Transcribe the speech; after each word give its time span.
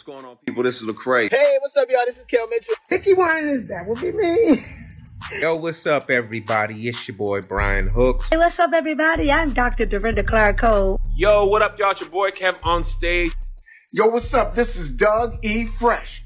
What's 0.00 0.18
going 0.18 0.24
on, 0.24 0.38
people? 0.46 0.62
This 0.62 0.80
is 0.80 0.88
Lecrae. 0.88 1.28
Hey, 1.28 1.58
what's 1.60 1.76
up, 1.76 1.86
y'all? 1.90 2.00
This 2.06 2.16
is 2.16 2.24
Kel 2.24 2.48
Mitchell. 2.48 2.74
Vicky 2.88 3.10
is 3.10 3.68
that 3.68 3.84
would 3.86 4.00
be 4.00 4.12
me. 4.12 4.64
Yo, 5.42 5.56
what's 5.56 5.86
up, 5.86 6.08
everybody? 6.08 6.88
It's 6.88 7.06
your 7.06 7.18
boy 7.18 7.42
Brian 7.42 7.86
Hooks. 7.86 8.30
Hey, 8.30 8.38
what's 8.38 8.58
up, 8.58 8.70
everybody? 8.72 9.30
I'm 9.30 9.52
Dr. 9.52 9.84
Dorinda 9.84 10.24
Clark 10.24 10.56
Cole. 10.56 10.98
Yo, 11.14 11.44
what 11.44 11.60
up, 11.60 11.78
y'all? 11.78 11.90
It's 11.90 12.00
your 12.00 12.08
boy 12.08 12.30
Kev 12.30 12.64
on 12.64 12.82
stage. 12.82 13.34
Yo, 13.92 14.08
what's 14.08 14.32
up? 14.32 14.54
This 14.54 14.74
is 14.76 14.90
Doug 14.90 15.38
E. 15.44 15.66
Fresh. 15.66 16.24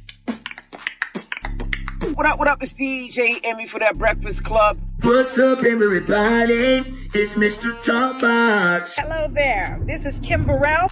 What 2.14 2.26
up, 2.26 2.38
what 2.38 2.46
up? 2.46 2.62
It's 2.62 2.74
DJ 2.74 3.40
Envy 3.42 3.66
for 3.66 3.80
that 3.80 3.98
Breakfast 3.98 4.44
Club. 4.44 4.78
What's 5.02 5.36
up, 5.36 5.64
everybody? 5.64 6.84
It's 7.12 7.34
Mr. 7.34 7.74
Talkbox. 7.82 8.94
Hello 8.98 9.26
there. 9.28 9.76
This 9.80 10.06
is 10.06 10.20
Kim 10.20 10.44
Burrell. 10.44 10.90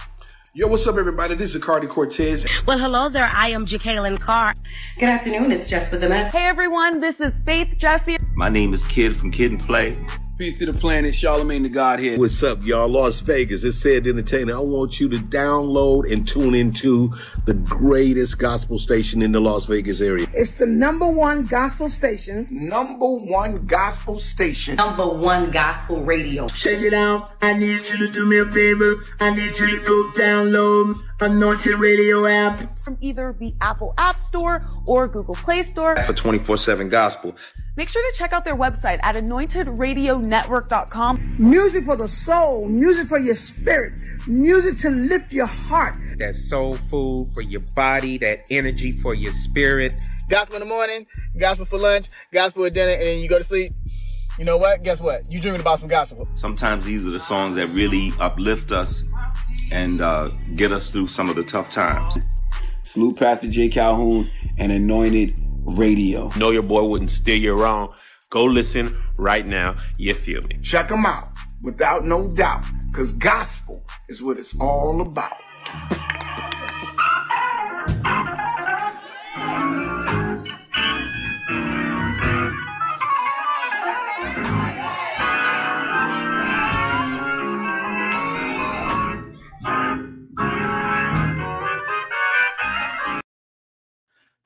Yo, 0.55 0.67
what's 0.67 0.85
up, 0.85 0.97
everybody? 0.97 1.33
This 1.33 1.55
is 1.55 1.63
Cardi 1.63 1.87
Cortez. 1.87 2.45
Well, 2.67 2.77
hello 2.77 3.09
there. 3.09 3.27
I 3.33 3.47
am 3.49 3.65
Jacqueline 3.65 4.19
Carr. 4.19 4.53
Good 4.99 5.09
afternoon. 5.09 5.51
It's 5.51 5.67
Jess 5.67 5.89
with 5.89 6.01
the 6.01 6.09
mess. 6.09 6.31
Hey, 6.31 6.45
everyone. 6.45 6.99
This 6.99 7.19
is 7.19 7.39
Faith 7.39 7.73
Jesse. 7.79 8.17
My 8.35 8.49
name 8.49 8.71
is 8.71 8.83
Kid 8.83 9.17
from 9.17 9.31
Kid 9.31 9.49
and 9.49 9.59
Play. 9.59 9.95
Peace 10.39 10.57
to 10.57 10.65
the 10.65 10.73
planet, 10.73 11.13
Charlamagne 11.13 11.61
the 11.61 11.69
Godhead. 11.69 12.17
What's 12.17 12.41
up, 12.41 12.63
y'all? 12.63 12.87
Las 12.89 13.19
Vegas. 13.19 13.63
It's 13.63 13.77
said 13.77 14.07
entertainer. 14.07 14.55
I 14.55 14.59
want 14.59 14.99
you 14.99 15.07
to 15.09 15.17
download 15.17 16.11
and 16.11 16.27
tune 16.27 16.55
into 16.55 17.09
the 17.45 17.53
greatest 17.53 18.39
gospel 18.39 18.79
station 18.79 19.21
in 19.21 19.31
the 19.31 19.39
Las 19.39 19.67
Vegas 19.67 20.01
area. 20.01 20.25
It's 20.33 20.57
the 20.57 20.65
number 20.65 21.07
one 21.07 21.45
gospel 21.45 21.87
station. 21.87 22.47
Number 22.49 23.05
one 23.05 23.63
gospel 23.65 24.19
station. 24.19 24.75
Number 24.75 25.07
one 25.07 25.51
gospel 25.51 26.01
radio. 26.01 26.47
Check 26.47 26.79
it 26.79 26.95
out. 26.95 27.35
I 27.43 27.53
need 27.53 27.87
you 27.87 27.97
to 27.99 28.07
do 28.07 28.25
me 28.25 28.39
a 28.39 28.45
favor. 28.45 28.95
I 29.19 29.35
need 29.35 29.55
you 29.59 29.67
to 29.67 29.79
go 29.85 30.11
download 30.19 30.95
Anointed 31.21 31.75
Radio 31.75 32.25
app. 32.25 32.72
From 32.83 32.97
either 33.01 33.33
the 33.33 33.53
Apple 33.61 33.93
App 33.97 34.19
Store 34.19 34.67
or 34.87 35.07
Google 35.07 35.35
Play 35.35 35.63
Store. 35.63 35.95
For 36.03 36.13
24 36.13 36.57
7 36.57 36.89
gospel. 36.89 37.35
Make 37.75 37.89
sure 37.89 38.03
to 38.11 38.17
check 38.17 38.33
out 38.33 38.45
their 38.45 38.55
website 38.55 38.99
at 39.01 39.15
anointedradionetwork.com. 39.15 41.35
Music 41.39 41.85
for 41.85 41.95
the 41.95 42.07
soul, 42.07 42.69
music 42.69 43.07
for 43.07 43.17
your 43.19 43.33
spirit, 43.33 43.93
music 44.27 44.77
to 44.79 44.91
lift 44.91 45.33
your 45.33 45.47
heart. 45.47 45.95
That 46.19 46.35
soul 46.35 46.75
food 46.75 47.31
for 47.33 47.41
your 47.41 47.61
body, 47.75 48.19
that 48.19 48.45
energy 48.51 48.91
for 48.91 49.15
your 49.15 49.33
spirit. 49.33 49.95
Gospel 50.29 50.57
in 50.57 50.59
the 50.59 50.67
morning, 50.67 51.07
gospel 51.39 51.65
for 51.65 51.79
lunch, 51.79 52.09
gospel 52.31 52.65
at 52.65 52.73
dinner, 52.73 52.91
and 52.91 53.01
then 53.01 53.17
you 53.19 53.27
go 53.27 53.39
to 53.39 53.43
sleep. 53.43 53.71
You 54.37 54.45
know 54.45 54.57
what? 54.57 54.83
Guess 54.83 55.01
what? 55.01 55.23
You're 55.31 55.41
dreaming 55.41 55.61
about 55.61 55.79
some 55.79 55.89
gospel. 55.89 56.27
Sometimes 56.35 56.85
these 56.85 57.03
are 57.05 57.11
the 57.11 57.19
songs 57.19 57.55
that 57.55 57.69
really 57.69 58.13
uplift 58.19 58.71
us 58.71 59.03
and 59.71 59.99
uh, 60.01 60.29
get 60.55 60.71
us 60.71 60.91
through 60.91 61.07
some 61.07 61.27
of 61.29 61.35
the 61.35 61.43
tough 61.43 61.71
times. 61.71 62.23
Salute 62.93 63.17
Pastor 63.17 63.47
J. 63.47 63.69
Calhoun 63.69 64.27
and 64.59 64.71
Anointed 64.71 65.41
Radio. 65.63 66.29
Know 66.37 66.51
your 66.51 66.61
boy 66.61 66.83
wouldn't 66.83 67.09
steer 67.09 67.37
you 67.37 67.55
wrong. 67.55 67.91
Go 68.29 68.43
listen 68.43 68.95
right 69.17 69.47
now. 69.47 69.77
You 69.97 70.13
feel 70.13 70.41
me? 70.43 70.59
Check 70.61 70.89
them 70.89 71.03
out 71.03 71.23
without 71.63 72.05
no 72.05 72.29
doubt, 72.29 72.63
because 72.91 73.13
gospel 73.13 73.83
is 74.09 74.21
what 74.21 74.37
it's 74.37 74.55
all 74.61 75.01
about. 75.01 75.33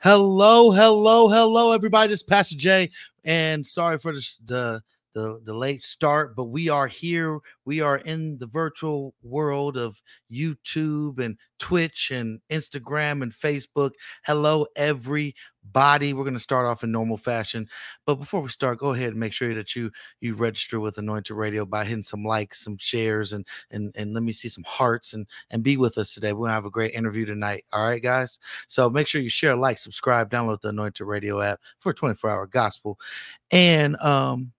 Hello, 0.09 0.72
hello, 0.72 1.28
hello, 1.28 1.73
everybody. 1.73 2.07
This 2.07 2.19
is 2.22 2.23
Pastor 2.23 2.56
Jay, 2.56 2.91
and 3.25 3.66
sorry 3.66 3.97
for 3.97 4.13
the, 4.13 4.25
the 4.45 4.81
the 5.17 5.41
the 5.44 5.53
late 5.53 5.81
start, 5.81 6.35
but 6.35 6.45
we 6.45 6.69
are 6.69 6.85
here. 6.85 7.39
We 7.66 7.81
are 7.81 7.97
in 7.97 8.38
the 8.38 8.45
virtual 8.45 9.16
world 9.23 9.75
of 9.75 10.00
YouTube 10.31 11.17
and 11.17 11.38
Twitch 11.57 12.11
and 12.11 12.39
Instagram 12.51 13.23
and 13.23 13.33
Facebook. 13.33 13.94
Hello, 14.27 14.67
everybody. 14.75 16.13
We're 16.13 16.23
going 16.23 16.35
to 16.35 16.39
start 16.39 16.67
off 16.67 16.83
in 16.83 16.91
normal 16.91 17.17
fashion, 17.17 17.67
but 18.06 18.16
before 18.16 18.41
we 18.41 18.50
start, 18.50 18.77
go 18.77 18.94
ahead 18.94 19.09
and 19.09 19.19
make 19.19 19.33
sure 19.33 19.56
that 19.56 19.75
you 19.75 19.89
you 20.22 20.35
register 20.35 20.79
with 20.79 21.00
Anointed 21.00 21.35
Radio 21.35 21.66
by 21.66 21.83
hitting 21.83 22.03
some 22.03 22.23
likes, 22.23 22.63
some 22.63 22.77
shares, 22.77 23.33
and 23.33 23.44
and 23.72 23.91
and 23.95 24.13
let 24.13 24.22
me 24.22 24.31
see 24.31 24.50
some 24.50 24.66
hearts 24.66 25.13
and 25.13 25.25
and 25.50 25.63
be 25.63 25.77
with 25.77 25.97
us 25.97 26.13
today. 26.13 26.31
We're 26.31 26.45
gonna 26.45 26.53
have 26.53 26.66
a 26.66 26.69
great 26.69 26.94
interview 26.94 27.25
tonight. 27.25 27.66
All 27.73 27.88
right, 27.88 28.03
guys. 28.03 28.38
So 28.67 28.88
make 28.88 29.07
sure 29.07 29.19
you 29.19 29.29
share, 29.29 29.56
like, 29.56 29.79
subscribe, 29.79 30.29
download 30.29 30.61
the 30.61 30.69
Anointed 30.69 31.07
Radio 31.07 31.41
app 31.41 31.59
for 31.79 31.91
24 31.91 32.29
hour 32.29 32.45
gospel, 32.45 33.00
and 33.50 34.00
um 34.00 34.51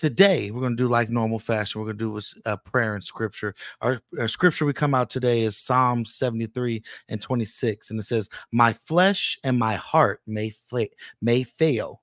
today 0.00 0.50
we're 0.50 0.62
going 0.62 0.74
to 0.74 0.82
do 0.82 0.88
like 0.88 1.10
normal 1.10 1.38
fashion 1.38 1.78
we're 1.78 1.84
going 1.84 1.98
to 1.98 2.18
do 2.18 2.40
a 2.46 2.52
uh, 2.52 2.56
prayer 2.56 2.94
and 2.94 3.04
scripture. 3.04 3.54
Our, 3.82 4.00
our, 4.18 4.28
scripture 4.28 4.64
we 4.64 4.72
come 4.72 4.94
out 4.94 5.10
today 5.10 5.42
is 5.42 5.58
psalm 5.58 6.06
73 6.06 6.82
and 7.10 7.20
26 7.20 7.90
and 7.90 8.00
it 8.00 8.04
says 8.04 8.30
my 8.50 8.72
flesh 8.72 9.38
and 9.44 9.58
my 9.58 9.74
heart 9.74 10.22
may 10.26 10.54
fa- 10.64 10.88
may 11.20 11.42
fail 11.42 12.00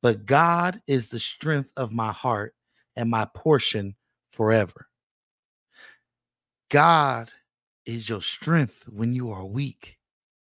but 0.00 0.26
god 0.26 0.80
is 0.86 1.08
the 1.08 1.18
strength 1.18 1.70
of 1.76 1.90
my 1.90 2.12
heart 2.12 2.54
and 2.94 3.10
my 3.10 3.24
portion 3.34 3.96
forever. 4.30 4.86
God 6.68 7.32
is 7.84 8.08
your 8.08 8.22
strength 8.22 8.84
when 8.88 9.12
you 9.12 9.32
are 9.32 9.44
weak. 9.44 9.98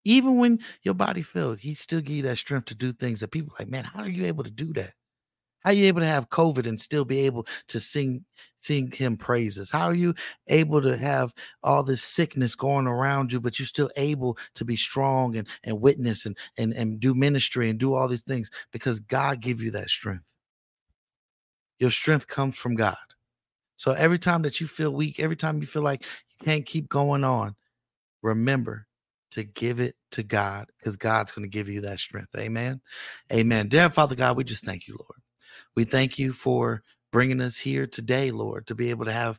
Even 0.05 0.39
when 0.39 0.59
your 0.83 0.95
body 0.95 1.23
fails 1.23 1.61
he 1.61 1.75
still 1.75 2.01
give 2.01 2.17
you 2.17 2.23
that 2.23 2.39
strength 2.39 2.65
to 2.67 2.75
do 2.75 2.93
things 2.93 3.21
that 3.21 3.31
people 3.31 3.55
like 3.61 3.69
man 3.69 3.85
how 3.85 4.01
are 4.01 4.09
you 4.09 4.25
able 4.25 4.43
to 4.43 4.51
do 4.51 4.73
that 4.73 4.95
how 5.61 5.71
are 5.71 5.75
you 5.75 5.87
able 5.87 6.01
to 6.01 6.07
have 6.07 6.31
COVID 6.31 6.67
and 6.67 6.81
still 6.81 7.05
be 7.05 7.21
able 7.21 7.47
to 7.69 7.81
sing 7.81 8.25
sing 8.63 8.91
him 8.91 9.17
praises? 9.17 9.71
How 9.71 9.87
are 9.87 9.95
you 9.95 10.15
able 10.49 10.83
to 10.83 10.97
have 10.97 11.33
all 11.63 11.83
this 11.83 12.03
sickness 12.03 12.55
going 12.55 12.87
around 12.87 13.33
you, 13.33 13.41
but 13.41 13.59
you're 13.59 13.67
still 13.67 13.91
able 13.97 14.37
to 14.55 14.65
be 14.65 14.77
strong 14.77 15.37
and, 15.37 15.49
and 15.65 15.81
witness 15.81 16.27
and, 16.27 16.37
and, 16.59 16.75
and 16.75 17.01
do 17.01 17.15
ministry 17.15 17.71
and 17.71 17.79
do 17.79 17.95
all 17.95 18.07
these 18.07 18.23
things? 18.23 18.51
Because 18.71 19.01
God 19.01 19.41
give 19.41 19.63
you 19.63 19.71
that 19.73 19.89
strength. 19.89 20.27
Your 21.79 21.91
strength 21.91 22.27
comes 22.27 22.59
from 22.59 22.75
God. 22.75 22.97
So 23.77 23.93
every 23.93 24.19
time 24.19 24.43
that 24.43 24.61
you 24.61 24.67
feel 24.67 24.91
weak, 24.91 25.19
every 25.19 25.37
time 25.37 25.63
you 25.63 25.67
feel 25.67 25.81
like 25.81 26.03
you 26.03 26.45
can't 26.45 26.67
keep 26.67 26.91
going 26.91 27.25
on, 27.25 27.57
remember 28.23 28.87
to 29.31 29.45
give 29.45 29.81
it 29.81 29.97
to 30.11 30.23
God 30.23 30.67
because 30.79 30.97
God's 30.97 31.33
going 31.33 31.45
to 31.45 31.49
give 31.49 31.69
you 31.69 31.81
that 31.83 31.99
strength. 31.99 32.35
Amen. 32.37 32.83
Amen. 33.33 33.69
Dear 33.69 33.89
Father 33.89 34.15
God, 34.15 34.37
we 34.37 34.45
just 34.45 34.65
thank 34.65 34.87
you, 34.87 34.99
Lord. 34.99 35.21
We 35.77 35.85
thank 35.85 36.19
you 36.19 36.33
for 36.33 36.83
bringing 37.13 37.41
us 37.41 37.57
here 37.57 37.87
today, 37.87 38.31
Lord, 38.31 38.67
to 38.69 38.75
be 38.75 38.91
able 38.91 39.05
to 39.05 39.13
have 39.13 39.39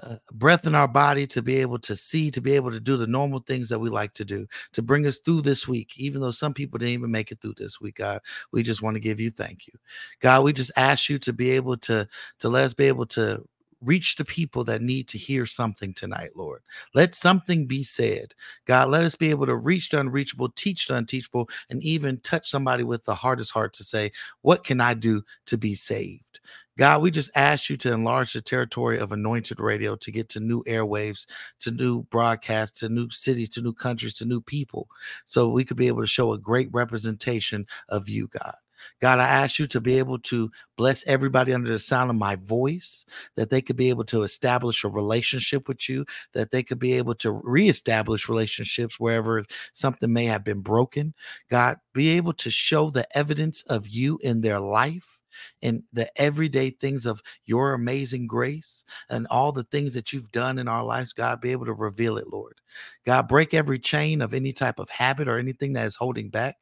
uh, 0.00 0.16
breath 0.32 0.66
in 0.66 0.74
our 0.74 0.86
body, 0.86 1.26
to 1.26 1.42
be 1.42 1.56
able 1.56 1.78
to 1.80 1.96
see, 1.96 2.30
to 2.30 2.40
be 2.40 2.52
able 2.54 2.70
to 2.70 2.78
do 2.78 2.96
the 2.96 3.06
normal 3.06 3.40
things 3.40 3.68
that 3.68 3.78
we 3.78 3.88
like 3.88 4.14
to 4.14 4.24
do, 4.24 4.46
to 4.72 4.82
bring 4.82 5.06
us 5.06 5.18
through 5.18 5.42
this 5.42 5.66
week, 5.66 5.92
even 5.96 6.20
though 6.20 6.30
some 6.30 6.54
people 6.54 6.78
didn't 6.78 6.94
even 6.94 7.10
make 7.10 7.32
it 7.32 7.40
through 7.40 7.54
this 7.56 7.80
week, 7.80 7.96
God. 7.96 8.20
We 8.52 8.62
just 8.62 8.80
want 8.80 8.94
to 8.94 9.00
give 9.00 9.18
you 9.18 9.30
thank 9.30 9.66
you. 9.66 9.74
God, 10.20 10.44
we 10.44 10.52
just 10.52 10.70
ask 10.76 11.08
you 11.08 11.18
to 11.18 11.32
be 11.32 11.50
able 11.50 11.76
to, 11.78 12.06
to 12.38 12.48
let 12.48 12.64
us 12.64 12.74
be 12.74 12.86
able 12.86 13.06
to 13.06 13.44
reach 13.80 14.16
the 14.16 14.24
people 14.24 14.64
that 14.64 14.82
need 14.82 15.08
to 15.08 15.18
hear 15.18 15.46
something 15.46 15.94
tonight, 15.94 16.30
Lord. 16.34 16.62
Let 16.94 17.14
something 17.14 17.66
be 17.66 17.82
said. 17.82 18.34
God, 18.66 18.88
let 18.88 19.04
us 19.04 19.14
be 19.14 19.30
able 19.30 19.46
to 19.46 19.56
reach 19.56 19.90
the 19.90 20.00
unreachable, 20.00 20.48
teach 20.50 20.86
the 20.86 20.96
unteachable, 20.96 21.48
and 21.70 21.82
even 21.82 22.20
touch 22.20 22.48
somebody 22.48 22.84
with 22.84 23.04
the 23.04 23.14
hardest 23.14 23.52
heart 23.52 23.72
to 23.74 23.84
say, 23.84 24.12
What 24.42 24.64
can 24.64 24.80
I 24.80 24.94
do 24.94 25.22
to 25.46 25.58
be 25.58 25.74
saved? 25.74 26.40
God, 26.78 27.02
we 27.02 27.10
just 27.10 27.32
ask 27.34 27.68
you 27.68 27.76
to 27.78 27.92
enlarge 27.92 28.32
the 28.32 28.40
territory 28.40 28.98
of 28.98 29.10
anointed 29.10 29.58
radio 29.58 29.96
to 29.96 30.12
get 30.12 30.28
to 30.30 30.40
new 30.40 30.62
airwaves, 30.62 31.26
to 31.60 31.72
new 31.72 32.04
broadcasts, 32.04 32.78
to 32.80 32.88
new 32.88 33.10
cities, 33.10 33.48
to 33.50 33.62
new 33.62 33.72
countries, 33.72 34.14
to 34.14 34.24
new 34.24 34.40
people, 34.40 34.88
so 35.26 35.48
we 35.48 35.64
could 35.64 35.76
be 35.76 35.88
able 35.88 36.02
to 36.02 36.06
show 36.06 36.32
a 36.32 36.38
great 36.38 36.68
representation 36.72 37.66
of 37.88 38.08
you, 38.08 38.28
God. 38.28 38.54
God, 39.00 39.18
I 39.18 39.28
ask 39.28 39.58
you 39.58 39.66
to 39.68 39.80
be 39.80 39.98
able 39.98 40.18
to 40.20 40.50
bless 40.76 41.06
everybody 41.06 41.52
under 41.52 41.70
the 41.70 41.78
sound 41.78 42.10
of 42.10 42.16
my 42.16 42.36
voice, 42.36 43.04
that 43.36 43.50
they 43.50 43.62
could 43.62 43.76
be 43.76 43.90
able 43.90 44.04
to 44.04 44.22
establish 44.22 44.84
a 44.84 44.88
relationship 44.88 45.68
with 45.68 45.88
you, 45.88 46.04
that 46.34 46.50
they 46.50 46.62
could 46.62 46.78
be 46.78 46.94
able 46.94 47.14
to 47.16 47.32
reestablish 47.32 48.28
relationships 48.28 48.98
wherever 48.98 49.42
something 49.72 50.12
may 50.12 50.24
have 50.24 50.44
been 50.44 50.60
broken. 50.60 51.14
God, 51.50 51.78
be 51.94 52.10
able 52.10 52.32
to 52.34 52.50
show 52.50 52.90
the 52.90 53.06
evidence 53.16 53.62
of 53.62 53.88
you 53.88 54.18
in 54.22 54.40
their 54.40 54.60
life 54.60 55.17
and 55.62 55.82
the 55.92 56.10
everyday 56.20 56.70
things 56.70 57.06
of 57.06 57.22
your 57.44 57.74
amazing 57.74 58.26
grace 58.26 58.84
and 59.08 59.26
all 59.30 59.52
the 59.52 59.64
things 59.64 59.94
that 59.94 60.12
you've 60.12 60.30
done 60.30 60.58
in 60.58 60.68
our 60.68 60.84
lives, 60.84 61.12
God, 61.12 61.40
be 61.40 61.52
able 61.52 61.66
to 61.66 61.72
reveal 61.72 62.16
it, 62.18 62.28
Lord. 62.28 62.54
God, 63.06 63.28
break 63.28 63.54
every 63.54 63.78
chain 63.78 64.20
of 64.20 64.34
any 64.34 64.52
type 64.52 64.78
of 64.78 64.88
habit 64.90 65.28
or 65.28 65.38
anything 65.38 65.72
that 65.74 65.86
is 65.86 65.96
holding 65.96 66.30
back. 66.30 66.56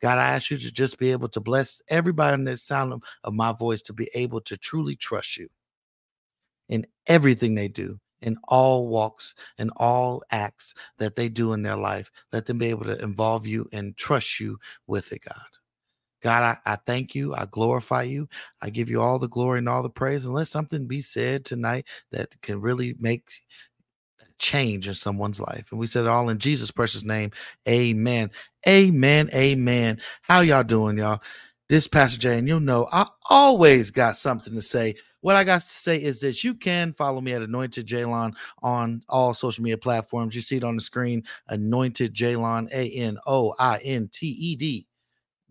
God, 0.00 0.18
I 0.18 0.34
ask 0.34 0.50
you 0.50 0.58
to 0.58 0.72
just 0.72 0.98
be 0.98 1.12
able 1.12 1.28
to 1.28 1.40
bless 1.40 1.80
everybody 1.88 2.34
in 2.34 2.44
the 2.44 2.56
sound 2.56 2.92
of, 2.92 3.02
of 3.24 3.34
my 3.34 3.52
voice 3.52 3.82
to 3.82 3.92
be 3.92 4.10
able 4.14 4.40
to 4.42 4.56
truly 4.56 4.96
trust 4.96 5.36
you 5.36 5.48
in 6.68 6.86
everything 7.06 7.54
they 7.54 7.68
do 7.68 7.98
in 8.22 8.36
all 8.48 8.88
walks 8.88 9.34
and 9.58 9.70
all 9.76 10.22
acts 10.30 10.74
that 10.98 11.16
they 11.16 11.28
do 11.28 11.52
in 11.52 11.62
their 11.62 11.76
life. 11.76 12.10
Let 12.32 12.46
them 12.46 12.58
be 12.58 12.68
able 12.68 12.84
to 12.84 13.02
involve 13.02 13.46
you 13.46 13.68
and 13.72 13.96
trust 13.96 14.40
you 14.40 14.58
with 14.86 15.12
it, 15.12 15.22
God. 15.28 15.61
God, 16.22 16.58
I, 16.66 16.72
I, 16.72 16.76
thank 16.76 17.14
you. 17.14 17.34
I 17.34 17.46
glorify 17.50 18.02
you. 18.02 18.28
I 18.60 18.70
give 18.70 18.88
you 18.88 19.02
all 19.02 19.18
the 19.18 19.28
glory 19.28 19.58
and 19.58 19.68
all 19.68 19.82
the 19.82 19.90
praise. 19.90 20.24
And 20.24 20.34
let 20.34 20.48
something 20.48 20.86
be 20.86 21.00
said 21.00 21.44
tonight 21.44 21.86
that 22.12 22.40
can 22.42 22.60
really 22.60 22.94
make 22.98 23.30
change 24.38 24.88
in 24.88 24.94
someone's 24.94 25.40
life. 25.40 25.66
And 25.70 25.80
we 25.80 25.86
said 25.86 26.06
all 26.06 26.28
in 26.28 26.38
Jesus' 26.38 26.70
precious 26.70 27.04
name. 27.04 27.32
Amen. 27.68 28.30
Amen. 28.68 29.30
Amen. 29.34 30.00
How 30.22 30.40
y'all 30.40 30.64
doing, 30.64 30.98
y'all? 30.98 31.22
This 31.68 31.88
Pastor 31.88 32.18
Jay, 32.18 32.38
and 32.38 32.46
you'll 32.46 32.60
know 32.60 32.86
I 32.92 33.06
always 33.30 33.90
got 33.90 34.16
something 34.16 34.54
to 34.54 34.62
say. 34.62 34.94
What 35.22 35.36
I 35.36 35.44
got 35.44 35.62
to 35.62 35.66
say 35.66 36.02
is 36.02 36.20
this 36.20 36.44
you 36.44 36.54
can 36.54 36.92
follow 36.92 37.20
me 37.20 37.32
at 37.32 37.42
Anointed 37.42 37.86
Jaylon 37.86 38.34
on 38.62 39.02
all 39.08 39.32
social 39.32 39.62
media 39.64 39.78
platforms. 39.78 40.34
You 40.34 40.42
see 40.42 40.56
it 40.56 40.64
on 40.64 40.76
the 40.76 40.82
screen, 40.82 41.24
Anointed 41.48 42.14
Jaylon, 42.14 42.68
A 42.72 42.90
N 42.90 43.18
O 43.26 43.54
I 43.58 43.78
N 43.78 44.10
T 44.12 44.26
E 44.26 44.56
D 44.56 44.86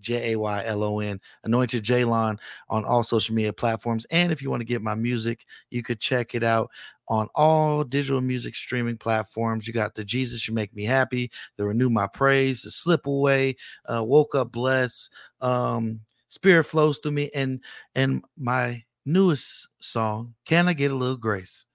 J 0.02 0.34
A 0.34 0.40
Y 0.40 0.64
L 0.66 0.84
O 0.84 1.00
N, 1.00 1.20
Anointed 1.44 1.84
Jaylon 1.84 2.38
on 2.70 2.86
all 2.86 3.04
social 3.04 3.36
media 3.36 3.54
platforms. 3.54 4.06
And 4.12 4.32
if 4.32 4.42
you 4.42 4.50
want 4.50 4.62
to 4.62 4.66
get 4.66 4.82
my 4.82 4.96
music, 4.96 5.46
you 5.70 5.84
could 5.84 6.00
check 6.00 6.36
it 6.36 6.44
out 6.44 6.70
on 7.08 7.28
all 7.36 7.84
digital 7.84 8.22
music 8.22 8.56
streaming 8.56 8.98
platforms. 8.98 9.68
You 9.68 9.74
got 9.74 9.96
the 9.96 10.06
Jesus 10.06 10.48
You 10.48 10.54
Make 10.54 10.74
Me 10.74 10.86
Happy, 10.86 11.30
the 11.58 11.66
Renew 11.66 11.90
My 11.90 12.08
Praise, 12.08 12.62
the 12.62 12.72
Slip 12.72 13.06
Away, 13.06 13.58
uh, 13.86 14.04
Woke 14.04 14.34
Up 14.34 14.52
Blessed, 14.52 15.12
um, 15.42 16.00
Spirit 16.28 16.64
Flows 16.64 17.00
Through 17.00 17.12
Me, 17.12 17.30
and 17.36 17.60
and 17.96 18.24
my 18.38 18.84
newest 19.06 19.68
song, 19.80 20.36
Can 20.46 20.70
I 20.70 20.74
Get 20.74 20.92
a 20.92 20.96
Little 20.96 21.18
Grace? 21.18 21.66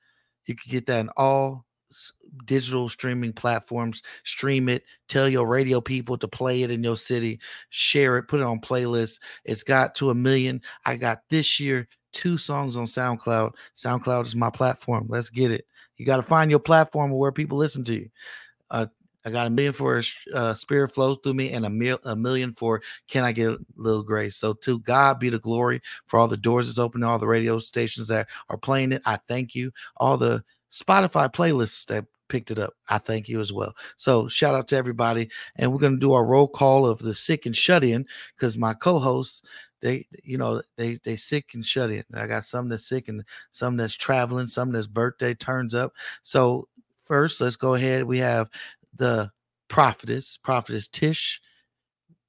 You 0.46 0.54
can 0.54 0.70
get 0.70 0.86
that 0.86 1.00
in 1.00 1.10
all 1.16 1.65
digital 2.44 2.88
streaming 2.88 3.32
platforms. 3.32 4.02
Stream 4.24 4.68
it. 4.68 4.84
Tell 5.08 5.28
your 5.28 5.46
radio 5.46 5.80
people 5.80 6.16
to 6.18 6.28
play 6.28 6.62
it 6.62 6.70
in 6.70 6.82
your 6.82 6.96
city. 6.96 7.40
Share 7.70 8.18
it. 8.18 8.24
Put 8.24 8.40
it 8.40 8.46
on 8.46 8.60
playlists. 8.60 9.20
It's 9.44 9.62
got 9.62 9.94
to 9.96 10.10
a 10.10 10.14
million. 10.14 10.60
I 10.84 10.96
got 10.96 11.22
this 11.28 11.58
year 11.60 11.88
two 12.12 12.38
songs 12.38 12.76
on 12.76 12.86
SoundCloud. 12.86 13.52
SoundCloud 13.76 14.24
is 14.24 14.34
my 14.34 14.50
platform. 14.50 15.06
Let's 15.08 15.30
get 15.30 15.50
it. 15.50 15.66
You 15.96 16.06
got 16.06 16.16
to 16.16 16.22
find 16.22 16.50
your 16.50 16.60
platform 16.60 17.10
where 17.10 17.32
people 17.32 17.58
listen 17.58 17.84
to 17.84 17.94
you. 17.94 18.10
Uh, 18.70 18.86
I 19.24 19.30
got 19.30 19.48
a 19.48 19.50
million 19.50 19.72
for 19.72 20.00
uh, 20.34 20.54
Spirit 20.54 20.94
Flows 20.94 21.18
Through 21.22 21.34
Me 21.34 21.50
and 21.50 21.66
a, 21.66 21.70
mil- 21.70 21.98
a 22.04 22.14
million 22.14 22.54
for 22.54 22.80
Can 23.08 23.24
I 23.24 23.32
Get 23.32 23.50
a 23.50 23.58
Little 23.74 24.04
Grace. 24.04 24.36
So 24.36 24.52
to 24.52 24.78
God 24.80 25.18
be 25.18 25.30
the 25.30 25.40
glory 25.40 25.82
for 26.06 26.20
all 26.20 26.28
the 26.28 26.36
doors 26.36 26.68
that's 26.68 26.78
open, 26.78 27.02
all 27.02 27.18
the 27.18 27.26
radio 27.26 27.58
stations 27.58 28.06
that 28.08 28.28
are 28.48 28.56
playing 28.56 28.92
it. 28.92 29.02
I 29.04 29.16
thank 29.28 29.54
you. 29.54 29.72
All 29.96 30.16
the 30.16 30.44
Spotify 30.70 31.32
playlists 31.32 31.86
that 31.86 32.04
picked 32.28 32.50
it 32.50 32.58
up. 32.58 32.74
I 32.88 32.98
thank 32.98 33.28
you 33.28 33.40
as 33.40 33.52
well. 33.52 33.74
So 33.96 34.28
shout 34.28 34.54
out 34.54 34.68
to 34.68 34.76
everybody. 34.76 35.30
And 35.56 35.72
we're 35.72 35.78
going 35.78 35.94
to 35.94 35.98
do 36.00 36.12
our 36.12 36.24
roll 36.24 36.48
call 36.48 36.86
of 36.86 36.98
the 36.98 37.14
sick 37.14 37.46
and 37.46 37.56
shut 37.56 37.84
in 37.84 38.06
because 38.36 38.56
my 38.56 38.74
co-hosts, 38.74 39.42
they, 39.80 40.06
you 40.22 40.38
know, 40.38 40.62
they 40.76 40.98
they 41.04 41.16
sick 41.16 41.50
and 41.54 41.64
shut 41.64 41.90
in. 41.90 42.04
I 42.14 42.26
got 42.26 42.44
some 42.44 42.68
that's 42.68 42.88
sick 42.88 43.08
and 43.08 43.24
some 43.50 43.76
that's 43.76 43.94
traveling, 43.94 44.46
some 44.46 44.72
that's 44.72 44.86
birthday 44.86 45.34
turns 45.34 45.74
up. 45.74 45.92
So 46.22 46.68
first, 47.04 47.40
let's 47.40 47.56
go 47.56 47.74
ahead. 47.74 48.04
We 48.04 48.18
have 48.18 48.48
the 48.94 49.30
prophetess, 49.68 50.38
prophetess 50.42 50.88
Tish. 50.88 51.40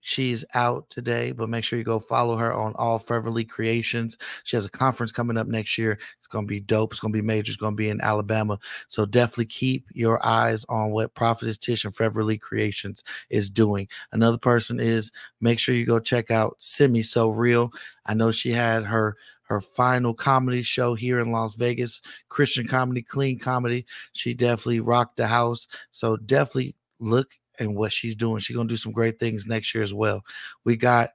She's 0.07 0.45
out 0.53 0.89
today, 0.89 1.33
but 1.33 1.49
make 1.49 1.65
sure 1.65 1.77
you 1.77 1.83
go 1.83 1.99
follow 1.99 2.37
her 2.37 2.53
on 2.53 2.73
all 2.75 2.97
Fervently 2.97 3.43
Creations. 3.43 4.17
She 4.45 4.55
has 4.55 4.65
a 4.65 4.69
conference 4.69 5.11
coming 5.11 5.35
up 5.35 5.47
next 5.47 5.77
year. 5.77 5.99
It's 6.17 6.27
going 6.27 6.45
to 6.45 6.49
be 6.49 6.61
dope. 6.61 6.93
It's 6.93 7.01
going 7.01 7.11
to 7.11 7.21
be 7.21 7.21
major. 7.21 7.49
It's 7.49 7.57
going 7.57 7.73
to 7.73 7.75
be 7.75 7.89
in 7.89 7.99
Alabama. 7.99 8.57
So 8.87 9.05
definitely 9.05 9.47
keep 9.47 9.85
your 9.91 10.25
eyes 10.25 10.65
on 10.69 10.91
what 10.91 11.13
Prophetess 11.13 11.57
Tish 11.57 11.83
and 11.83 11.93
Fervently 11.93 12.37
Creations 12.37 13.03
is 13.29 13.49
doing. 13.49 13.89
Another 14.13 14.37
person 14.37 14.79
is 14.79 15.11
make 15.41 15.59
sure 15.59 15.75
you 15.75 15.85
go 15.85 15.99
check 15.99 16.31
out 16.31 16.55
Simi 16.59 17.01
So 17.01 17.27
Real. 17.27 17.73
I 18.05 18.13
know 18.13 18.31
she 18.31 18.53
had 18.53 18.85
her 18.85 19.17
her 19.41 19.59
final 19.59 20.13
comedy 20.13 20.63
show 20.63 20.93
here 20.93 21.19
in 21.19 21.33
Las 21.33 21.55
Vegas, 21.55 22.01
Christian 22.29 22.65
comedy, 22.65 23.01
clean 23.01 23.39
comedy. 23.39 23.85
She 24.13 24.33
definitely 24.33 24.79
rocked 24.79 25.17
the 25.17 25.27
house. 25.27 25.67
So 25.91 26.15
definitely 26.15 26.75
look 27.01 27.31
and 27.59 27.75
what 27.75 27.91
she's 27.91 28.15
doing. 28.15 28.39
She's 28.39 28.55
gonna 28.55 28.69
do 28.69 28.77
some 28.77 28.91
great 28.91 29.19
things 29.19 29.47
next 29.47 29.73
year 29.73 29.83
as 29.83 29.93
well. 29.93 30.23
We 30.63 30.75
got 30.75 31.09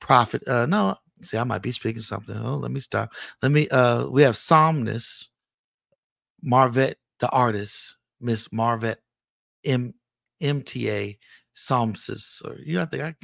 Prophet. 0.00 0.46
Uh, 0.46 0.66
no, 0.66 0.96
see, 1.22 1.38
I 1.38 1.44
might 1.44 1.62
be 1.62 1.72
speaking 1.72 2.02
something. 2.02 2.36
Oh, 2.36 2.56
let 2.56 2.70
me 2.70 2.80
stop. 2.80 3.12
Let 3.42 3.52
me. 3.52 3.68
Uh, 3.68 4.06
we 4.06 4.22
have 4.22 4.36
Somnus, 4.36 5.28
Marvette, 6.42 6.98
the 7.20 7.28
artist, 7.30 7.96
Miss 8.20 8.52
Marvette, 8.52 9.00
M 9.64 9.94
MTA 10.42 11.18
Somsis, 11.54 12.44
or 12.44 12.58
you 12.60 12.74
know, 12.74 12.82
I 12.82 12.86
think 12.86 13.02
I 13.02 13.14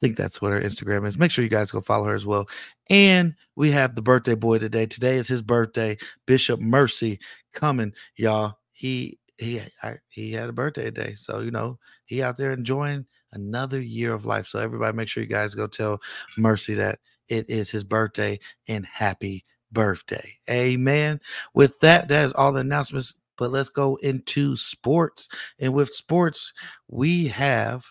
think 0.00 0.16
that's 0.16 0.42
what 0.42 0.52
her 0.52 0.60
Instagram 0.60 1.06
is. 1.06 1.18
Make 1.18 1.30
sure 1.30 1.42
you 1.42 1.50
guys 1.50 1.70
go 1.70 1.80
follow 1.80 2.04
her 2.04 2.14
as 2.14 2.26
well. 2.26 2.48
And 2.90 3.34
we 3.56 3.70
have 3.70 3.94
the 3.94 4.02
birthday 4.02 4.34
boy 4.34 4.58
today. 4.58 4.86
Today 4.86 5.16
is 5.16 5.26
his 5.26 5.42
birthday. 5.42 5.96
Bishop 6.26 6.60
Mercy 6.60 7.18
coming, 7.52 7.92
y'all. 8.16 8.58
He 8.72 9.18
he 9.38 9.60
I, 9.82 9.94
he 10.08 10.32
had 10.32 10.48
a 10.48 10.52
birthday 10.52 10.84
today, 10.84 11.14
so 11.16 11.40
you 11.40 11.50
know 11.50 11.78
he 12.06 12.22
out 12.22 12.36
there 12.36 12.52
enjoying 12.52 13.06
another 13.32 13.80
year 13.80 14.14
of 14.14 14.24
life. 14.24 14.46
So 14.46 14.58
everybody, 14.58 14.96
make 14.96 15.08
sure 15.08 15.22
you 15.22 15.28
guys 15.28 15.54
go 15.54 15.66
tell 15.66 16.00
Mercy 16.36 16.74
that 16.74 16.98
it 17.28 17.48
is 17.50 17.70
his 17.70 17.84
birthday 17.84 18.38
and 18.68 18.86
happy 18.86 19.44
birthday. 19.72 20.32
Amen. 20.50 21.20
With 21.54 21.78
that, 21.80 22.08
that 22.08 22.26
is 22.26 22.32
all 22.32 22.52
the 22.52 22.60
announcements. 22.60 23.14
But 23.38 23.50
let's 23.52 23.68
go 23.68 23.96
into 23.96 24.56
sports. 24.56 25.28
And 25.58 25.74
with 25.74 25.92
sports, 25.92 26.54
we 26.88 27.28
have 27.28 27.84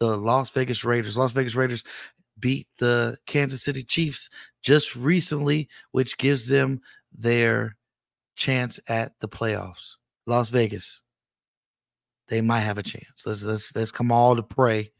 the 0.00 0.16
Las 0.16 0.50
Vegas 0.50 0.84
Raiders. 0.84 1.16
Las 1.16 1.32
Vegas 1.32 1.54
Raiders 1.54 1.84
beat 2.40 2.66
the 2.78 3.16
Kansas 3.26 3.62
City 3.62 3.84
Chiefs 3.84 4.28
just 4.62 4.96
recently, 4.96 5.68
which 5.92 6.18
gives 6.18 6.48
them 6.48 6.80
their 7.16 7.76
chance 8.34 8.80
at 8.88 9.12
the 9.20 9.28
playoffs. 9.28 9.94
Las 10.26 10.48
Vegas, 10.50 11.02
they 12.28 12.40
might 12.40 12.60
have 12.60 12.78
a 12.78 12.82
chance. 12.82 13.22
Let's 13.26 13.42
let's 13.42 13.74
let's 13.76 13.92
come 13.92 14.10
all 14.10 14.36
to 14.36 14.42
pray. 14.42 14.90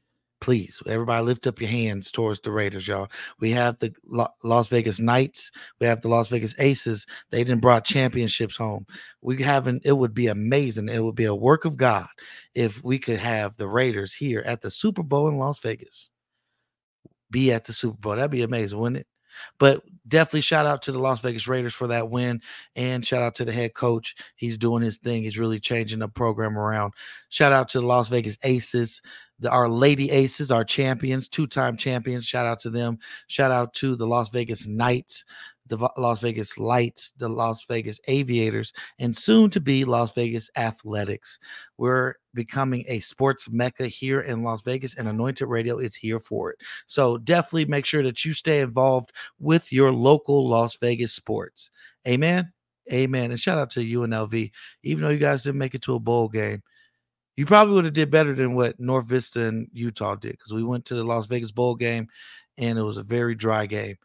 Please, 0.40 0.82
everybody, 0.86 1.24
lift 1.24 1.46
up 1.46 1.58
your 1.58 1.70
hands 1.70 2.10
towards 2.10 2.38
the 2.40 2.50
Raiders, 2.50 2.86
y'all. 2.86 3.08
We 3.40 3.50
have 3.52 3.78
the 3.78 3.94
Las 4.42 4.68
Vegas 4.68 5.00
Knights. 5.00 5.50
We 5.80 5.86
have 5.86 6.02
the 6.02 6.08
Las 6.08 6.28
Vegas 6.28 6.54
Aces. 6.58 7.06
They 7.30 7.42
didn't 7.42 7.62
brought 7.62 7.86
championships 7.86 8.54
home. 8.54 8.86
We 9.22 9.42
haven't. 9.42 9.86
It 9.86 9.92
would 9.92 10.12
be 10.12 10.26
amazing. 10.26 10.90
It 10.90 11.02
would 11.02 11.14
be 11.14 11.24
a 11.24 11.34
work 11.34 11.64
of 11.64 11.78
God 11.78 12.08
if 12.54 12.84
we 12.84 12.98
could 12.98 13.20
have 13.20 13.56
the 13.56 13.68
Raiders 13.68 14.12
here 14.12 14.42
at 14.44 14.60
the 14.60 14.70
Super 14.70 15.02
Bowl 15.02 15.28
in 15.28 15.38
Las 15.38 15.60
Vegas. 15.60 16.10
Be 17.30 17.50
at 17.50 17.64
the 17.64 17.72
Super 17.72 17.96
Bowl. 17.96 18.16
That'd 18.16 18.30
be 18.30 18.42
amazing, 18.42 18.78
wouldn't 18.78 19.00
it? 19.00 19.06
But 19.58 19.82
definitely 20.08 20.42
shout 20.42 20.66
out 20.66 20.82
to 20.82 20.92
the 20.92 20.98
Las 20.98 21.20
Vegas 21.20 21.48
Raiders 21.48 21.74
for 21.74 21.86
that 21.88 22.10
win. 22.10 22.40
And 22.76 23.04
shout 23.04 23.22
out 23.22 23.34
to 23.36 23.44
the 23.44 23.52
head 23.52 23.74
coach. 23.74 24.14
He's 24.36 24.58
doing 24.58 24.82
his 24.82 24.98
thing. 24.98 25.22
He's 25.22 25.38
really 25.38 25.60
changing 25.60 26.00
the 26.00 26.08
program 26.08 26.58
around. 26.58 26.94
Shout 27.28 27.52
out 27.52 27.68
to 27.70 27.80
the 27.80 27.86
Las 27.86 28.08
Vegas 28.08 28.38
Aces, 28.42 29.02
the, 29.38 29.50
our 29.50 29.68
Lady 29.68 30.10
Aces, 30.10 30.50
our 30.50 30.64
champions, 30.64 31.28
two 31.28 31.46
time 31.46 31.76
champions. 31.76 32.24
Shout 32.24 32.46
out 32.46 32.60
to 32.60 32.70
them. 32.70 32.98
Shout 33.26 33.50
out 33.50 33.74
to 33.74 33.96
the 33.96 34.06
Las 34.06 34.30
Vegas 34.30 34.66
Knights 34.66 35.24
the 35.66 35.88
Las 35.96 36.20
Vegas 36.20 36.58
Lights, 36.58 37.12
the 37.16 37.28
Las 37.28 37.64
Vegas 37.64 38.00
Aviators, 38.06 38.72
and 38.98 39.16
soon 39.16 39.50
to 39.50 39.60
be 39.60 39.84
Las 39.84 40.12
Vegas 40.12 40.50
Athletics. 40.56 41.38
We're 41.78 42.14
becoming 42.34 42.84
a 42.88 43.00
sports 43.00 43.48
mecca 43.50 43.86
here 43.86 44.20
in 44.20 44.42
Las 44.42 44.62
Vegas, 44.62 44.96
and 44.96 45.08
Anointed 45.08 45.48
Radio 45.48 45.78
is 45.78 45.94
here 45.94 46.20
for 46.20 46.50
it. 46.50 46.58
So 46.86 47.18
definitely 47.18 47.66
make 47.66 47.86
sure 47.86 48.02
that 48.02 48.24
you 48.24 48.34
stay 48.34 48.60
involved 48.60 49.12
with 49.38 49.72
your 49.72 49.92
local 49.92 50.48
Las 50.48 50.76
Vegas 50.76 51.12
sports. 51.12 51.70
Amen. 52.06 52.52
Amen. 52.92 53.30
And 53.30 53.40
shout 53.40 53.58
out 53.58 53.70
to 53.70 53.80
UNLV. 53.80 54.50
Even 54.82 55.04
though 55.04 55.10
you 55.10 55.18
guys 55.18 55.42
didn't 55.42 55.58
make 55.58 55.74
it 55.74 55.82
to 55.82 55.94
a 55.94 56.00
bowl 56.00 56.28
game, 56.28 56.62
you 57.36 57.46
probably 57.46 57.74
would 57.74 57.86
have 57.86 57.94
did 57.94 58.10
better 58.10 58.34
than 58.34 58.54
what 58.54 58.78
Northwestern 58.78 59.48
and 59.48 59.68
Utah 59.72 60.14
did 60.14 60.32
because 60.32 60.52
we 60.52 60.62
went 60.62 60.84
to 60.86 60.94
the 60.94 61.02
Las 61.02 61.26
Vegas 61.26 61.50
bowl 61.50 61.74
game 61.74 62.08
and 62.58 62.78
it 62.78 62.82
was 62.82 62.98
a 62.98 63.02
very 63.02 63.34
dry 63.34 63.66
game. 63.66 63.96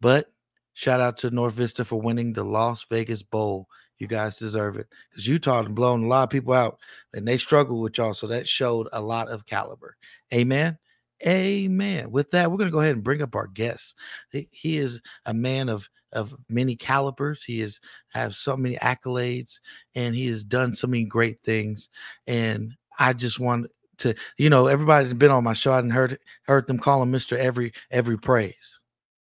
But 0.00 0.30
Shout 0.78 1.00
out 1.00 1.16
to 1.16 1.30
Northwestern 1.32 1.86
for 1.86 2.00
winning 2.00 2.32
the 2.32 2.44
Las 2.44 2.86
Vegas 2.88 3.20
Bowl. 3.20 3.68
You 3.98 4.06
guys 4.06 4.38
deserve 4.38 4.76
it 4.76 4.86
because 5.10 5.26
Utah 5.26 5.64
has 5.64 5.66
blown 5.66 6.04
a 6.04 6.06
lot 6.06 6.22
of 6.22 6.30
people 6.30 6.54
out 6.54 6.78
and 7.12 7.26
they 7.26 7.36
struggled 7.36 7.82
with 7.82 7.98
y'all. 7.98 8.14
So 8.14 8.28
that 8.28 8.46
showed 8.46 8.86
a 8.92 9.02
lot 9.02 9.28
of 9.28 9.44
caliber. 9.44 9.96
Amen. 10.32 10.78
Amen. 11.26 12.12
With 12.12 12.30
that, 12.30 12.48
we're 12.48 12.58
going 12.58 12.70
to 12.70 12.72
go 12.72 12.78
ahead 12.78 12.92
and 12.92 13.02
bring 13.02 13.22
up 13.22 13.34
our 13.34 13.48
guest. 13.48 13.96
He 14.30 14.78
is 14.78 15.02
a 15.26 15.34
man 15.34 15.68
of 15.68 15.90
of 16.12 16.32
many 16.48 16.76
calibers. 16.76 17.42
He 17.42 17.58
has 17.58 17.80
has 18.10 18.38
so 18.38 18.56
many 18.56 18.76
accolades 18.76 19.58
and 19.96 20.14
he 20.14 20.28
has 20.28 20.44
done 20.44 20.74
so 20.74 20.86
many 20.86 21.06
great 21.06 21.42
things. 21.42 21.88
And 22.28 22.76
I 23.00 23.14
just 23.14 23.40
want 23.40 23.66
to, 23.96 24.14
you 24.36 24.48
know, 24.48 24.68
everybody 24.68 25.06
that's 25.06 25.18
been 25.18 25.32
on 25.32 25.42
my 25.42 25.54
show. 25.54 25.72
I 25.72 25.80
didn't 25.80 25.90
heard 25.90 26.20
heard 26.44 26.68
them 26.68 26.78
call 26.78 27.02
him 27.02 27.10
Mr. 27.10 27.36
Every 27.36 27.72
Every 27.90 28.16
Praise. 28.16 28.78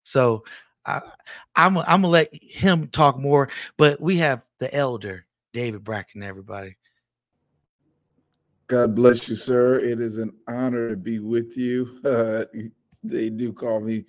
So 0.04 0.44
I, 0.86 1.00
I'm 1.56 1.76
I'm 1.78 2.02
gonna 2.02 2.08
let 2.08 2.28
him 2.32 2.88
talk 2.88 3.18
more, 3.18 3.48
but 3.76 4.00
we 4.00 4.16
have 4.18 4.44
the 4.58 4.74
elder 4.74 5.26
David 5.52 5.84
Bratton. 5.84 6.22
Everybody, 6.22 6.76
God 8.66 8.94
bless 8.94 9.28
you, 9.28 9.34
sir. 9.34 9.80
It 9.80 10.00
is 10.00 10.18
an 10.18 10.32
honor 10.48 10.90
to 10.90 10.96
be 10.96 11.18
with 11.18 11.56
you. 11.56 12.00
Uh, 12.04 12.44
they 13.02 13.30
do 13.30 13.50
call 13.50 13.80
me 13.80 14.04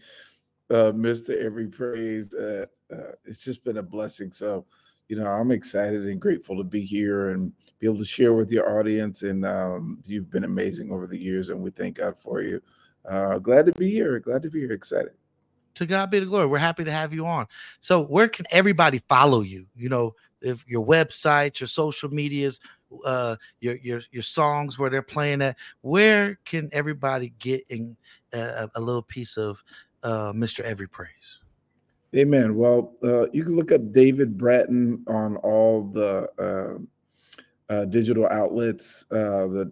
uh, 0.69 0.91
Mr. 0.91 1.41
Every 1.41 1.67
Praise. 1.67 2.33
Uh, 2.33 2.65
uh, 2.91 3.11
it's 3.25 3.43
just 3.43 3.63
been 3.63 3.77
a 3.77 3.83
blessing. 3.83 4.31
So, 4.31 4.65
you 5.07 5.15
know, 5.15 5.27
I'm 5.27 5.51
excited 5.51 6.05
and 6.05 6.19
grateful 6.19 6.57
to 6.57 6.63
be 6.63 6.81
here 6.81 7.29
and 7.29 7.53
be 7.79 7.87
able 7.87 7.99
to 7.99 8.05
share 8.05 8.33
with 8.33 8.51
your 8.51 8.79
audience. 8.79 9.23
And 9.23 9.45
um, 9.45 9.99
you've 10.05 10.29
been 10.29 10.43
amazing 10.43 10.91
over 10.91 11.07
the 11.07 11.17
years, 11.17 11.49
and 11.49 11.61
we 11.61 11.71
thank 11.71 11.97
God 11.97 12.17
for 12.17 12.41
you. 12.41 12.61
Uh, 13.05 13.39
glad 13.39 13.65
to 13.67 13.71
be 13.73 13.89
here. 13.89 14.19
Glad 14.19 14.43
to 14.43 14.49
be 14.49 14.59
here. 14.59 14.73
Excited. 14.73 15.13
To 15.75 15.85
God 15.85 16.11
be 16.11 16.19
the 16.19 16.25
glory. 16.25 16.47
We're 16.47 16.57
happy 16.57 16.83
to 16.83 16.91
have 16.91 17.13
you 17.13 17.25
on. 17.25 17.47
So, 17.79 18.03
where 18.03 18.27
can 18.27 18.45
everybody 18.51 19.01
follow 19.07 19.41
you? 19.41 19.65
You 19.75 19.89
know, 19.89 20.15
if 20.41 20.65
your 20.67 20.85
website, 20.85 21.59
your 21.59 21.67
social 21.67 22.09
medias, 22.09 22.59
uh, 23.05 23.35
your 23.59 23.75
your 23.77 24.01
your 24.11 24.23
songs 24.23 24.77
where 24.77 24.89
they're 24.89 25.01
playing 25.01 25.41
at. 25.41 25.57
Where 25.81 26.39
can 26.45 26.69
everybody 26.71 27.33
get 27.39 27.63
in 27.69 27.95
a, 28.33 28.69
a 28.75 28.81
little 28.81 29.01
piece 29.01 29.37
of 29.37 29.63
uh, 30.03 30.33
Mr. 30.33 30.61
Every 30.61 30.87
Praise? 30.87 31.41
Amen. 32.15 32.55
Well, 32.55 32.93
uh, 33.03 33.29
you 33.31 33.43
can 33.43 33.55
look 33.55 33.71
up 33.71 33.91
David 33.93 34.37
Bratton 34.37 35.03
on 35.07 35.37
all 35.37 35.83
the 35.83 36.27
uh, 37.69 37.73
uh, 37.73 37.85
digital 37.85 38.27
outlets. 38.27 39.05
Uh, 39.11 39.47
the 39.47 39.71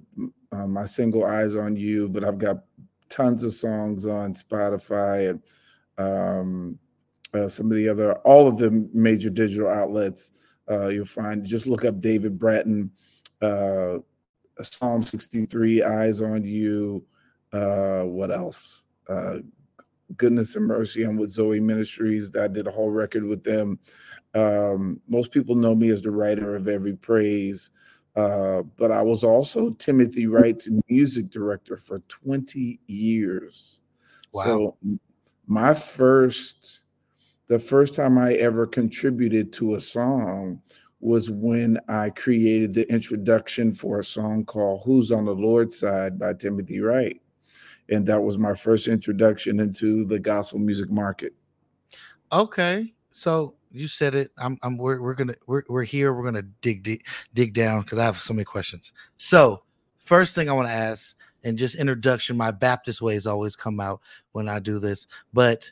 uh, 0.51 0.67
my 0.67 0.85
single 0.85 1.25
"Eyes 1.25 1.55
on 1.55 1.75
You," 1.75 2.07
but 2.07 2.23
I've 2.23 2.37
got 2.37 2.63
tons 3.09 3.43
of 3.43 3.51
songs 3.53 4.05
on 4.05 4.33
Spotify 4.33 5.31
and 5.31 5.41
um, 5.99 6.79
uh, 7.33 7.47
some 7.47 7.69
of 7.69 7.77
the 7.77 7.87
other, 7.87 8.13
all 8.19 8.47
of 8.47 8.57
the 8.57 8.71
major 8.93 9.29
digital 9.29 9.69
outlets. 9.69 10.31
Uh, 10.69 10.87
you'll 10.87 11.05
find. 11.05 11.45
Just 11.45 11.67
look 11.67 11.85
up 11.85 12.01
David 12.01 12.39
Bratton, 12.39 12.91
uh, 13.41 13.97
Psalm 14.61 15.03
63, 15.03 15.83
Eyes 15.83 16.21
on 16.21 16.43
You. 16.43 17.03
Uh, 17.51 18.01
what 18.01 18.31
else? 18.31 18.83
Uh, 19.07 19.37
Goodness 20.17 20.55
and 20.55 20.65
Mercy. 20.65 21.03
I'm 21.03 21.17
with 21.17 21.31
Zoe 21.31 21.59
Ministries. 21.59 22.35
I 22.35 22.47
did 22.47 22.67
a 22.67 22.71
whole 22.71 22.89
record 22.89 23.23
with 23.23 23.43
them. 23.43 23.79
Um, 24.33 25.01
most 25.07 25.31
people 25.31 25.55
know 25.55 25.75
me 25.75 25.89
as 25.89 26.01
the 26.01 26.11
writer 26.11 26.55
of 26.55 26.67
Every 26.67 26.95
Praise, 26.95 27.71
uh, 28.15 28.63
but 28.77 28.91
I 28.91 29.01
was 29.01 29.23
also 29.23 29.71
Timothy 29.71 30.27
Wright's 30.27 30.69
music 30.87 31.29
director 31.29 31.77
for 31.77 31.99
20 32.07 32.79
years. 32.87 33.81
Wow. 34.33 34.43
So 34.43 34.99
my 35.49 35.73
first, 35.73 36.79
the 37.47 37.59
first 37.59 37.97
time 37.97 38.17
I 38.17 38.35
ever 38.35 38.65
contributed 38.65 39.51
to 39.53 39.75
a 39.75 39.81
song 39.81 40.61
was 41.01 41.29
when 41.29 41.77
I 41.89 42.11
created 42.11 42.73
the 42.73 42.89
introduction 42.89 43.73
for 43.73 43.99
a 43.99 44.03
song 44.03 44.45
called 44.45 44.83
Who's 44.85 45.11
on 45.11 45.25
the 45.25 45.35
Lord's 45.35 45.77
Side 45.77 46.17
by 46.17 46.33
Timothy 46.33 46.79
Wright 46.79 47.21
and 47.89 48.05
that 48.05 48.21
was 48.21 48.37
my 48.37 48.53
first 48.53 48.87
introduction 48.87 49.59
into 49.59 50.05
the 50.05 50.19
gospel 50.19 50.59
music 50.59 50.89
market. 50.89 51.33
Okay, 52.31 52.93
so 53.11 53.55
you 53.71 53.87
said 53.87 54.15
it. 54.15 54.31
I'm. 54.37 54.57
I'm. 54.61 54.77
We're. 54.77 55.01
We're 55.01 55.15
gonna. 55.15 55.35
We're. 55.47 55.63
We're 55.67 55.83
here. 55.83 56.13
We're 56.13 56.23
gonna 56.23 56.43
dig 56.43 56.83
dig, 56.83 57.05
dig 57.33 57.53
down 57.53 57.81
because 57.81 57.97
I 57.97 58.05
have 58.05 58.17
so 58.17 58.33
many 58.33 58.45
questions. 58.45 58.93
So 59.17 59.63
first 59.97 60.35
thing 60.35 60.49
I 60.49 60.53
want 60.53 60.67
to 60.67 60.73
ask, 60.73 61.15
and 61.43 61.57
just 61.57 61.75
introduction. 61.75 62.37
My 62.37 62.51
Baptist 62.51 63.01
ways 63.01 63.27
always 63.27 63.55
come 63.55 63.79
out 63.79 64.01
when 64.31 64.49
I 64.49 64.59
do 64.59 64.79
this, 64.79 65.07
but 65.33 65.71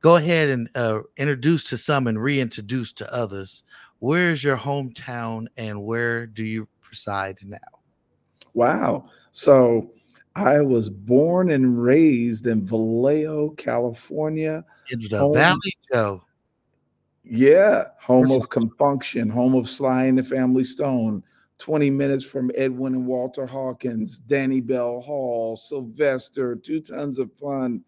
go 0.00 0.16
ahead 0.16 0.48
and 0.48 0.68
uh, 0.74 1.00
introduce 1.16 1.64
to 1.64 1.76
some 1.76 2.06
and 2.06 2.22
reintroduce 2.22 2.92
to 2.94 3.12
others. 3.12 3.64
Where 4.00 4.32
is 4.32 4.44
your 4.44 4.56
hometown 4.56 5.46
and 5.56 5.82
where 5.82 6.26
do 6.26 6.44
you 6.44 6.68
preside 6.82 7.38
now? 7.44 7.56
Wow. 8.52 9.08
So 9.30 9.90
I 10.36 10.60
was 10.60 10.90
born 10.90 11.50
and 11.50 11.82
raised 11.82 12.46
in 12.46 12.66
Vallejo, 12.66 13.50
California. 13.50 14.64
In 14.90 15.00
the 15.00 15.18
home, 15.18 15.34
Valley, 15.34 15.78
Joe. 15.92 16.22
Yeah, 17.24 17.84
home 17.98 18.30
of 18.30 18.50
Compunction, 18.50 19.30
home 19.30 19.54
of 19.54 19.70
Sly 19.70 20.04
and 20.04 20.18
the 20.18 20.22
Family 20.22 20.64
Stone. 20.64 21.22
20 21.58 21.90
minutes 21.90 22.24
from 22.24 22.50
Edwin 22.56 22.94
and 22.94 23.06
Walter 23.06 23.46
Hawkins, 23.46 24.20
Danibelle 24.20 25.02
Hall, 25.02 25.56
Sylvester, 25.56 26.56
two 26.56 26.80
tons 26.80 27.18
of 27.18 27.32
fun. 27.34 27.82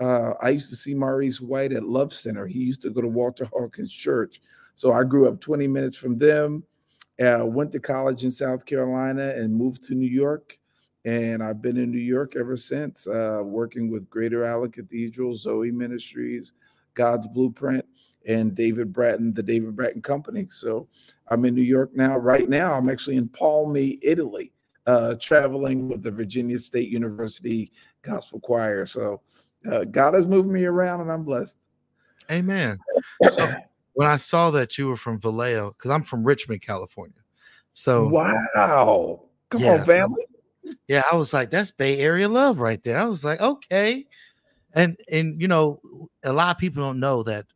Uh, 0.00 0.34
I 0.40 0.50
used 0.50 0.70
to 0.70 0.76
see 0.76 0.94
Maurice 0.94 1.40
White 1.40 1.72
at 1.72 1.82
Love 1.82 2.12
Center. 2.12 2.46
He 2.46 2.60
used 2.60 2.82
to 2.82 2.90
go 2.90 3.00
to 3.00 3.08
Walter 3.08 3.46
Hawkins 3.52 3.92
Church. 3.92 4.40
So 4.74 4.92
I 4.92 5.02
grew 5.02 5.28
up 5.28 5.40
20 5.40 5.66
minutes 5.66 5.96
from 5.96 6.16
them. 6.18 6.62
Uh, 7.20 7.44
went 7.44 7.72
to 7.72 7.80
college 7.80 8.22
in 8.22 8.30
South 8.30 8.64
Carolina 8.64 9.30
and 9.36 9.52
moved 9.52 9.82
to 9.84 9.94
New 9.94 10.08
York 10.08 10.56
and 11.08 11.42
I've 11.42 11.62
been 11.62 11.78
in 11.78 11.90
New 11.90 11.98
York 11.98 12.36
ever 12.36 12.56
since, 12.56 13.06
uh, 13.06 13.40
working 13.42 13.90
with 13.90 14.10
Greater 14.10 14.44
Allen 14.44 14.70
Cathedral, 14.70 15.34
Zoe 15.34 15.70
Ministries, 15.70 16.52
God's 16.92 17.26
Blueprint, 17.26 17.84
and 18.28 18.54
David 18.54 18.92
Bratton, 18.92 19.34
the 19.34 19.42
David 19.42 19.74
Bratton 19.74 20.02
Company. 20.02 20.46
So 20.50 20.86
I'm 21.28 21.44
in 21.44 21.54
New 21.54 21.62
York 21.62 21.90
now. 21.94 22.16
Right 22.16 22.48
now, 22.48 22.72
I'm 22.72 22.88
actually 22.88 23.16
in 23.16 23.28
Palmi, 23.28 23.98
Italy, 24.02 24.52
uh, 24.86 25.16
traveling 25.20 25.88
with 25.88 26.02
the 26.02 26.10
Virginia 26.10 26.58
State 26.58 26.88
University 26.88 27.72
Gospel 28.02 28.38
Choir. 28.40 28.86
So 28.86 29.22
uh, 29.70 29.84
God 29.84 30.14
has 30.14 30.26
moved 30.26 30.48
me 30.48 30.64
around, 30.64 31.00
and 31.00 31.10
I'm 31.10 31.24
blessed. 31.24 31.58
Amen. 32.30 32.78
So 33.30 33.52
when 33.94 34.06
I 34.06 34.18
saw 34.18 34.50
that 34.52 34.78
you 34.78 34.86
were 34.88 34.96
from 34.96 35.18
Vallejo, 35.18 35.70
because 35.70 35.90
I'm 35.90 36.02
from 36.04 36.22
Richmond, 36.22 36.62
California. 36.62 37.14
So 37.72 38.08
wow, 38.08 39.22
come 39.50 39.62
yeah, 39.62 39.72
on, 39.72 39.84
family 39.84 40.24
yeah, 40.86 41.02
I 41.10 41.16
was 41.16 41.32
like, 41.32 41.50
that's 41.50 41.70
Bay 41.70 41.98
Area 41.98 42.28
love 42.28 42.58
right 42.58 42.82
there. 42.82 42.98
I 42.98 43.04
was 43.04 43.24
like, 43.24 43.40
okay. 43.40 44.06
And 44.74 44.98
and 45.10 45.40
you 45.40 45.48
know, 45.48 45.80
a 46.24 46.32
lot 46.32 46.54
of 46.54 46.58
people 46.58 46.82
don't 46.82 47.00
know 47.00 47.22
that 47.24 47.46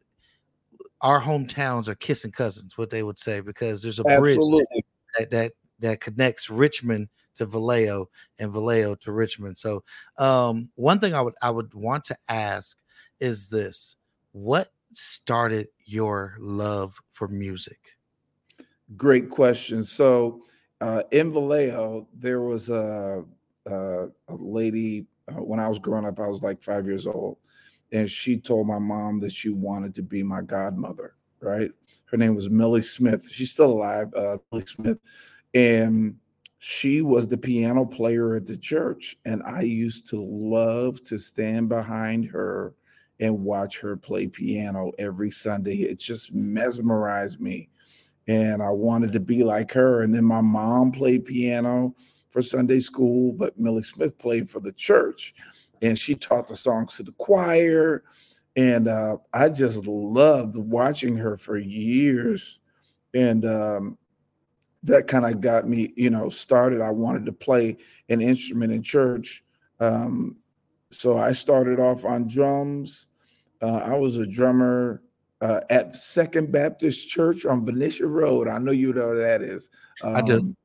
our 1.03 1.21
hometowns 1.21 1.89
are 1.89 1.95
kissing 1.97 2.31
cousins, 2.31 2.79
what 2.79 2.91
they 2.91 3.03
would 3.03 3.19
say, 3.19 3.41
because 3.41 3.83
there's 3.83 3.99
a 3.99 4.05
bridge 4.05 4.39
that, 4.39 5.31
that 5.31 5.53
that 5.81 6.01
connects 6.01 6.49
Richmond 6.49 7.09
to 7.35 7.47
Vallejo 7.47 8.09
and 8.39 8.53
Vallejo 8.53 8.95
to 8.97 9.13
Richmond. 9.13 9.59
So 9.59 9.83
um 10.19 10.71
one 10.77 11.01
thing 11.01 11.15
I 11.15 11.21
would 11.21 11.35
I 11.43 11.51
would 11.51 11.75
want 11.75 12.05
to 12.07 12.17
ask 12.29 12.79
is 13.21 13.49
this 13.49 13.97
what 14.33 14.73
started 14.95 15.69
your 15.85 16.37
love 16.39 16.99
for 17.13 17.29
music? 17.29 17.79
Great 18.97 19.31
question. 19.31 19.85
So 19.85 20.43
uh, 20.81 21.03
in 21.13 21.33
Vallejo, 21.33 22.09
there 22.15 22.41
was 22.41 22.69
a, 22.69 23.25
a, 23.67 24.07
a 24.07 24.11
lady 24.29 25.07
uh, 25.29 25.41
when 25.41 25.61
I 25.61 25.69
was 25.69 25.79
growing 25.79 26.05
up. 26.05 26.19
I 26.21 26.27
was 26.27 26.43
like 26.43 26.63
five 26.63 26.87
years 26.87 27.07
old, 27.07 27.37
and 27.93 28.09
she 28.09 28.37
told 28.37 28.67
my 28.67 28.79
mom 28.79 29.21
that 29.21 29.33
she 29.33 29.51
wanted 29.51 29.95
to 29.95 30.03
be 30.03 30.23
my 30.23 30.43
godmother. 30.43 31.15
Right? 31.41 31.71
Her 32.07 32.17
name 32.17 32.35
was 32.35 32.51
Millie 32.51 32.83
Smith. 32.83 33.29
She's 33.31 33.51
still 33.51 33.73
alive, 33.73 34.13
uh, 34.15 34.39
Millie 34.51 34.67
Smith, 34.67 34.99
and 35.55 36.17
she 36.59 37.03
was 37.03 37.27
the 37.27 37.37
piano 37.37 37.85
player 37.85 38.37
at 38.37 38.47
the 38.47 38.57
church. 38.57 39.17
And 39.25 39.43
I 39.43 39.63
used 39.63 40.09
to 40.11 40.23
love 40.23 41.03
to 41.05 41.19
stand 41.19 41.69
behind 41.69 42.27
her 42.27 42.75
and 43.19 43.45
watch 43.45 43.81
her 43.81 43.97
play 43.97 44.29
piano 44.29 44.93
every 44.99 45.31
Sunday. 45.31 45.83
It 45.83 45.99
just 45.99 46.33
mesmerized 46.33 47.41
me 47.41 47.69
and 48.29 48.63
I 48.63 48.71
wanted 48.71 49.13
to 49.13 49.21
be 49.21 49.43
like 49.43 49.73
her. 49.73 50.03
And 50.03 50.15
then 50.15 50.25
my 50.25 50.41
mom 50.41 50.93
played 50.93 51.25
piano 51.25 51.95
for 52.31 52.43
Sunday 52.43 52.81
school, 52.81 53.33
but 53.33 53.59
Millie 53.59 53.83
Smith 53.83 54.17
played 54.19 54.49
for 54.49 54.61
the 54.61 54.73
church, 54.73 55.35
and 55.83 55.99
she 55.99 56.15
taught 56.15 56.47
the 56.47 56.57
songs 56.57 56.97
to 56.97 57.03
the 57.03 57.13
choir. 57.13 58.05
And 58.57 58.89
uh, 58.89 59.17
I 59.33 59.49
just 59.49 59.87
loved 59.87 60.57
watching 60.57 61.17
her 61.17 61.37
for 61.37 61.59
years, 61.59 62.61
and 63.15 63.45
um, 63.47 63.99
that 64.83 65.07
kind 65.07 65.25
of 65.25 65.41
got 65.41 65.67
me, 65.67 65.93
you 65.97 66.11
know, 66.11 66.29
started. 66.29 66.83
I 66.83 66.91
wanted 66.91 67.25
to 67.27 67.33
play 67.33 67.79
an 68.11 68.21
instrument 68.21 68.73
in 68.73 68.83
church, 68.83 69.43
um, 69.81 70.37
so 70.91 71.17
I 71.17 71.33
started 71.33 71.81
off 71.81 72.05
on 72.05 72.29
drums. 72.29 73.09
Uh, 73.63 73.77
I 73.77 73.97
was 73.97 74.19
a 74.19 74.27
drummer 74.27 75.03
uh, 75.41 75.61
at 75.71 75.97
Second 75.97 76.53
Baptist 76.53 77.09
Church 77.09 77.47
on 77.47 77.65
Benicia 77.65 78.07
Road. 78.07 78.49
I 78.49 78.59
know 78.59 78.73
you 78.73 78.93
know 78.93 79.09
what 79.09 79.15
that 79.23 79.41
is. 79.41 79.71
Um, 80.03 80.17
I 80.17 80.21
do. 80.21 80.57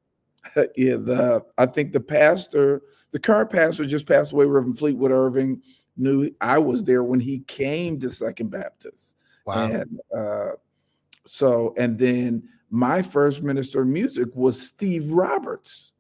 Yeah, 0.76 0.96
the 0.96 1.46
I 1.58 1.66
think 1.66 1.94
the 1.94 2.00
pastor, 2.00 2.82
the 3.12 3.20
current 3.20 3.50
pastor, 3.50 3.86
just 3.86 4.08
passed 4.08 4.32
away. 4.32 4.46
Reverend 4.46 4.78
Fleetwood 4.78 5.12
Irving 5.12 5.62
knew 5.98 6.30
I 6.42 6.58
was 6.60 6.84
there 6.84 7.04
when 7.04 7.20
he 7.20 7.40
came 7.40 8.00
to 8.00 8.10
Second 8.10 8.52
Baptist. 8.52 9.18
Wow. 9.46 9.66
And 9.66 10.00
uh, 10.16 10.52
so, 11.26 11.74
and 11.78 11.98
then 11.98 12.44
my 12.70 13.02
first 13.02 13.42
minister 13.44 13.82
of 13.82 13.88
music 13.88 14.30
was 14.36 14.60
Steve 14.60 15.10
Roberts. 15.12 15.94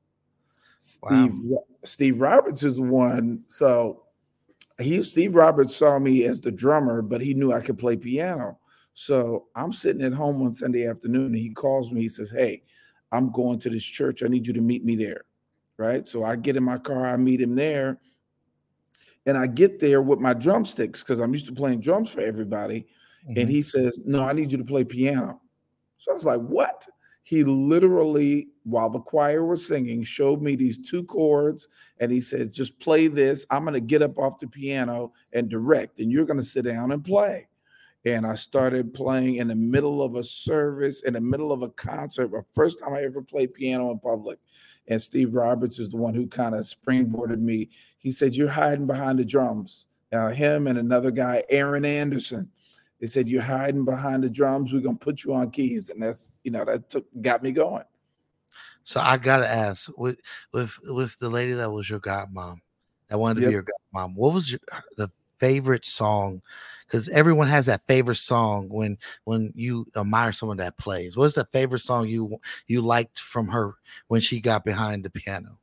Wow. 1.01 1.29
Steve 1.29 1.57
Steve 1.83 2.21
Roberts 2.21 2.63
is 2.63 2.79
one. 2.79 3.43
So 3.47 4.03
he 4.79 5.01
Steve 5.03 5.35
Roberts 5.35 5.75
saw 5.75 5.97
me 5.99 6.23
as 6.25 6.39
the 6.39 6.51
drummer, 6.51 7.01
but 7.01 7.21
he 7.21 7.33
knew 7.33 7.53
I 7.53 7.61
could 7.61 7.77
play 7.77 7.95
piano. 7.95 8.59
So 8.93 9.45
I'm 9.55 9.71
sitting 9.71 10.03
at 10.03 10.13
home 10.13 10.39
one 10.39 10.51
Sunday 10.51 10.87
afternoon, 10.87 11.27
and 11.27 11.37
he 11.37 11.49
calls 11.49 11.91
me. 11.91 12.01
He 12.01 12.09
says, 12.09 12.29
"Hey, 12.29 12.63
I'm 13.11 13.31
going 13.31 13.59
to 13.59 13.69
this 13.69 13.83
church. 13.83 14.23
I 14.23 14.27
need 14.27 14.47
you 14.47 14.53
to 14.53 14.61
meet 14.61 14.83
me 14.83 14.95
there." 14.95 15.23
Right. 15.77 16.07
So 16.07 16.23
I 16.23 16.35
get 16.35 16.55
in 16.55 16.63
my 16.63 16.77
car. 16.77 17.05
I 17.05 17.17
meet 17.17 17.39
him 17.39 17.55
there, 17.55 17.99
and 19.25 19.37
I 19.37 19.47
get 19.47 19.79
there 19.79 20.01
with 20.01 20.19
my 20.19 20.33
drumsticks 20.33 21.03
because 21.03 21.19
I'm 21.19 21.33
used 21.33 21.45
to 21.47 21.53
playing 21.53 21.81
drums 21.81 22.09
for 22.09 22.21
everybody. 22.21 22.87
Mm-hmm. 23.27 23.39
And 23.39 23.49
he 23.49 23.61
says, 23.61 23.99
"No, 24.05 24.23
I 24.23 24.33
need 24.33 24.51
you 24.51 24.57
to 24.57 24.63
play 24.63 24.83
piano." 24.83 25.41
So 25.97 26.11
I 26.11 26.15
was 26.15 26.25
like, 26.25 26.41
"What?" 26.41 26.87
He 27.23 27.43
literally, 27.43 28.47
while 28.63 28.89
the 28.89 29.01
choir 29.01 29.43
was 29.43 29.67
singing, 29.67 30.01
showed 30.01 30.41
me 30.41 30.55
these 30.55 30.77
two 30.77 31.03
chords, 31.03 31.67
and 31.99 32.09
he 32.09 32.21
said, 32.21 32.53
"Just 32.53 32.79
play 32.79 33.07
this. 33.07 33.45
I'm 33.49 33.63
going 33.63 33.73
to 33.73 33.81
get 33.81 34.01
up 34.01 34.17
off 34.17 34.39
the 34.39 34.47
piano 34.47 35.11
and 35.33 35.49
direct, 35.49 35.99
and 35.99 36.09
you're 36.09 36.25
going 36.25 36.37
to 36.37 36.43
sit 36.43 36.63
down 36.63 36.93
and 36.93 37.03
play." 37.03 37.47
And 38.15 38.25
I 38.25 38.35
started 38.35 38.93
playing 38.93 39.35
in 39.35 39.47
the 39.47 39.55
middle 39.55 40.01
of 40.01 40.15
a 40.15 40.23
service, 40.23 41.01
in 41.01 41.13
the 41.13 41.21
middle 41.21 41.51
of 41.51 41.61
a 41.61 41.69
concert, 41.69 42.31
the 42.31 42.45
first 42.53 42.79
time 42.79 42.93
I 42.93 43.03
ever 43.03 43.21
played 43.21 43.53
piano 43.53 43.91
in 43.91 43.99
public. 43.99 44.39
And 44.87 45.01
Steve 45.01 45.35
Roberts 45.35 45.79
is 45.79 45.89
the 45.89 45.97
one 45.97 46.13
who 46.13 46.27
kind 46.27 46.55
of 46.55 46.61
springboarded 46.61 47.39
me. 47.39 47.69
He 47.97 48.11
said, 48.11 48.35
You're 48.35 48.47
hiding 48.47 48.87
behind 48.87 49.19
the 49.19 49.25
drums. 49.25 49.87
Uh, 50.13 50.29
him 50.29 50.67
and 50.67 50.77
another 50.77 51.11
guy, 51.11 51.43
Aaron 51.49 51.83
Anderson. 51.83 52.49
They 53.01 53.07
said, 53.07 53.27
You're 53.27 53.41
hiding 53.41 53.83
behind 53.83 54.23
the 54.23 54.29
drums. 54.29 54.71
We're 54.71 54.79
gonna 54.79 54.97
put 54.97 55.23
you 55.23 55.33
on 55.33 55.51
keys. 55.51 55.89
And 55.89 56.01
that's, 56.01 56.29
you 56.43 56.51
know, 56.51 56.63
that 56.63 56.89
took 56.89 57.05
got 57.21 57.43
me 57.43 57.51
going. 57.51 57.83
So 58.83 59.01
I 59.01 59.17
gotta 59.17 59.49
ask, 59.49 59.89
with 59.97 60.17
with 60.53 60.73
with 60.85 61.19
the 61.19 61.29
lady 61.29 61.51
that 61.53 61.69
was 61.69 61.89
your 61.89 61.99
godmom, 61.99 62.59
that 63.09 63.19
wanted 63.19 63.35
to 63.35 63.41
yep. 63.41 63.49
be 63.49 63.53
your 63.53 63.65
godmom, 63.65 64.15
what 64.15 64.33
was 64.33 64.49
your, 64.49 64.61
the 64.95 65.11
favorite 65.39 65.85
song 65.85 66.41
because 66.87 67.09
everyone 67.09 67.47
has 67.47 67.65
that 67.65 67.85
favorite 67.87 68.15
song 68.15 68.69
when 68.69 68.97
when 69.25 69.51
you 69.55 69.85
admire 69.95 70.31
someone 70.31 70.57
that 70.57 70.77
plays. 70.77 71.17
What's 71.17 71.35
the 71.35 71.45
favorite 71.45 71.79
song 71.79 72.07
you 72.07 72.39
you 72.67 72.81
liked 72.81 73.19
from 73.19 73.49
her 73.49 73.75
when 74.07 74.21
she 74.21 74.39
got 74.39 74.63
behind 74.63 75.03
the 75.03 75.09
piano? 75.09 75.57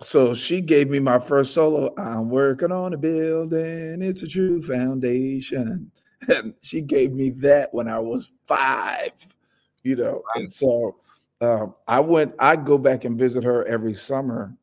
So 0.00 0.34
she 0.34 0.60
gave 0.60 0.90
me 0.90 0.98
my 0.98 1.18
first 1.18 1.54
solo. 1.54 1.94
I'm 1.96 2.28
working 2.28 2.72
on 2.72 2.92
a 2.92 2.98
building. 2.98 4.02
It's 4.02 4.22
a 4.22 4.28
true 4.28 4.60
foundation. 4.60 5.90
And 6.28 6.54
she 6.60 6.80
gave 6.80 7.12
me 7.12 7.30
that 7.30 7.74
when 7.74 7.88
I 7.88 7.98
was 7.98 8.30
five, 8.46 9.12
you 9.82 9.96
know. 9.96 10.22
And 10.36 10.52
so 10.52 10.96
um, 11.40 11.74
I 11.88 11.98
went, 11.98 12.34
I 12.38 12.54
go 12.56 12.78
back 12.78 13.04
and 13.04 13.18
visit 13.18 13.42
her 13.42 13.66
every 13.66 13.94
summer. 13.94 14.56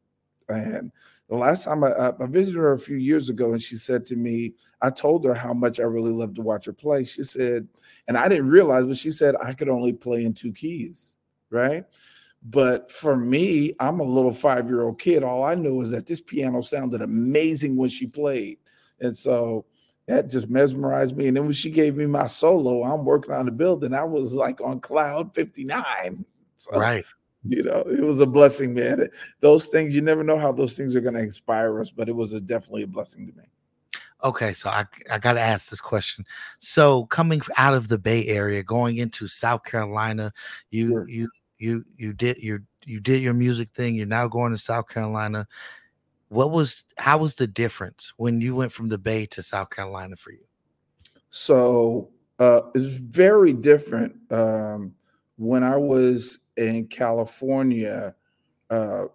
And 0.47 0.91
the 1.29 1.35
last 1.35 1.63
time 1.63 1.83
I, 1.83 1.91
I, 2.19 2.25
visited 2.25 2.57
her 2.57 2.73
a 2.73 2.79
few 2.79 2.97
years 2.97 3.29
ago, 3.29 3.51
and 3.51 3.61
she 3.61 3.75
said 3.75 4.03
to 4.07 4.15
me, 4.15 4.53
I 4.81 4.89
told 4.89 5.23
her 5.25 5.33
how 5.35 5.53
much 5.53 5.79
I 5.79 5.83
really 5.83 6.11
loved 6.11 6.35
to 6.35 6.41
watch 6.41 6.65
her 6.65 6.73
play. 6.73 7.03
She 7.05 7.23
said, 7.23 7.67
and 8.07 8.17
I 8.17 8.27
didn't 8.27 8.49
realize, 8.49 8.87
but 8.87 8.97
she 8.97 9.11
said 9.11 9.35
I 9.41 9.53
could 9.53 9.69
only 9.69 9.93
play 9.93 10.25
in 10.25 10.33
two 10.33 10.51
keys, 10.51 11.17
right? 11.51 11.83
But 12.41 12.91
for 12.91 13.15
me, 13.15 13.75
I'm 13.79 13.99
a 13.99 14.03
little 14.03 14.33
five 14.33 14.67
year 14.67 14.81
old 14.81 14.99
kid. 14.99 15.23
All 15.23 15.43
I 15.43 15.53
knew 15.53 15.81
is 15.81 15.91
that 15.91 16.07
this 16.07 16.21
piano 16.21 16.61
sounded 16.61 17.01
amazing 17.01 17.75
when 17.75 17.89
she 17.89 18.07
played. 18.07 18.57
And 18.99 19.15
so 19.15 19.65
that 20.07 20.29
just 20.29 20.49
mesmerized 20.49 21.15
me. 21.15 21.27
And 21.27 21.37
then 21.37 21.43
when 21.43 21.53
she 21.53 21.69
gave 21.69 21.95
me 21.95 22.07
my 22.07 22.25
solo, 22.25 22.83
I'm 22.83 23.05
working 23.05 23.33
on 23.33 23.45
the 23.45 23.51
building. 23.51 23.93
I 23.93 24.03
was 24.03 24.33
like 24.33 24.61
on 24.61 24.79
cloud 24.79 25.35
59. 25.35 26.25
So, 26.55 26.79
right 26.79 27.05
you 27.47 27.63
know 27.63 27.83
it 27.87 28.01
was 28.01 28.19
a 28.19 28.25
blessing 28.25 28.73
man. 28.73 29.07
Those 29.39 29.67
things 29.67 29.95
you 29.95 30.01
never 30.01 30.23
know 30.23 30.37
how 30.37 30.51
those 30.51 30.75
things 30.75 30.95
are 30.95 31.01
going 31.01 31.15
to 31.15 31.21
inspire 31.21 31.79
us 31.79 31.91
but 31.91 32.09
it 32.09 32.15
was 32.15 32.33
a, 32.33 32.41
definitely 32.41 32.83
a 32.83 32.87
blessing 32.87 33.27
to 33.27 33.33
me. 33.37 33.43
Okay 34.23 34.51
so 34.53 34.69
i, 34.69 34.83
I 35.11 35.17
got 35.17 35.33
to 35.33 35.41
ask 35.41 35.69
this 35.69 35.81
question. 35.81 36.25
So 36.59 37.05
coming 37.05 37.41
out 37.57 37.73
of 37.73 37.87
the 37.87 37.97
bay 37.97 38.25
area 38.27 38.63
going 38.63 38.97
into 38.97 39.27
south 39.27 39.63
carolina 39.63 40.33
you 40.71 40.89
sure. 40.89 41.09
you 41.09 41.29
you 41.57 41.85
you 41.97 42.13
did 42.13 42.37
your 42.37 42.63
you 42.85 42.99
did 42.99 43.21
your 43.21 43.33
music 43.33 43.69
thing 43.69 43.95
you're 43.95 44.07
now 44.07 44.27
going 44.27 44.51
to 44.51 44.57
south 44.57 44.87
carolina. 44.89 45.47
What 46.29 46.51
was 46.51 46.85
how 46.97 47.19
was 47.19 47.35
the 47.35 47.47
difference 47.47 48.13
when 48.17 48.41
you 48.41 48.55
went 48.55 48.71
from 48.71 48.89
the 48.89 48.97
bay 48.97 49.25
to 49.27 49.43
south 49.43 49.69
carolina 49.69 50.15
for 50.15 50.31
you? 50.31 50.45
So 51.29 52.09
uh 52.39 52.61
it's 52.73 52.95
very 52.95 53.53
different 53.53 54.15
um 54.31 54.93
when 55.37 55.63
i 55.63 55.77
was 55.77 56.39
in 56.59 56.87
California, 56.87 58.13
uh, 58.69 59.05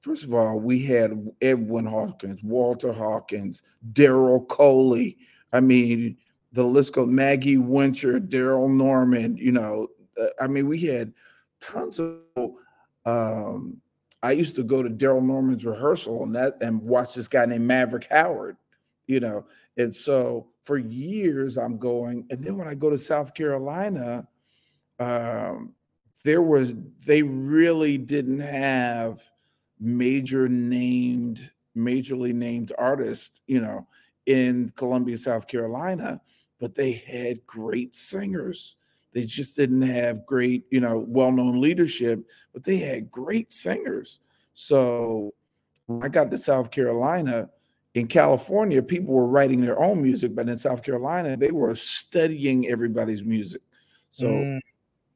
first 0.00 0.24
of 0.24 0.34
all, 0.34 0.58
we 0.58 0.82
had 0.82 1.30
Edwin 1.40 1.86
Hawkins, 1.86 2.42
Walter 2.42 2.92
Hawkins, 2.92 3.62
Daryl 3.92 4.46
Coley. 4.48 5.16
I 5.52 5.60
mean, 5.60 6.16
the 6.52 6.64
list 6.64 6.94
goes 6.94 7.08
Maggie 7.08 7.58
Winter, 7.58 8.18
Daryl 8.18 8.68
Norman. 8.68 9.36
You 9.36 9.52
know, 9.52 9.88
uh, 10.20 10.26
I 10.40 10.48
mean, 10.48 10.68
we 10.68 10.80
had 10.80 11.12
tons 11.60 12.00
of. 12.00 12.18
Um, 13.06 13.80
I 14.22 14.32
used 14.32 14.56
to 14.56 14.62
go 14.64 14.82
to 14.82 14.90
Daryl 14.90 15.24
Norman's 15.24 15.64
rehearsal 15.64 16.24
and 16.24 16.34
that 16.34 16.58
and 16.60 16.82
watch 16.82 17.14
this 17.14 17.28
guy 17.28 17.46
named 17.46 17.66
Maverick 17.66 18.08
Howard. 18.10 18.56
You 19.06 19.20
know, 19.20 19.46
and 19.76 19.94
so 19.94 20.48
for 20.62 20.76
years 20.76 21.56
I'm 21.56 21.78
going, 21.78 22.26
and 22.30 22.42
then 22.42 22.56
when 22.58 22.68
I 22.68 22.74
go 22.74 22.90
to 22.90 22.98
South 22.98 23.32
Carolina, 23.32 24.26
um, 24.98 25.74
there 26.24 26.42
was 26.42 26.74
they 27.06 27.22
really 27.22 27.98
didn't 27.98 28.40
have 28.40 29.22
major 29.78 30.48
named 30.48 31.50
majorly 31.76 32.34
named 32.34 32.72
artists 32.78 33.40
you 33.46 33.60
know 33.60 33.86
in 34.26 34.68
columbia 34.70 35.16
south 35.16 35.46
carolina 35.46 36.20
but 36.58 36.74
they 36.74 36.92
had 36.92 37.44
great 37.46 37.94
singers. 37.94 38.76
They 39.12 39.24
just 39.24 39.56
didn't 39.56 39.82
have 39.82 40.26
great 40.26 40.64
you 40.70 40.80
know 40.80 41.04
well-known 41.08 41.60
leadership 41.60 42.22
but 42.52 42.64
they 42.64 42.76
had 42.76 43.10
great 43.10 43.52
singers. 43.52 44.20
So 44.54 45.34
i 46.02 46.08
got 46.08 46.30
to 46.30 46.38
south 46.38 46.70
carolina 46.70 47.48
in 47.94 48.06
california 48.06 48.80
people 48.80 49.12
were 49.12 49.26
writing 49.26 49.60
their 49.60 49.82
own 49.82 50.00
music 50.00 50.36
but 50.36 50.48
in 50.48 50.56
south 50.56 50.84
carolina 50.84 51.36
they 51.36 51.50
were 51.50 51.74
studying 51.74 52.68
everybody's 52.68 53.24
music. 53.24 53.62
So 54.10 54.26
mm 54.26 54.60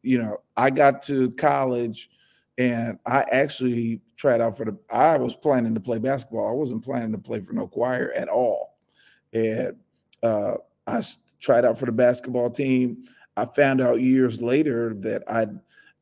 you 0.04 0.18
know, 0.18 0.38
I 0.56 0.70
got 0.70 1.02
to 1.02 1.30
college 1.32 2.10
and 2.58 2.98
I 3.06 3.24
actually 3.32 4.00
tried 4.16 4.40
out 4.40 4.56
for 4.56 4.64
the 4.64 4.78
I 4.90 5.18
was 5.18 5.34
planning 5.34 5.74
to 5.74 5.80
play 5.80 5.98
basketball. 5.98 6.48
I 6.48 6.52
wasn't 6.52 6.84
planning 6.84 7.12
to 7.12 7.18
play 7.18 7.40
for 7.40 7.52
no 7.52 7.66
choir 7.66 8.12
at 8.14 8.28
all. 8.28 8.76
And 9.32 9.76
uh, 10.22 10.54
I 10.86 11.02
tried 11.40 11.64
out 11.64 11.78
for 11.78 11.86
the 11.86 11.92
basketball 11.92 12.50
team. 12.50 13.04
I 13.36 13.46
found 13.46 13.80
out 13.80 14.00
years 14.00 14.40
later 14.40 14.94
that 15.00 15.24
I 15.28 15.46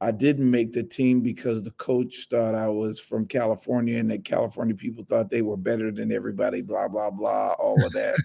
I 0.02 0.10
didn't 0.10 0.50
make 0.50 0.72
the 0.72 0.82
team 0.82 1.20
because 1.20 1.62
the 1.62 1.70
coach 1.72 2.26
thought 2.28 2.56
I 2.56 2.66
was 2.66 2.98
from 2.98 3.24
California 3.24 3.98
and 3.98 4.10
that 4.10 4.24
California 4.24 4.74
people 4.74 5.04
thought 5.04 5.30
they 5.30 5.42
were 5.42 5.56
better 5.56 5.92
than 5.92 6.10
everybody, 6.10 6.60
blah, 6.60 6.88
blah, 6.88 7.10
blah, 7.10 7.52
all 7.52 7.82
of 7.84 7.92
that. 7.92 8.16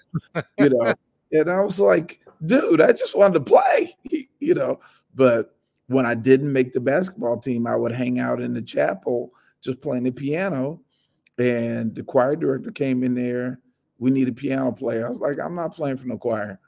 you 0.58 0.70
know. 0.70 0.94
And 1.34 1.52
I 1.52 1.60
was 1.60 1.78
like, 1.78 2.22
dude, 2.46 2.80
I 2.80 2.94
just 2.94 3.14
wanted 3.14 3.34
to 3.34 3.42
play, 3.42 3.98
you 4.40 4.54
know. 4.54 4.80
But 5.14 5.57
when 5.88 6.06
I 6.06 6.16
didn't 6.16 6.52
make 6.52 6.74
the 6.74 6.80
basketball 6.80 7.40
team, 7.40 7.66
I 7.66 7.76
would 7.76 7.92
hang 7.92 8.20
out 8.20 8.42
in 8.42 8.54
the 8.54 8.62
chapel 8.62 9.32
just 9.62 9.82
playing 9.82 10.04
the 10.04 10.12
piano. 10.12 10.82
And 11.38 11.96
the 11.96 12.04
choir 12.04 12.36
director 12.36 12.72
came 12.72 13.04
in 13.04 13.14
there. 13.14 13.60
We 14.00 14.12
need 14.12 14.28
a 14.28 14.34
piano 14.34 14.72
player. 14.72 15.06
I 15.06 15.10
was 15.10 15.20
like, 15.20 15.40
I'm 15.40 15.56
not 15.56 15.76
playing 15.76 15.98
for 15.98 16.08
no 16.08 16.18
choir. 16.18 16.60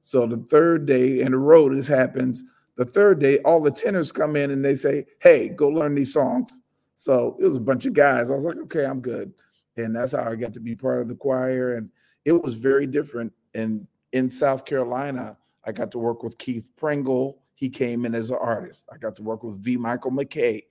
So 0.00 0.26
the 0.26 0.38
third 0.38 0.86
day 0.86 1.20
in 1.20 1.34
a 1.34 1.38
row, 1.38 1.72
this 1.72 1.86
happens. 1.86 2.44
The 2.76 2.84
third 2.84 3.18
day, 3.20 3.38
all 3.40 3.60
the 3.60 3.70
tenors 3.70 4.10
come 4.10 4.36
in 4.36 4.50
and 4.50 4.64
they 4.64 4.74
say, 4.74 5.06
Hey, 5.20 5.48
go 5.48 5.68
learn 5.68 5.94
these 5.94 6.12
songs. 6.12 6.60
So 6.94 7.36
it 7.40 7.44
was 7.44 7.56
a 7.56 7.60
bunch 7.60 7.86
of 7.86 7.92
guys. 7.92 8.30
I 8.30 8.34
was 8.34 8.44
like, 8.44 8.56
Okay, 8.56 8.84
I'm 8.84 9.00
good. 9.00 9.32
And 9.76 9.94
that's 9.94 10.12
how 10.12 10.24
I 10.24 10.34
got 10.36 10.52
to 10.54 10.60
be 10.60 10.74
part 10.74 11.00
of 11.00 11.08
the 11.08 11.14
choir. 11.14 11.76
And 11.76 11.88
it 12.24 12.32
was 12.32 12.54
very 12.54 12.86
different. 12.86 13.32
And 13.54 13.86
in 14.12 14.30
South 14.30 14.64
Carolina, 14.64 15.36
I 15.64 15.72
got 15.72 15.90
to 15.92 15.98
work 15.98 16.22
with 16.22 16.38
Keith 16.38 16.70
Pringle 16.76 17.41
he 17.62 17.68
came 17.68 18.04
in 18.04 18.12
as 18.12 18.30
an 18.30 18.38
artist. 18.40 18.88
I 18.92 18.96
got 18.96 19.14
to 19.14 19.22
work 19.22 19.44
with 19.44 19.62
V. 19.62 19.76
Michael 19.76 20.10
McKay, 20.10 20.62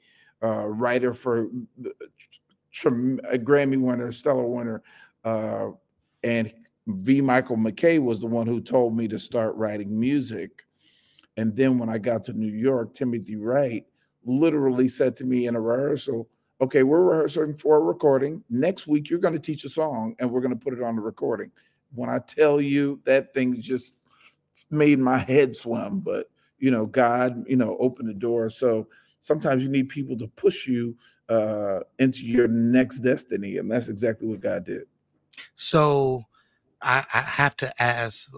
uh, 0.44 0.68
writer 0.68 1.14
for 1.14 1.44
a 1.44 3.38
Grammy 3.40 3.80
winner, 3.80 4.12
stellar 4.12 4.46
winner, 4.46 4.84
uh, 5.24 5.70
and 6.22 6.54
V. 6.88 7.22
Michael 7.22 7.56
McKay 7.56 7.98
was 7.98 8.20
the 8.20 8.28
one 8.28 8.46
who 8.46 8.60
told 8.60 8.98
me 8.98 9.08
to 9.08 9.18
start 9.18 9.56
writing 9.56 9.98
music. 9.98 10.64
And 11.38 11.56
then 11.56 11.80
when 11.80 11.88
I 11.88 11.98
got 11.98 12.24
to 12.24 12.34
New 12.34 12.52
York, 12.52 12.94
Timothy 12.94 13.38
Wright 13.38 13.86
literally 14.26 14.90
said 14.90 15.16
to 15.16 15.24
me 15.24 15.48
in 15.48 15.56
a 15.56 15.62
rehearsal, 15.62 16.28
okay, 16.60 16.84
we're 16.84 17.06
rehearsing 17.06 17.56
for 17.56 17.78
a 17.78 17.80
recording. 17.80 18.44
Next 18.50 18.86
week, 18.86 19.10
you're 19.10 19.18
going 19.18 19.34
to 19.34 19.40
teach 19.40 19.64
a 19.64 19.70
song 19.70 20.14
and 20.20 20.30
we're 20.30 20.42
going 20.42 20.60
to 20.60 20.62
put 20.62 20.74
it 20.74 20.84
on 20.84 20.98
the 20.98 21.02
recording. 21.02 21.52
When 21.96 22.10
I 22.10 22.20
tell 22.20 22.60
you 22.60 23.00
that 23.06 23.34
thing 23.34 23.62
just 23.62 23.96
made 24.70 25.00
my 25.00 25.20
head 25.20 25.56
swim, 25.56 26.02
but 26.02 26.28
you 26.62 26.72
know, 26.72 26.86
God, 26.86 27.44
you 27.48 27.58
know, 27.58 27.76
open 27.80 28.06
the 28.06 28.14
door. 28.14 28.50
So 28.50 28.88
sometimes 29.20 29.64
you 29.64 29.70
need 29.70 29.90
people 29.90 30.18
to 30.18 30.28
push 30.28 30.68
you 30.68 30.96
uh, 31.28 31.80
into 32.00 32.26
your 32.26 32.48
next 32.48 33.00
destiny, 33.00 33.58
and 33.58 33.70
that's 33.70 33.90
exactly 33.90 34.28
what 34.28 34.40
God 34.40 34.66
did. 34.66 34.84
So, 35.56 36.24
I, 36.82 37.06
I 37.14 37.20
have 37.22 37.56
to 37.58 37.82
ask 37.82 38.32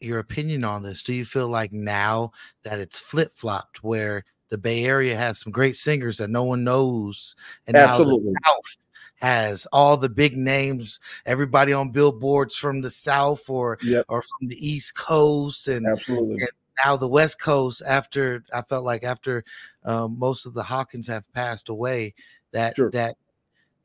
your 0.00 0.18
opinion 0.18 0.64
on 0.64 0.82
this. 0.82 1.02
Do 1.02 1.12
you 1.12 1.24
feel 1.24 1.48
like 1.48 1.72
now 1.72 2.32
that 2.64 2.78
it's 2.78 2.98
flip 2.98 3.32
flopped, 3.34 3.82
where 3.84 4.24
the 4.48 4.58
Bay 4.58 4.84
Area 4.84 5.16
has 5.16 5.38
some 5.38 5.52
great 5.52 5.76
singers 5.76 6.18
that 6.18 6.30
no 6.30 6.44
one 6.44 6.64
knows, 6.64 7.36
and 7.66 7.76
Absolutely. 7.76 8.24
now 8.24 8.32
the 8.32 8.40
South 8.46 8.76
has 9.20 9.66
all 9.66 9.96
the 9.96 10.08
big 10.08 10.36
names, 10.36 10.98
everybody 11.26 11.72
on 11.72 11.90
billboards 11.90 12.56
from 12.56 12.80
the 12.80 12.90
South 12.90 13.48
or 13.48 13.78
Yep. 13.82 14.06
or 14.08 14.22
from 14.22 14.48
the 14.48 14.66
East 14.66 14.96
Coast, 14.96 15.68
and, 15.68 15.86
Absolutely. 15.86 16.34
and 16.40 16.50
now 16.84 16.96
the 16.96 17.08
West 17.08 17.40
Coast. 17.40 17.82
After 17.86 18.44
I 18.54 18.62
felt 18.62 18.84
like 18.84 19.04
after 19.04 19.44
um, 19.84 20.18
most 20.18 20.46
of 20.46 20.54
the 20.54 20.62
Hawkins 20.62 21.06
have 21.08 21.30
passed 21.32 21.68
away, 21.68 22.14
that 22.52 22.76
Sure. 22.76 22.90
that 22.92 23.16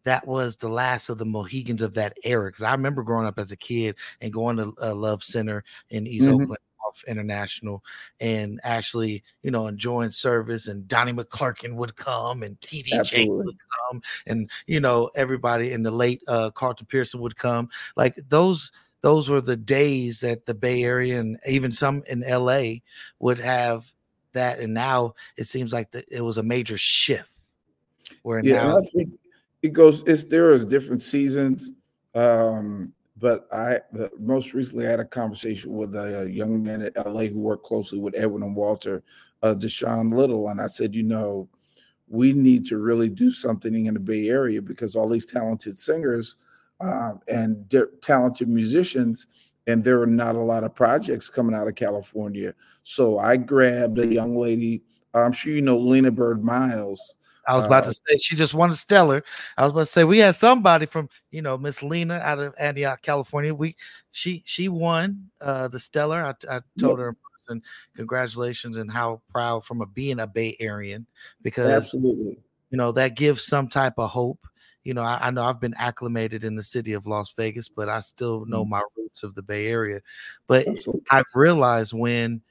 that 0.03 0.25
was 0.27 0.55
the 0.55 0.69
last 0.69 1.09
of 1.09 1.17
the 1.17 1.25
Mohegans 1.25 1.81
of 1.81 1.93
that 1.95 2.13
era. 2.23 2.49
Because 2.49 2.63
I 2.63 2.71
remember 2.71 3.03
growing 3.03 3.27
up 3.27 3.39
as 3.39 3.51
a 3.51 3.57
kid 3.57 3.95
and 4.21 4.31
going 4.31 4.57
to 4.57 4.73
uh, 4.81 4.95
Love 4.95 5.23
Center 5.23 5.63
in 5.89 6.07
East 6.07 6.27
Mhm. 6.27 6.33
Oakland 6.43 6.57
off 6.87 7.03
International 7.07 7.83
and 8.21 8.61
actually, 8.63 9.21
you 9.43 9.51
know, 9.51 9.67
enjoying 9.67 10.11
service. 10.11 10.67
And 10.67 10.87
Donnie 10.87 11.11
McClurkin 11.11 11.75
would 11.75 11.95
come 11.97 12.43
and 12.43 12.57
TD 12.61 12.85
Jakes 12.91 13.11
Absolutely. 13.11 13.45
would 13.47 13.57
come, 13.89 14.01
and 14.27 14.49
you 14.67 14.79
know, 14.79 15.09
everybody 15.17 15.73
in 15.73 15.83
the 15.83 15.91
late 15.91 16.21
uh, 16.29 16.51
Carlton 16.51 16.87
Pearson 16.87 17.19
would 17.19 17.35
come. 17.35 17.67
Like 17.97 18.15
those. 18.29 18.71
Those 19.07 19.29
were 19.29 19.39
the 19.39 19.55
days 19.55 20.19
that 20.19 20.45
the 20.45 20.53
Bay 20.53 20.83
Area 20.83 21.17
and 21.17 21.39
even 21.47 21.71
some 21.71 22.03
in 22.09 22.25
LA 22.27 22.79
would 23.19 23.39
have 23.39 23.89
that, 24.33 24.59
and 24.59 24.73
now 24.73 25.13
it 25.37 25.45
seems 25.45 25.71
like 25.71 25.91
the, 25.91 26.03
it 26.11 26.19
was 26.19 26.37
a 26.37 26.43
major 26.43 26.77
shift. 26.77 27.29
Where 28.23 28.41
Yeah, 28.43 28.65
now 28.65 28.79
I 28.79 28.81
think 28.93 29.17
it 29.61 29.71
goes. 29.71 30.03
It's 30.05 30.25
there 30.25 30.51
is 30.51 30.65
different 30.65 31.01
seasons, 31.01 31.71
um, 32.15 32.91
but 33.15 33.47
I 33.49 33.79
the, 33.93 34.11
most 34.19 34.53
recently 34.53 34.85
I 34.85 34.89
had 34.89 34.99
a 34.99 35.05
conversation 35.05 35.71
with 35.71 35.95
a, 35.95 36.29
young 36.29 36.61
man 36.61 36.81
at 36.81 36.97
LA 36.97 37.27
who 37.27 37.39
worked 37.39 37.63
closely 37.63 37.99
with 37.99 38.13
Edwin 38.17 38.43
and 38.43 38.57
Walter, 38.57 39.03
uh, 39.41 39.55
Deshaun 39.55 40.13
Little, 40.13 40.49
and 40.49 40.59
I 40.59 40.67
said, 40.67 40.93
you 40.93 41.03
know, 41.03 41.47
we 42.09 42.33
need 42.33 42.65
to 42.65 42.77
really 42.77 43.07
do 43.07 43.31
something 43.31 43.85
in 43.85 43.93
the 43.93 44.01
Bay 44.01 44.27
Area 44.27 44.61
because 44.61 44.97
all 44.97 45.07
these 45.07 45.25
talented 45.25 45.77
singers 45.77 46.35
uh, 46.79 47.13
and 47.27 47.67
di- 47.69 47.81
talented 48.01 48.47
musicians, 48.47 49.27
and 49.67 49.83
there 49.83 50.01
are 50.01 50.07
not 50.07 50.35
a 50.35 50.39
lot 50.39 50.63
of 50.63 50.75
projects 50.75 51.29
coming 51.29 51.55
out 51.55 51.67
of 51.67 51.75
California. 51.75 52.53
So 52.83 53.19
I 53.19 53.37
grabbed 53.37 53.99
a 53.99 54.07
young 54.07 54.37
lady. 54.37 54.83
I'm 55.13 55.31
sure 55.31 55.53
you 55.53 55.61
know 55.61 55.77
Lena 55.77 56.11
Byrd 56.11 56.43
Miles. 56.43 57.17
I 57.47 57.55
was 57.55 57.65
about 57.65 57.83
Uh, 57.83 57.87
to 57.87 57.93
say 57.93 58.17
she 58.17 58.35
just 58.35 58.53
won 58.53 58.71
a 58.71 58.75
stellar. 58.75 59.23
I 59.57 59.63
was 59.63 59.71
about 59.71 59.79
to 59.81 59.85
say 59.85 60.03
we 60.03 60.17
had 60.17 60.35
somebody 60.35 60.85
from 60.85 61.09
you 61.31 61.41
know 61.41 61.57
Miss 61.57 61.81
Lena 61.81 62.15
out 62.15 62.39
of 62.39 62.53
Antioch, 62.59 63.01
California. 63.01 63.53
We 63.53 63.75
she 64.11 64.43
she 64.45 64.67
won 64.67 65.29
uh 65.41 65.69
the 65.69 65.79
stellar. 65.79 66.23
I, 66.23 66.55
I 66.57 66.61
told 66.77 66.99
her 66.99 67.09
in 67.09 67.15
person, 67.33 67.63
congratulations 67.95 68.77
and 68.77 68.91
how 68.91 69.21
proud 69.29 69.63
from 69.63 69.81
a 69.81 69.85
being 69.85 70.19
a 70.19 70.27
Bay 70.27 70.57
Arean 70.59 71.07
because 71.41 71.69
Absolutely. 71.69 72.37
you 72.69 72.77
know 72.77 72.91
that 72.91 73.15
gives 73.15 73.43
some 73.43 73.69
type 73.69 73.93
of 73.97 74.09
hope. 74.09 74.45
You 74.87 74.93
know, 74.93 75.03
I, 75.03 75.19
I 75.21 75.31
know 75.31 75.43
I've 75.43 75.59
been 75.59 75.73
acclimated 75.77 76.45
in 76.45 76.55
the 76.55 76.63
city 76.63 76.93
of 76.93 77.05
Las 77.05 77.33
Vegas, 77.33 77.67
but 77.67 77.89
I 77.89 77.99
still 77.99 78.45
know 78.45 78.63
my 78.63 78.81
roots 78.95 79.21
of 79.21 79.35
the 79.35 79.43
Bay 79.43 79.67
Area. 79.67 79.99
But 80.47 80.65
Absolutely. 80.65 81.01
I've 81.11 81.25
realized 81.35 81.91
when 81.91 82.41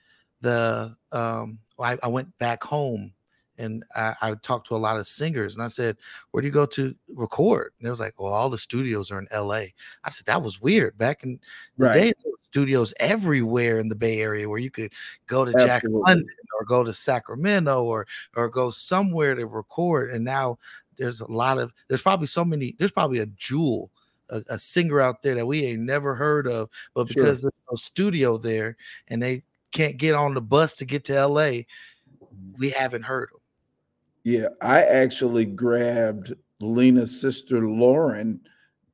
the 0.43 0.95
um 1.13 1.61
I, 1.81 1.97
I 2.03 2.09
went 2.09 2.37
back 2.39 2.63
home 2.63 3.15
and 3.57 3.87
I, 3.95 4.15
I 4.21 4.35
talked 4.35 4.67
to 4.69 4.77
a 4.77 4.77
lot 4.77 4.99
of 4.99 5.07
singers 5.07 5.55
and 5.55 5.65
I 5.65 5.69
said, 5.69 5.97
Where 6.31 6.43
do 6.43 6.47
you 6.47 6.53
go 6.53 6.67
to 6.67 6.95
record? 7.15 7.73
And 7.79 7.87
it 7.87 7.91
was 7.91 8.01
like, 8.01 8.21
Well, 8.21 8.35
all 8.35 8.51
the 8.51 8.59
studios 8.59 9.11
are 9.11 9.19
in 9.19 9.29
LA. 9.35 9.63
I 10.05 10.11
said, 10.11 10.27
That 10.27 10.43
was 10.43 10.61
weird. 10.61 10.99
Back 10.99 11.23
in 11.25 11.41
the 11.79 11.87
Right. 11.87 11.93
day, 11.95 12.05
there 12.23 12.33
were 12.33 12.39
studios 12.43 12.93
everywhere 13.01 13.79
in 13.79 13.89
the 13.89 13.97
Bay 13.97 14.21
Area 14.21 14.47
where 14.47 14.59
you 14.59 14.71
could 14.71 14.93
go 15.27 15.47
to 15.47 15.55
Jack 15.55 15.85
London 15.87 16.29
or 16.59 16.67
go 16.67 16.85
to 16.85 16.93
Sacramento 16.93 17.83
or 17.83 18.07
or 18.37 18.51
go 18.51 18.71
somewhere 18.71 19.35
to 19.35 19.47
record. 19.47 20.11
And 20.11 20.23
now 20.23 20.59
there's 20.97 21.21
a 21.21 21.31
lot 21.31 21.59
of 21.59 21.73
there's 21.89 22.03
probably 22.03 22.27
so 22.27 22.45
many, 22.45 22.75
there's 22.79 22.91
probably 22.93 23.21
a 23.21 23.27
jewel, 23.27 23.91
a, 24.31 24.41
a 24.51 24.59
singer 24.59 25.01
out 25.01 25.23
there 25.23 25.35
that 25.35 25.47
we 25.47 25.65
ain't 25.65 25.81
never 25.81 26.15
heard 26.15 26.47
of, 26.47 26.69
but 26.95 27.09
Sure. 27.09 27.23
because 27.23 27.43
there's 27.43 27.53
no 27.71 27.77
studio 27.77 28.37
there 28.39 28.77
and 29.09 29.23
they 29.23 29.43
can't 29.73 29.97
get 29.97 30.15
on 30.15 30.35
the 30.35 30.41
bus 30.41 30.77
to 30.77 30.85
get 30.85 31.05
to 31.05 31.27
LA, 31.27 31.61
we 32.59 32.71
haven't 32.71 33.03
heard 33.03 33.29
them. 33.31 33.41
Yeah, 34.25 34.49
I 34.61 34.83
actually 34.83 35.45
grabbed 35.45 36.35
Lena's 36.61 37.21
sister 37.21 37.69
Lauren, 37.69 38.41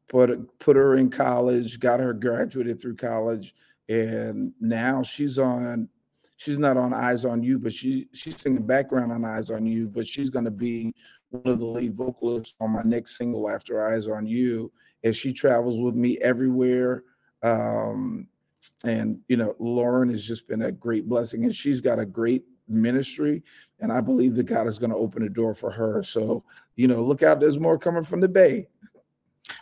put 0.08 0.58
put 0.58 0.76
her 0.76 0.96
in 0.96 1.10
college, 1.10 1.80
got 1.80 2.00
her 2.00 2.12
graduated 2.12 2.80
through 2.80 2.96
college, 2.96 3.54
and 3.88 4.52
now 4.60 5.02
she's 5.02 5.38
on. 5.38 5.88
She's 6.36 6.58
not 6.58 6.76
on 6.76 6.92
Eyes 6.92 7.24
on 7.24 7.42
You, 7.42 7.58
but 7.58 7.72
she 7.72 8.08
she's 8.12 8.40
singing 8.40 8.66
background 8.66 9.12
on 9.12 9.24
Eyes 9.24 9.50
on 9.50 9.64
You. 9.64 9.88
But 9.88 10.06
she's 10.06 10.28
going 10.28 10.44
to 10.44 10.50
be 10.50 10.92
one 11.32 11.52
of 11.52 11.58
the 11.58 11.66
lead 11.66 11.94
vocalists 11.94 12.54
on 12.60 12.70
my 12.70 12.82
next 12.82 13.16
single 13.16 13.50
after 13.50 13.86
Eyes 13.86 14.08
on 14.08 14.26
You, 14.26 14.70
and 15.04 15.14
she 15.14 15.32
travels 15.32 15.80
with 15.80 15.94
me 15.94 16.18
everywhere. 16.18 17.04
Um, 17.42 18.28
and 18.84 19.18
you 19.28 19.36
know, 19.36 19.54
Lauren 19.58 20.10
has 20.10 20.24
just 20.24 20.46
been 20.46 20.62
a 20.62 20.72
great 20.72 21.08
blessing, 21.08 21.44
and 21.44 21.54
she's 21.54 21.80
got 21.80 21.98
a 21.98 22.06
great 22.06 22.44
ministry 22.68 23.42
and 23.82 23.92
I 23.92 24.00
believe 24.00 24.36
that 24.36 24.44
God 24.44 24.66
is 24.66 24.78
going 24.78 24.90
to 24.90 24.96
open 24.96 25.24
a 25.24 25.28
door 25.28 25.54
for 25.54 25.70
her. 25.70 26.02
So, 26.02 26.44
you 26.76 26.86
know, 26.86 27.02
look 27.02 27.22
out, 27.22 27.40
there's 27.40 27.58
more 27.58 27.76
coming 27.76 28.04
from 28.04 28.20
the 28.20 28.28
Bay. 28.28 28.68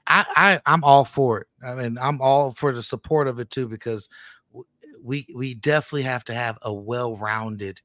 I, 0.06 0.24
I 0.36 0.60
I'm 0.66 0.84
all 0.84 1.06
for 1.06 1.40
it. 1.40 1.46
I 1.64 1.74
mean, 1.74 1.98
I'm 1.98 2.20
all 2.20 2.52
for 2.52 2.72
the 2.72 2.82
support 2.82 3.26
of 3.26 3.40
it 3.40 3.50
too 3.50 3.66
because 3.66 4.08
we 5.02 5.26
we 5.34 5.54
definitely 5.54 6.02
have 6.02 6.22
to 6.24 6.34
have 6.34 6.58
a 6.62 6.72
well-rounded 6.72 7.80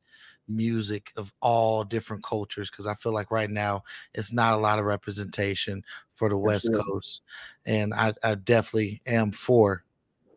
music 0.47 1.11
of 1.17 1.33
all 1.41 1.83
different 1.83 2.23
cultures 2.23 2.69
because 2.69 2.87
I 2.87 2.93
feel 2.93 3.11
like 3.13 3.31
right 3.31 3.49
now 3.49 3.83
it's 4.13 4.31
not 4.33 4.53
a 4.53 4.57
lot 4.57 4.79
of 4.79 4.85
representation 4.85 5.83
for 6.13 6.29
the 6.29 6.37
West 6.37 6.67
Absolutely. 6.67 6.91
Coast, 6.91 7.21
and 7.65 7.93
I 7.93 8.13
I 8.23 8.35
definitely 8.35 9.01
am 9.05 9.31
for 9.31 9.83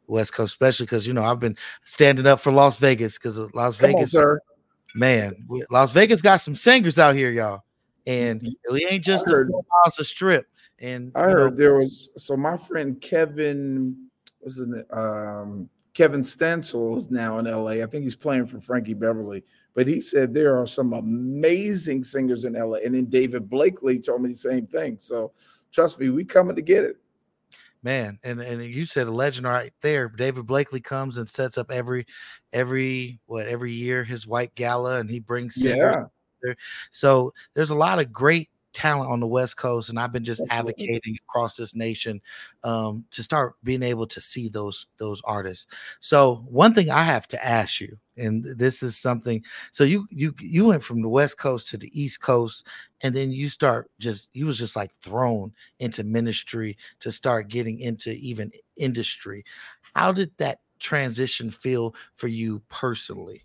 West 0.06 0.32
Coast, 0.32 0.52
especially 0.54 0.86
because 0.86 1.06
you 1.06 1.12
know 1.12 1.24
I've 1.24 1.40
been 1.40 1.56
standing 1.84 2.26
up 2.26 2.40
for 2.40 2.50
Las 2.52 2.78
Vegas 2.78 3.18
because 3.18 3.38
Las 3.54 3.76
Come 3.76 3.90
on, 3.90 3.96
Vegas, 3.96 4.12
sir. 4.12 4.40
man, 4.94 5.34
Las 5.70 5.92
Vegas 5.92 6.22
got 6.22 6.38
some 6.38 6.56
singers 6.56 6.98
out 6.98 7.14
here, 7.14 7.30
y'all, 7.30 7.62
and 8.06 8.56
we 8.70 8.86
ain't 8.86 9.04
just 9.04 9.26
a 9.26 9.30
heard- 9.30 9.50
miles 9.50 10.08
strip. 10.08 10.46
And 10.80 11.10
I 11.16 11.22
you 11.22 11.26
know, 11.26 11.32
heard 11.34 11.56
there 11.56 11.74
was 11.74 12.08
so 12.16 12.36
my 12.36 12.56
friend 12.56 13.00
Kevin 13.00 14.08
what's 14.40 14.56
his 14.56 14.68
name? 14.68 14.84
Um, 14.92 15.68
Kevin 15.98 16.22
Stencil 16.22 16.96
is 16.96 17.10
now 17.10 17.38
in 17.38 17.46
LA. 17.46 17.82
I 17.82 17.86
think 17.86 18.04
he's 18.04 18.14
playing 18.14 18.46
for 18.46 18.60
Frankie 18.60 18.94
Beverly, 18.94 19.42
but 19.74 19.88
he 19.88 20.00
said 20.00 20.32
there 20.32 20.56
are 20.56 20.64
some 20.64 20.92
amazing 20.92 22.04
singers 22.04 22.44
in 22.44 22.52
LA. 22.52 22.76
And 22.84 22.94
then 22.94 23.06
David 23.06 23.50
Blakely 23.50 23.98
told 23.98 24.22
me 24.22 24.28
the 24.28 24.36
same 24.36 24.64
thing. 24.64 24.96
So 24.96 25.32
trust 25.72 25.98
me, 25.98 26.10
we 26.10 26.24
coming 26.24 26.54
to 26.54 26.62
get 26.62 26.84
it. 26.84 26.98
man 27.82 28.16
and 28.22 28.40
and 28.40 28.62
you 28.62 28.86
said 28.86 29.08
a 29.08 29.10
legend 29.10 29.46
right 29.46 29.72
there 29.82 30.08
david 30.08 30.46
blakely 30.46 30.80
comes 30.80 31.16
and 31.16 31.28
sets 31.28 31.58
up 31.58 31.70
every 31.70 32.04
every 32.52 33.18
what 33.26 33.46
every 33.46 33.72
year 33.72 34.02
his 34.04 34.26
white 34.26 34.52
gala 34.56 34.98
and 34.98 35.08
he 35.10 35.20
brings 35.20 35.54
singers 35.54 35.94
Yeah. 36.44 36.52
so 36.90 37.32
there's 37.54 37.70
a 37.70 37.76
lot 37.76 38.00
of 38.00 38.12
great 38.12 38.50
talent 38.72 39.10
on 39.10 39.20
the 39.20 39.26
west 39.26 39.56
coast 39.56 39.88
and 39.88 39.98
i've 39.98 40.12
been 40.12 40.24
just 40.24 40.40
Absolutely. 40.50 40.72
advocating 40.72 41.16
across 41.28 41.56
this 41.56 41.74
nation 41.74 42.20
um, 42.64 43.04
to 43.10 43.22
start 43.22 43.54
being 43.64 43.82
able 43.82 44.06
to 44.06 44.20
see 44.20 44.48
those 44.48 44.86
those 44.98 45.20
artists. 45.24 45.66
So 46.00 46.44
one 46.48 46.74
thing 46.74 46.90
i 46.90 47.02
have 47.02 47.26
to 47.28 47.44
ask 47.44 47.80
you 47.80 47.96
and 48.16 48.44
this 48.44 48.82
is 48.82 48.96
something 48.96 49.42
so 49.70 49.84
you 49.84 50.06
you 50.10 50.34
you 50.40 50.66
went 50.66 50.82
from 50.82 51.02
the 51.02 51.08
west 51.08 51.38
coast 51.38 51.68
to 51.68 51.76
the 51.76 51.90
east 52.00 52.20
coast 52.20 52.66
and 53.02 53.14
then 53.14 53.30
you 53.30 53.48
start 53.48 53.90
just 53.98 54.28
you 54.32 54.46
was 54.46 54.58
just 54.58 54.76
like 54.76 54.92
thrown 54.94 55.52
into 55.78 56.04
ministry 56.04 56.76
to 57.00 57.12
start 57.12 57.48
getting 57.48 57.80
into 57.80 58.12
even 58.12 58.50
industry. 58.76 59.44
How 59.94 60.12
did 60.12 60.32
that 60.38 60.60
transition 60.78 61.50
feel 61.50 61.94
for 62.16 62.28
you 62.28 62.62
personally 62.68 63.44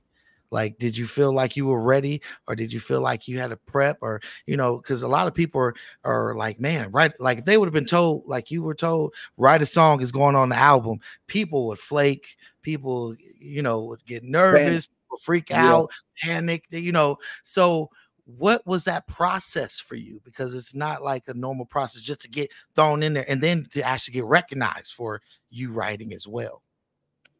like 0.54 0.78
did 0.78 0.96
you 0.96 1.06
feel 1.06 1.34
like 1.34 1.58
you 1.58 1.66
were 1.66 1.82
ready 1.82 2.22
or 2.48 2.56
did 2.56 2.72
you 2.72 2.80
feel 2.80 3.02
like 3.02 3.28
you 3.28 3.40
had 3.40 3.50
to 3.50 3.58
prep 3.58 3.98
or 4.02 4.22
you 4.46 4.56
know 4.56 4.78
because 4.78 5.02
a 5.04 5.08
lot 5.08 5.28
of 5.28 5.34
people 5.34 5.60
are, 5.60 5.74
are 6.06 6.36
like 6.36 6.60
man 6.60 6.90
right 6.92 7.12
like 7.20 7.44
they 7.44 7.58
would 7.58 7.66
have 7.66 7.74
been 7.74 7.86
told 7.86 8.24
like 8.28 8.52
you 8.52 8.62
were 8.64 8.76
told 8.76 9.14
write 9.38 9.62
a 9.62 9.66
song 9.66 10.00
is 10.02 10.12
going 10.12 10.36
on 10.36 10.50
the 10.50 10.56
album 10.56 11.00
people 11.28 11.68
would 11.68 11.80
flake 11.80 12.38
people 12.62 13.16
you 13.38 13.62
know 13.62 13.82
would 13.84 14.06
get 14.06 14.24
nervous 14.24 14.88
people 14.88 15.18
freak 15.22 15.50
Yeah. 15.50 15.74
out 15.74 15.92
panic 16.22 16.64
you 16.70 16.92
know 16.92 17.18
so 17.44 17.90
what 18.26 18.66
was 18.66 18.86
that 18.86 19.06
process 19.06 19.82
for 19.82 19.96
you? 19.96 20.22
Because 20.24 20.54
it's 20.54 20.74
not 20.74 21.04
like 21.04 21.28
a 21.28 21.34
normal 21.34 21.66
process 21.66 22.02
just 22.02 22.22
to 22.22 22.30
get 22.30 22.50
thrown 22.74 23.04
in 23.04 23.12
there 23.14 23.30
and 23.30 23.42
then 23.42 23.68
to 23.72 23.82
actually 23.82 24.14
get 24.14 24.24
recognized 24.24 24.94
for 24.94 25.22
you 25.50 25.74
writing 25.74 26.14
as 26.14 26.26
well 26.26 26.62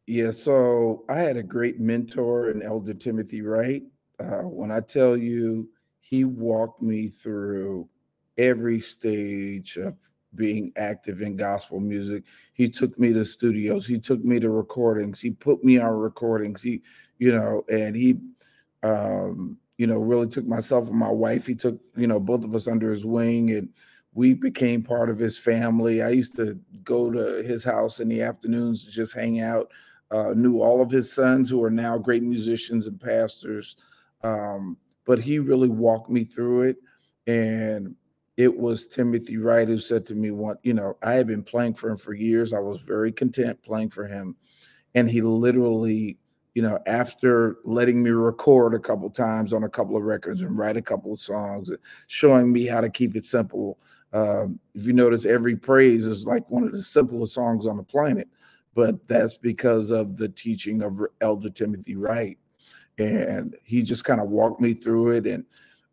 Yeah, 0.06 0.32
so 0.32 1.04
I 1.08 1.18
had 1.20 1.36
a 1.36 1.42
great 1.42 1.80
mentor 1.80 2.50
in 2.50 2.62
Elder 2.62 2.94
Timothy 2.94 3.40
Wright. 3.42 3.82
Uh, 4.20 4.42
when 4.42 4.70
I 4.70 4.80
tell 4.80 5.16
you, 5.16 5.68
he 6.00 6.24
walked 6.24 6.82
me 6.82 7.08
through 7.08 7.88
every 8.36 8.80
stage 8.80 9.76
of 9.76 9.94
being 10.34 10.72
active 10.76 11.22
in 11.22 11.36
gospel 11.36 11.80
music. 11.80 12.24
He 12.52 12.68
took 12.68 12.98
me 12.98 13.12
to 13.14 13.24
studios, 13.24 13.86
he 13.86 13.98
took 13.98 14.22
me 14.24 14.40
to 14.40 14.50
recordings, 14.50 15.20
he 15.20 15.30
put 15.30 15.64
me 15.64 15.78
on 15.78 15.92
recordings. 15.94 16.60
He, 16.60 16.82
you 17.18 17.32
know, 17.32 17.64
and 17.70 17.96
he 17.96 18.18
um, 18.82 19.58
you 19.78 19.86
know, 19.86 19.98
really 19.98 20.28
took 20.28 20.46
myself 20.46 20.88
and 20.88 20.98
my 20.98 21.10
wife, 21.10 21.46
he 21.46 21.54
took, 21.54 21.78
you 21.96 22.06
know, 22.06 22.20
both 22.20 22.44
of 22.44 22.54
us 22.54 22.68
under 22.68 22.90
his 22.90 23.04
wing 23.04 23.50
and 23.52 23.68
we 24.12 24.34
became 24.34 24.82
part 24.82 25.10
of 25.10 25.18
his 25.18 25.36
family. 25.36 26.02
I 26.02 26.10
used 26.10 26.36
to 26.36 26.58
go 26.84 27.10
to 27.10 27.42
his 27.42 27.64
house 27.64 27.98
in 27.98 28.08
the 28.08 28.22
afternoons 28.22 28.84
to 28.84 28.90
just 28.90 29.14
hang 29.14 29.40
out. 29.40 29.72
Uh, 30.14 30.32
knew 30.36 30.60
all 30.60 30.80
of 30.80 30.92
his 30.92 31.12
sons 31.12 31.50
who 31.50 31.60
are 31.64 31.70
now 31.70 31.98
great 31.98 32.22
musicians 32.22 32.86
and 32.86 33.00
pastors. 33.00 33.76
Um, 34.22 34.76
but 35.04 35.18
he 35.18 35.40
really 35.40 35.68
walked 35.68 36.08
me 36.08 36.24
through 36.24 36.62
it. 36.62 36.76
And 37.26 37.96
it 38.36 38.56
was 38.56 38.86
Timothy 38.86 39.38
Wright 39.38 39.66
who 39.66 39.78
said 39.78 40.06
to 40.06 40.14
me, 40.14 40.30
"What 40.30 40.58
you 40.62 40.72
know, 40.72 40.96
I 41.02 41.14
had 41.14 41.26
been 41.26 41.42
playing 41.42 41.74
for 41.74 41.90
him 41.90 41.96
for 41.96 42.14
years. 42.14 42.52
I 42.52 42.60
was 42.60 42.82
very 42.82 43.10
content 43.12 43.60
playing 43.62 43.90
for 43.90 44.06
him, 44.06 44.36
and 44.94 45.10
he 45.10 45.20
literally, 45.20 46.18
you 46.54 46.62
know, 46.62 46.78
after 46.86 47.56
letting 47.64 48.00
me 48.02 48.10
record 48.10 48.74
a 48.74 48.78
couple 48.78 49.10
times 49.10 49.52
on 49.52 49.64
a 49.64 49.68
couple 49.68 49.96
of 49.96 50.04
records 50.04 50.42
and 50.42 50.56
write 50.56 50.76
a 50.76 50.82
couple 50.82 51.12
of 51.12 51.18
songs, 51.18 51.72
showing 52.06 52.52
me 52.52 52.66
how 52.66 52.80
to 52.80 52.90
keep 52.90 53.16
it 53.16 53.24
simple. 53.24 53.78
Um, 54.12 54.60
if 54.74 54.86
you 54.86 54.92
notice, 54.92 55.26
every 55.26 55.56
praise 55.56 56.06
is 56.06 56.24
like 56.24 56.48
one 56.50 56.64
of 56.64 56.72
the 56.72 56.82
simplest 56.82 57.34
songs 57.34 57.66
on 57.66 57.76
the 57.76 57.82
planet, 57.82 58.28
but 58.74 59.06
that's 59.08 59.36
because 59.36 59.90
of 59.90 60.16
the 60.16 60.28
teaching 60.28 60.82
of 60.82 61.00
Elder 61.20 61.50
Timothy 61.50 61.96
Wright, 61.96 62.38
and 62.98 63.56
he 63.64 63.82
just 63.82 64.04
kind 64.04 64.20
of 64.20 64.28
walked 64.28 64.60
me 64.60 64.72
through 64.72 65.12
it 65.12 65.26
and." 65.26 65.44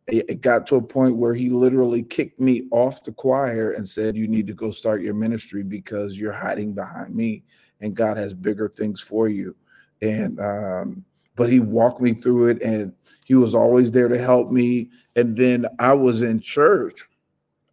it 0.07 0.41
got 0.41 0.67
to 0.67 0.75
a 0.75 0.81
point 0.81 1.15
where 1.15 1.33
he 1.33 1.49
literally 1.49 2.03
kicked 2.03 2.39
me 2.39 2.67
off 2.71 3.03
the 3.03 3.11
choir 3.11 3.71
and 3.71 3.87
said, 3.87 4.17
You 4.17 4.27
need 4.27 4.47
to 4.47 4.53
go 4.53 4.69
start 4.69 5.01
your 5.01 5.13
ministry 5.13 5.63
because 5.63 6.19
you're 6.19 6.33
hiding 6.33 6.73
behind 6.73 7.15
me 7.15 7.43
and 7.79 7.95
God 7.95 8.17
has 8.17 8.33
bigger 8.33 8.67
things 8.67 8.99
for 8.99 9.29
you. 9.29 9.55
And, 10.01 10.39
um, 10.39 11.05
but 11.35 11.49
he 11.49 11.59
walked 11.59 12.01
me 12.01 12.13
through 12.13 12.47
it 12.47 12.61
and 12.61 12.93
he 13.25 13.35
was 13.35 13.55
always 13.55 13.91
there 13.91 14.07
to 14.07 14.17
help 14.17 14.51
me. 14.51 14.89
And 15.15 15.35
then 15.35 15.65
I 15.79 15.93
was 15.93 16.23
in 16.23 16.39
church. 16.39 17.05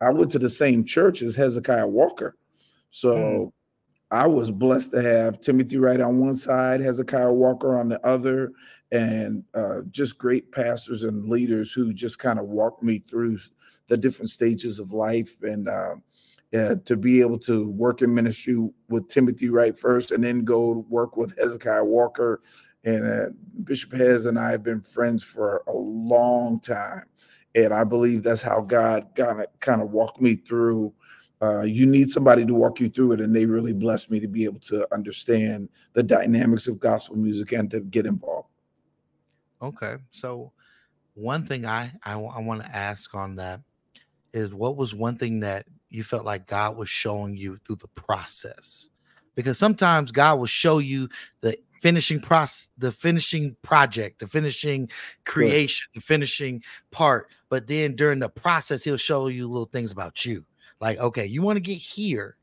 I 0.01 0.11
went 0.11 0.31
to 0.33 0.39
the 0.39 0.51
same 0.51 0.85
church 0.85 1.23
as 1.23 1.35
Hezekiah 1.35 1.87
Walker. 1.87 2.37
So 2.91 3.17
mm. 3.17 3.53
I 4.11 4.27
was 4.27 4.51
blessed 4.51 4.93
to 4.93 5.03
have 5.03 5.41
Timothy 5.41 5.77
Wright 5.77 6.01
on 6.01 6.19
one 6.21 6.35
side, 6.35 6.81
Hezekiah 6.81 7.33
Walker 7.33 7.79
on 7.79 7.89
the 7.89 8.05
other, 8.07 8.53
and 8.91 9.45
uh, 9.55 9.83
just 9.91 10.17
great 10.19 10.51
pastors 10.51 11.05
and 11.05 11.29
leaders 11.29 11.73
who 11.73 11.93
just 11.93 12.19
kind 12.19 12.39
of 12.39 12.47
walked 12.47 12.83
me 12.83 12.99
through 12.99 13.39
the 13.89 13.97
different 13.97 14.31
stages 14.31 14.79
of 14.79 14.93
life 14.93 15.37
and 15.43 15.69
uh, 15.69 15.95
uh, 16.55 16.77
to 16.87 16.97
be 16.97 17.21
able 17.21 17.39
to 17.39 17.69
work 17.71 18.01
in 18.01 18.15
ministry 18.15 18.57
with 18.89 19.09
Timothy 19.09 19.51
Wright 19.51 19.77
first 19.77 20.11
and 20.11 20.25
then 20.25 20.45
go 20.45 20.87
work 20.89 21.17
with 21.17 21.37
Hezekiah 21.39 21.85
Walker. 21.85 22.41
And 22.85 23.07
uh, 23.07 23.27
Bishop 23.65 23.93
Hez 23.93 24.25
and 24.25 24.39
I 24.39 24.53
have 24.53 24.63
been 24.63 24.81
friends 24.81 25.23
for 25.23 25.63
a 25.67 25.73
long 25.73 26.61
time. 26.61 27.05
And 27.55 27.75
I 27.75 27.85
believe 27.85 28.23
that's 28.23 28.43
how 28.43 28.61
God 28.61 29.09
kind 29.15 29.41
of 29.41 29.47
kind 29.61 29.83
of 29.83 29.91
walked 29.91 30.21
me 30.21 30.37
through 30.37 30.95
uh, 31.41 31.61
you 31.61 31.87
need 31.87 32.11
somebody 32.11 32.45
to 32.45 32.55
walk 32.55 32.81
you 32.81 32.89
through 32.89 33.13
it 33.13 33.21
and 33.21 33.35
they 33.35 33.47
really 33.47 33.73
blessed 33.73 34.11
me 34.11 34.19
to 34.21 34.29
be 34.29 34.45
able 34.45 34.59
to 34.61 34.93
understand 34.93 35.69
the 35.93 36.03
dynamics 36.03 36.67
of 36.67 36.81
gospel 36.81 37.17
music 37.17 37.53
and 37.53 37.71
to 37.71 37.81
get 37.81 38.07
involved. 38.07 38.49
Okay 39.61 39.97
so 40.11 40.53
one 41.19 41.45
thing 41.45 41.67
i 41.67 41.91
i, 42.05 42.13
I 42.13 42.41
want 42.41 42.63
to 42.63 42.77
ask 42.77 43.13
on 43.15 43.35
that 43.37 43.61
is 44.33 44.55
what 44.55 44.77
was 44.77 44.95
one 44.95 45.17
thing 45.17 45.41
that 45.41 45.67
you 45.91 46.05
felt 46.05 46.25
like 46.25 46.47
god 46.47 46.77
was 46.77 46.89
showing 46.89 47.37
you 47.37 47.57
through 47.57 47.77
the 47.77 47.89
process? 47.89 48.89
Because 49.35 49.59
sometimes 49.59 50.13
god 50.13 50.39
will 50.39 50.47
show 50.47 50.79
you 50.79 51.09
the 51.41 51.57
finishing 51.83 52.21
process 52.21 52.69
the 52.79 52.93
finishing 52.93 53.57
project 53.63 54.19
the 54.19 54.27
finishing 54.27 54.89
creation 55.25 55.87
the 55.95 56.01
finishing 56.01 56.63
part 56.91 57.29
but 57.49 57.67
then 57.69 57.95
during 57.95 58.19
the 58.19 58.29
process 58.29 58.83
he'll 58.83 58.97
show 58.97 59.29
you 59.29 59.47
little 59.47 59.67
things 59.67 59.93
about 59.93 60.25
you 60.25 60.45
like, 60.81 60.99
okay, 60.99 61.27
you 61.27 61.43
want 61.43 61.57
to 61.57 61.61
get 61.61 61.75
here. 61.75 62.37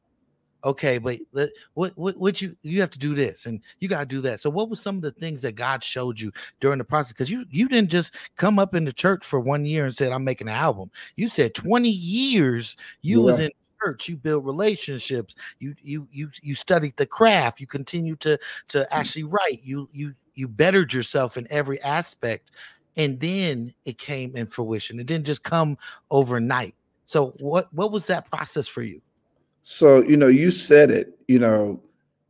Okay, 0.63 0.97
but 0.97 1.17
let, 1.31 1.51
what 1.75 1.95
what 1.95 2.17
what 2.17 2.41
you 2.41 2.57
you 2.63 2.81
have 2.81 2.89
to 2.89 2.97
do 2.97 3.13
this 3.13 3.45
and 3.45 3.61
you 3.79 3.87
got 3.87 3.99
to 3.99 4.05
do 4.07 4.19
that. 4.21 4.39
So 4.39 4.49
what 4.49 4.67
was 4.67 4.81
some 4.81 4.95
of 4.95 5.03
the 5.03 5.11
things 5.11 5.43
that 5.43 5.51
God 5.51 5.83
showed 5.83 6.19
you 6.19 6.31
during 6.59 6.79
the 6.79 6.83
process? 6.83 7.13
Because 7.13 7.29
you 7.29 7.45
you 7.51 7.67
didn't 7.67 7.91
just 7.91 8.15
come 8.35 8.57
up 8.57 8.73
in 8.73 8.83
the 8.83 8.91
church 8.91 9.23
for 9.23 9.39
one 9.39 9.63
year 9.63 9.85
and 9.85 9.95
said 9.95 10.11
I'm 10.11 10.23
making 10.23 10.47
an 10.47 10.55
album. 10.55 10.89
You 11.17 11.29
said 11.29 11.53
20 11.53 11.87
years 11.87 12.77
you 13.01 13.19
yeah. 13.19 13.25
was 13.25 13.39
in 13.39 13.51
church 13.83 14.07
you 14.07 14.15
build 14.15 14.45
relationships 14.45 15.35
you 15.59 15.75
you 15.83 16.07
you 16.11 16.29
you 16.41 16.55
studied 16.55 16.95
the 16.97 17.05
craft 17.05 17.59
you 17.59 17.67
continue 17.67 18.15
to 18.15 18.39
to 18.67 18.79
mm. 18.79 18.87
actually 18.89 19.23
write 19.23 19.61
you 19.63 19.89
you 19.91 20.13
you 20.33 20.47
bettered 20.47 20.93
yourself 20.93 21.37
in 21.37 21.45
every 21.49 21.79
aspect 21.81 22.51
and 22.97 23.19
then 23.19 23.73
it 23.83 23.97
came 23.97 24.35
in 24.35 24.47
fruition 24.47 24.99
it 24.99 25.05
didn't 25.05 25.25
just 25.25 25.43
come 25.43 25.77
overnight 26.09 26.73
so 27.05 27.33
what 27.39 27.71
what 27.73 27.91
was 27.91 28.07
that 28.07 28.29
process 28.29 28.67
for 28.67 28.81
you? 28.81 29.01
So, 29.61 30.03
you 30.03 30.17
know, 30.17 30.27
you 30.27 30.51
said 30.51 30.91
it, 30.91 31.17
you 31.27 31.39
know, 31.39 31.81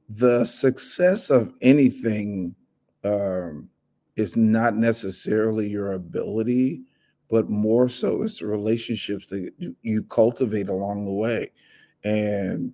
the 0.07 0.45
success 0.45 1.29
of 1.29 1.53
anything 1.61 2.55
um, 3.03 3.69
is 4.15 4.37
not 4.37 4.75
necessarily 4.75 5.67
your 5.67 5.93
ability, 5.93 6.83
but 7.29 7.49
more 7.49 7.89
so 7.89 8.21
it's 8.21 8.39
the 8.39 8.47
relationships 8.47 9.27
that 9.27 9.51
you 9.81 10.03
cultivate 10.03 10.69
along 10.69 11.05
the 11.05 11.11
way. 11.11 11.51
And 12.03 12.73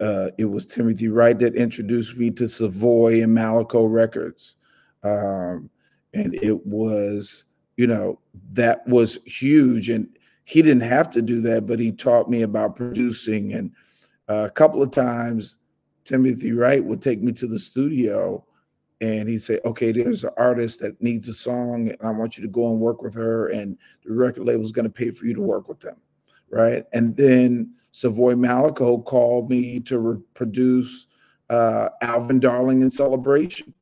uh, 0.00 0.28
it 0.38 0.46
was 0.46 0.64
Timothy 0.64 1.08
Wright 1.08 1.38
that 1.38 1.54
introduced 1.54 2.16
me 2.16 2.30
to 2.30 2.48
Savoy 2.48 3.22
and 3.22 3.36
Malaco 3.36 3.90
Records. 3.90 4.56
Um, 5.02 5.68
and 6.14 6.34
it 6.34 6.64
was, 6.66 7.44
you 7.76 7.86
know, 7.86 8.20
that 8.52 8.86
was 8.86 9.18
huge. 9.26 9.90
And 9.90 10.08
he 10.48 10.62
didn't 10.62 10.80
have 10.80 11.10
to 11.10 11.20
do 11.20 11.42
that, 11.42 11.66
but 11.66 11.78
he 11.78 11.92
taught 11.92 12.30
me 12.30 12.40
about 12.40 12.74
producing. 12.74 13.52
And 13.52 13.70
uh, 14.30 14.46
a 14.46 14.50
couple 14.50 14.82
of 14.82 14.90
times, 14.90 15.58
Timothy 16.04 16.52
Wright 16.52 16.82
would 16.82 17.02
take 17.02 17.22
me 17.22 17.32
to 17.32 17.46
the 17.46 17.58
studio 17.58 18.42
and 19.02 19.28
he'd 19.28 19.42
say, 19.42 19.60
Okay, 19.66 19.92
there's 19.92 20.24
an 20.24 20.30
artist 20.38 20.80
that 20.80 21.00
needs 21.02 21.28
a 21.28 21.34
song, 21.34 21.90
and 21.90 21.98
I 22.02 22.10
want 22.12 22.38
you 22.38 22.42
to 22.44 22.48
go 22.48 22.70
and 22.70 22.80
work 22.80 23.02
with 23.02 23.14
her, 23.14 23.48
and 23.48 23.76
the 24.06 24.14
record 24.14 24.44
label 24.44 24.62
is 24.62 24.72
going 24.72 24.86
to 24.86 24.90
pay 24.90 25.10
for 25.10 25.26
you 25.26 25.34
to 25.34 25.42
work 25.42 25.68
with 25.68 25.80
them. 25.80 25.96
Right. 26.50 26.86
And 26.94 27.14
then 27.14 27.74
Savoy 27.92 28.32
Malaco 28.32 29.04
called 29.04 29.50
me 29.50 29.80
to 29.80 29.98
re- 29.98 30.22
produce 30.32 31.08
uh, 31.50 31.90
Alvin 32.00 32.40
Darling 32.40 32.80
in 32.80 32.90
Celebration. 32.90 33.74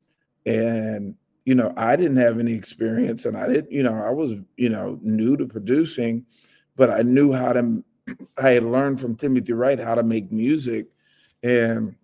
And, 0.47 1.15
you 1.45 1.55
know, 1.55 1.73
I 1.77 1.95
didn't 1.95 2.17
have 2.17 2.41
any 2.41 2.55
experience 2.55 3.25
and 3.25 3.37
I 3.37 3.47
didn't, 3.47 3.71
you 3.71 3.85
know, 3.85 3.95
I 3.95 4.11
was, 4.11 4.35
you 4.57 4.69
know, 4.69 4.99
new 5.01 5.37
to 5.37 5.47
producing 5.47 6.27
but 6.77 6.91
I 6.91 7.03
knew 7.03 7.33
how 7.33 7.53
to. 7.53 7.85
I 8.39 8.51
had 8.51 8.63
learned 8.63 9.01
from 9.01 9.17
Timothy 9.17 9.53
Wright 9.53 9.81
how 9.81 9.97
to 9.97 10.03
make 10.03 10.31
music, 10.31 10.87
and 11.43 11.97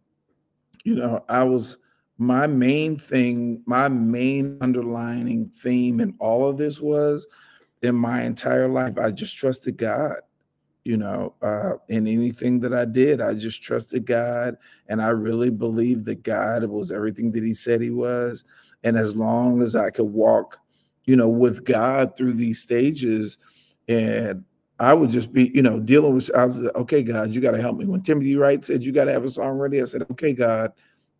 you 0.85 0.96
know, 0.96 1.24
I 1.28 1.44
was 1.44 1.78
my 2.18 2.46
main 2.46 2.96
thing, 2.96 3.62
my 3.66 3.88
main 3.88 4.58
underlining 4.61 5.48
theme 5.50 6.00
in 6.00 6.14
all 6.18 6.48
of 6.48 6.56
this 6.56 6.80
was 6.80 7.26
in 7.82 7.96
my 7.96 8.22
entire 8.22 8.68
life, 8.68 8.96
I 8.98 9.11
just 9.11 9.37
trusted 9.37 9.76
God. 9.76 10.16
You 10.85 10.96
know, 10.96 11.35
uh, 11.42 11.74
in 11.88 12.08
anything 12.08 12.58
that 12.61 12.74
I 12.74 12.85
did, 12.87 13.20
I 13.20 13.35
just 13.35 13.62
trusted 13.62 14.04
God, 14.04 14.56
and 14.88 15.00
I 15.00 15.08
really 15.08 15.50
believed 15.50 16.06
that 16.06 16.24
God 16.24 16.64
was 16.64 16.90
everything 16.90 17.30
that 17.32 17.44
He 17.44 17.54
said 17.54 17.80
He 17.80 17.90
was. 17.90 18.44
And 18.82 18.96
as 18.96 19.14
long 19.14 19.62
as 19.62 19.76
I 19.76 19.90
could 19.90 20.06
walk, 20.06 20.58
you 21.04 21.14
know, 21.14 21.28
with 21.28 21.64
God 21.64 22.16
through 22.16 22.32
these 22.32 22.61
stages, 22.61 23.38
and 23.87 24.44
I 24.78 24.94
would 24.94 25.11
just 25.11 25.32
be, 25.32 25.50
you 25.54 25.62
know, 25.62 25.78
dealing 25.78 26.14
with. 26.14 26.30
I 26.35 26.46
was 26.46 26.58
like, 26.58 26.74
okay, 26.74 27.02
God, 27.02 27.30
you 27.30 27.40
got 27.40 27.52
to 27.52 27.61
help 27.61 27.78
me. 27.78 27.87
When 27.87 28.02
Timothy 28.02 28.37
Wright 28.37 28.62
said 28.62 28.82
you 28.82 28.92
got 28.92 29.04
to 29.04 29.12
have 29.12 29.24
a 29.24 29.30
song 29.30 29.58
ready, 29.58 29.80
I 29.80 29.85
said, 29.85 30.02
okay, 30.11 30.32
God, 30.32 30.72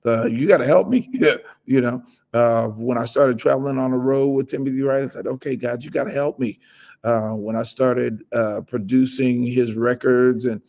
uh, 0.05 0.27
you 0.27 0.49
got 0.49 0.59
to 0.59 0.67
help 0.67 0.89
me. 0.89 1.09
you 1.65 1.81
know, 1.81 2.03
uh, 2.33 2.69
when 2.69 2.99
I 2.99 3.05
started 3.05 3.39
traveling 3.39 3.79
on 3.79 3.93
the 3.93 3.97
road 3.97 4.29
with 4.29 4.49
Timothy 4.49 4.83
Wright, 4.83 5.05
I 5.05 5.07
said, 5.07 5.27
okay, 5.27 5.55
God, 5.55 5.85
you 5.85 5.91
got 5.91 6.05
to 6.05 6.13
help 6.13 6.39
me. 6.39 6.59
Uh, 7.05 7.31
when 7.31 7.57
I 7.57 7.63
started 7.63 8.25
uh, 8.33 8.63
producing 8.63 9.45
his 9.45 9.75
records 9.75 10.45
and 10.45 10.61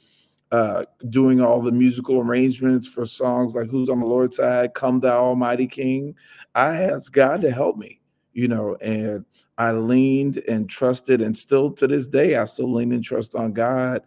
uh, 0.51 0.85
doing 1.09 1.41
all 1.41 1.61
the 1.61 1.71
musical 1.71 2.19
arrangements 2.19 2.87
for 2.87 3.07
songs 3.07 3.55
like 3.55 3.69
"Who's 3.69 3.89
on 3.89 3.99
the 3.99 4.05
Lord's 4.05 4.37
Side," 4.37 4.75
"Come 4.75 4.99
Thou 4.99 5.23
Almighty 5.25 5.65
King," 5.65 6.15
I 6.53 6.75
asked 6.75 7.11
God 7.11 7.41
to 7.41 7.49
help 7.49 7.77
me. 7.77 7.99
You 8.33 8.47
know, 8.47 8.75
and 8.75 9.25
I 9.57 9.71
leaned 9.71 10.37
and 10.47 10.69
trusted, 10.69 11.21
and 11.21 11.37
still 11.37 11.71
to 11.73 11.87
this 11.87 12.07
day, 12.07 12.35
I 12.35 12.45
still 12.45 12.73
lean 12.73 12.91
and 12.91 13.03
trust 13.03 13.35
on 13.35 13.53
God. 13.53 14.01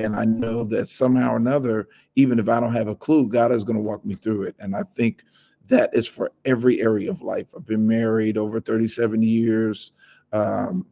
And 0.00 0.14
I 0.14 0.24
know 0.24 0.64
that 0.64 0.88
somehow 0.88 1.32
or 1.32 1.36
another, 1.36 1.88
even 2.14 2.38
if 2.38 2.48
I 2.48 2.60
don't 2.60 2.72
have 2.72 2.88
a 2.88 2.94
clue, 2.94 3.28
God 3.28 3.52
is 3.52 3.64
going 3.64 3.76
to 3.76 3.82
walk 3.82 4.04
me 4.04 4.14
through 4.14 4.44
it. 4.44 4.56
And 4.58 4.76
I 4.76 4.84
think 4.84 5.24
that 5.68 5.90
is 5.92 6.06
for 6.06 6.30
every 6.44 6.80
area 6.80 7.10
of 7.10 7.20
life. 7.22 7.48
I've 7.54 7.66
been 7.66 7.86
married 7.86 8.38
over 8.38 8.60
37 8.60 9.22
years, 9.22 9.92
um, 10.32 10.86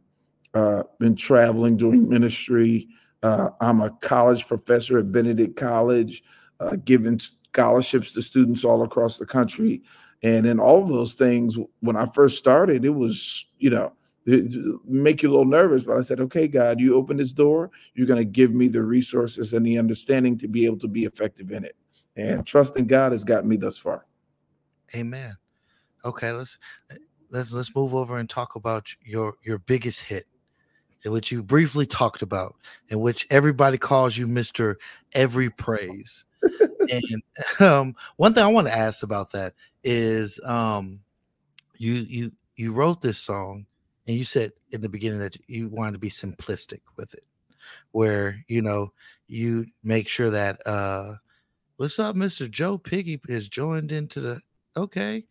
uh, 0.53 0.83
been 0.99 1.15
traveling, 1.15 1.77
doing 1.77 2.07
ministry, 2.09 2.89
Uh, 3.23 3.49
I'm 3.59 3.81
a 3.81 3.89
college 3.89 4.47
professor 4.47 4.99
at 4.99 5.11
Benedict 5.11 5.55
College, 5.55 6.23
uh, 6.59 6.75
giving 6.85 7.19
scholarships 7.19 8.11
to 8.13 8.21
students 8.21 8.63
all 8.63 8.83
across 8.83 9.17
the 9.17 9.25
country. 9.25 9.81
And 10.23 10.45
in 10.45 10.59
all 10.59 10.83
those 10.85 11.13
things, 11.13 11.57
when 11.81 11.95
I 11.95 12.07
first 12.07 12.37
started, 12.37 12.83
it 12.85 12.95
was, 12.95 13.45
you 13.59 13.69
know, 13.69 13.93
make 14.85 15.23
you 15.23 15.29
a 15.29 15.31
little 15.31 15.45
nervous. 15.45 15.83
But 15.83 15.97
I 15.97 16.01
said, 16.01 16.19
okay, 16.21 16.47
God, 16.47 16.79
you 16.79 16.95
open 16.95 17.17
this 17.17 17.33
door, 17.33 17.71
you're 17.93 18.07
going 18.07 18.17
to 18.17 18.25
give 18.25 18.51
me 18.51 18.67
the 18.67 18.81
resources 18.81 19.53
and 19.53 19.65
the 19.65 19.77
understanding 19.77 20.37
to 20.39 20.47
be 20.47 20.65
able 20.65 20.79
to 20.79 20.87
be 20.87 21.05
effective 21.05 21.51
in 21.51 21.63
it. 21.63 21.75
And 22.15 22.45
trusting 22.45 22.87
God 22.87 23.11
has 23.11 23.23
gotten 23.23 23.47
me 23.47 23.57
thus 23.57 23.77
far. 23.77 24.05
Amen. 24.95 25.35
Okay, 26.03 26.31
let's 26.31 26.57
let's 27.29 27.51
let's 27.51 27.75
move 27.75 27.93
over 27.93 28.17
and 28.17 28.29
talk 28.29 28.55
about 28.55 28.87
your 29.03 29.35
your 29.43 29.59
biggest 29.59 30.01
hit, 30.01 30.25
in 31.03 31.11
which 31.11 31.31
you 31.31 31.43
briefly 31.43 31.85
talked 31.85 32.23
about, 32.23 32.55
in 32.89 32.99
which 32.99 33.27
everybody 33.29 33.77
calls 33.77 34.17
you 34.17 34.25
Mister 34.25 34.79
Every 35.13 35.49
Praise. 35.51 36.25
And 36.59 37.23
um, 37.59 37.95
one 38.17 38.33
thing 38.33 38.43
I 38.43 38.47
want 38.47 38.67
to 38.67 38.77
ask 38.77 39.03
about 39.03 39.31
that 39.31 39.53
is, 39.83 40.39
um, 40.45 40.99
you 41.77 41.93
you 41.93 42.31
you 42.55 42.73
wrote 42.73 43.01
this 43.01 43.19
song, 43.19 43.65
and 44.07 44.17
you 44.17 44.23
said 44.23 44.51
in 44.71 44.81
the 44.81 44.89
beginning 44.89 45.19
that 45.19 45.37
you 45.47 45.69
wanted 45.69 45.93
to 45.93 45.99
be 45.99 46.09
simplistic 46.09 46.81
with 46.95 47.13
it, 47.13 47.23
where 47.91 48.43
you 48.47 48.61
know 48.61 48.91
you 49.27 49.65
make 49.83 50.07
sure 50.07 50.29
that 50.29 50.65
uh, 50.65 51.13
what's 51.77 51.99
up, 51.99 52.15
Mister 52.15 52.47
Joe 52.47 52.77
Piggy 52.77 53.19
is 53.29 53.47
joined 53.47 53.91
into 53.91 54.19
the 54.19 54.41
okay, 54.75 55.25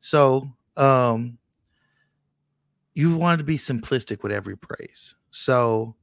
so 0.00 0.50
um, 0.76 1.38
you 2.94 3.16
wanted 3.16 3.38
to 3.38 3.44
be 3.44 3.58
simplistic 3.58 4.22
with 4.22 4.32
every 4.32 4.56
praise. 4.56 5.14
So 5.30 5.94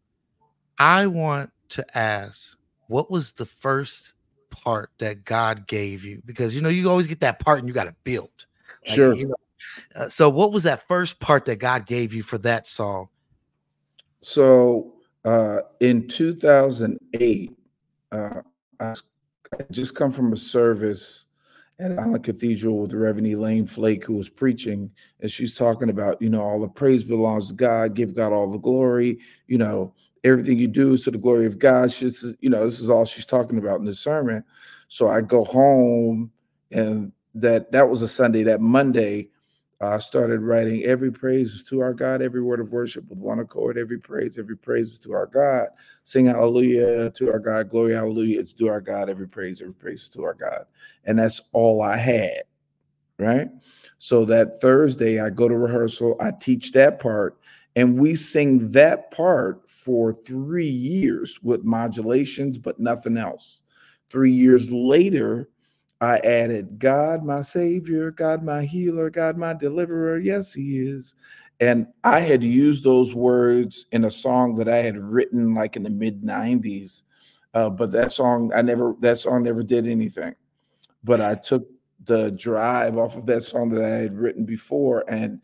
I 0.77 1.07
want 1.07 1.51
to 1.69 1.97
ask, 1.97 2.55
what 2.88 3.09
was 3.09 3.33
the 3.33 3.45
first 3.45 4.13
part 4.53 4.91
that 4.99 5.25
God 5.25 5.67
gave 5.67 6.05
you? 6.05 6.21
Because 6.25 6.55
you 6.55 6.61
know, 6.61 6.69
you 6.69 6.89
always 6.89 7.07
get 7.07 7.19
that 7.21 7.39
part 7.39 7.59
and 7.59 7.67
you 7.67 7.73
got 7.73 7.85
to 7.85 7.95
build. 8.03 8.45
Like, 8.87 8.95
sure. 8.95 9.13
You 9.13 9.27
know, 9.27 9.35
uh, 9.95 10.09
so 10.09 10.29
what 10.29 10.51
was 10.51 10.63
that 10.63 10.87
first 10.87 11.19
part 11.19 11.45
that 11.45 11.57
God 11.57 11.85
gave 11.85 12.13
you 12.13 12.23
for 12.23 12.37
that 12.39 12.67
song? 12.67 13.09
So 14.21 14.93
uh, 15.25 15.59
in 15.79 16.07
2008, 16.07 17.51
uh, 18.11 18.29
I 18.79 18.93
just 19.71 19.95
come 19.95 20.11
from 20.11 20.33
a 20.33 20.37
service 20.37 21.25
at 21.79 21.91
Allen 21.91 22.21
Cathedral 22.21 22.79
with 22.79 22.93
Reverend 22.93 23.27
Elaine 23.27 23.65
Flake, 23.65 24.05
who 24.05 24.13
was 24.13 24.29
preaching, 24.29 24.91
and 25.19 25.29
she's 25.29 25.55
talking 25.55 25.89
about, 25.89 26.21
you 26.21 26.29
know, 26.29 26.41
all 26.41 26.61
the 26.61 26.67
praise 26.67 27.03
belongs 27.03 27.49
to 27.49 27.53
God, 27.53 27.95
give 27.95 28.15
God 28.15 28.31
all 28.31 28.49
the 28.49 28.59
glory, 28.59 29.19
you 29.47 29.57
know, 29.57 29.93
everything 30.23 30.57
you 30.57 30.67
do 30.67 30.93
is 30.93 31.03
to 31.03 31.12
the 31.12 31.17
glory 31.17 31.45
of 31.45 31.59
God. 31.59 31.91
She's, 31.91 32.23
you 32.39 32.49
know, 32.49 32.65
this 32.65 32.79
is 32.79 32.89
all 32.89 33.05
she's 33.05 33.25
talking 33.25 33.57
about 33.57 33.79
in 33.79 33.86
the 33.86 33.93
sermon. 33.93 34.43
So 34.88 35.09
I 35.09 35.21
go 35.21 35.43
home, 35.43 36.31
and 36.71 37.12
that 37.36 37.71
that 37.71 37.89
was 37.89 38.01
a 38.01 38.07
Sunday. 38.07 38.43
That 38.43 38.62
Monday, 38.62 39.29
I 39.81 39.97
started 39.97 40.41
writing 40.41 40.83
every 40.83 41.12
praise 41.12 41.53
is 41.53 41.63
to 41.65 41.81
our 41.81 41.93
God, 41.93 42.21
every 42.21 42.41
word 42.41 42.59
of 42.59 42.71
worship 42.71 43.09
with 43.09 43.19
one 43.19 43.39
accord, 43.39 43.77
every 43.77 43.99
praise, 43.99 44.38
every 44.38 44.55
praise 44.55 44.93
is 44.93 44.99
to 44.99 45.13
our 45.13 45.25
God. 45.25 45.67
Sing 46.03 46.27
hallelujah 46.27 47.09
to 47.09 47.31
our 47.31 47.39
God, 47.39 47.69
glory, 47.69 47.93
hallelujah. 47.93 48.39
It's 48.39 48.53
to 48.53 48.69
our 48.69 48.81
God, 48.81 49.09
every 49.09 49.27
praise, 49.27 49.62
every 49.62 49.73
praise 49.73 50.03
is 50.03 50.09
to 50.09 50.23
our 50.23 50.36
God. 50.36 50.65
And 51.05 51.19
that's 51.19 51.41
all 51.51 51.81
I 51.81 51.97
had. 51.97 52.43
Right. 53.19 53.49
So 53.99 54.25
that 54.25 54.59
Thursday, 54.59 55.19
I 55.19 55.29
go 55.29 55.47
to 55.47 55.57
rehearsal, 55.57 56.17
I 56.19 56.31
teach 56.31 56.71
that 56.73 56.99
part, 56.99 57.38
and 57.75 57.97
we 57.97 58.15
sing 58.15 58.71
that 58.71 59.12
part 59.12 59.69
for 59.69 60.13
three 60.13 60.65
years 60.65 61.39
with 61.41 61.63
modulations, 61.63 62.57
but 62.57 62.79
nothing 62.79 63.17
else. 63.17 63.63
Three 64.09 64.31
years 64.31 64.71
later, 64.71 65.49
I 65.99 66.17
added, 66.19 66.77
God, 66.77 67.23
my 67.23 67.41
Savior, 67.41 68.12
God, 68.12 68.43
my 68.43 68.63
healer, 68.63 69.09
God, 69.09 69.38
my 69.38 69.53
deliverer. 69.53 70.19
Yes, 70.19 70.53
He 70.53 70.79
is. 70.79 71.15
And 71.59 71.88
I 72.03 72.19
had 72.19 72.43
used 72.43 72.83
those 72.83 73.15
words 73.15 73.88
in 73.91 74.05
a 74.05 74.12
song 74.12 74.55
that 74.55 74.67
I 74.67 74.77
had 74.77 74.97
written 74.97 75.53
like 75.53 75.75
in 75.75 75.83
the 75.83 75.89
mid 75.89 76.21
90s. 76.21 77.03
Uh, 77.53 77.69
but 77.69 77.91
that 77.91 78.12
song, 78.12 78.51
I 78.53 78.62
never, 78.62 78.95
that 78.99 79.17
song 79.19 79.43
never 79.43 79.63
did 79.63 79.88
anything. 79.88 80.36
But 81.03 81.21
I 81.21 81.36
took 81.36 81.67
the 82.05 82.31
drive 82.31 82.97
off 82.97 83.15
of 83.15 83.25
that 83.27 83.43
song 83.43 83.69
that 83.69 83.83
I 83.83 83.89
had 83.89 84.13
written 84.13 84.45
before 84.45 85.05
and 85.07 85.39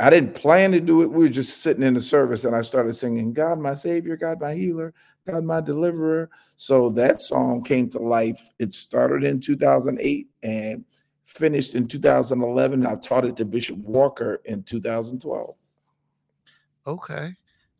I 0.00 0.10
didn't 0.10 0.34
plan 0.34 0.70
to 0.72 0.80
do 0.80 1.02
it. 1.02 1.10
We 1.10 1.24
were 1.24 1.28
just 1.28 1.58
sitting 1.58 1.82
in 1.82 1.94
the 1.94 2.02
service 2.02 2.44
and 2.44 2.54
I 2.54 2.60
started 2.60 2.94
singing, 2.94 3.32
God, 3.32 3.58
my 3.58 3.74
Savior, 3.74 4.16
God, 4.16 4.40
my 4.40 4.54
healer, 4.54 4.94
God, 5.26 5.44
my 5.44 5.60
deliverer. 5.60 6.30
So 6.56 6.90
that 6.90 7.20
song 7.20 7.64
came 7.64 7.90
to 7.90 7.98
life. 7.98 8.40
It 8.58 8.72
started 8.72 9.24
in 9.24 9.40
2008 9.40 10.28
and 10.44 10.84
finished 11.24 11.74
in 11.74 11.88
2011. 11.88 12.86
I 12.86 12.94
taught 12.96 13.24
it 13.24 13.36
to 13.36 13.44
Bishop 13.44 13.78
Walker 13.78 14.40
in 14.44 14.62
2012. 14.62 15.54
Okay. 16.86 17.34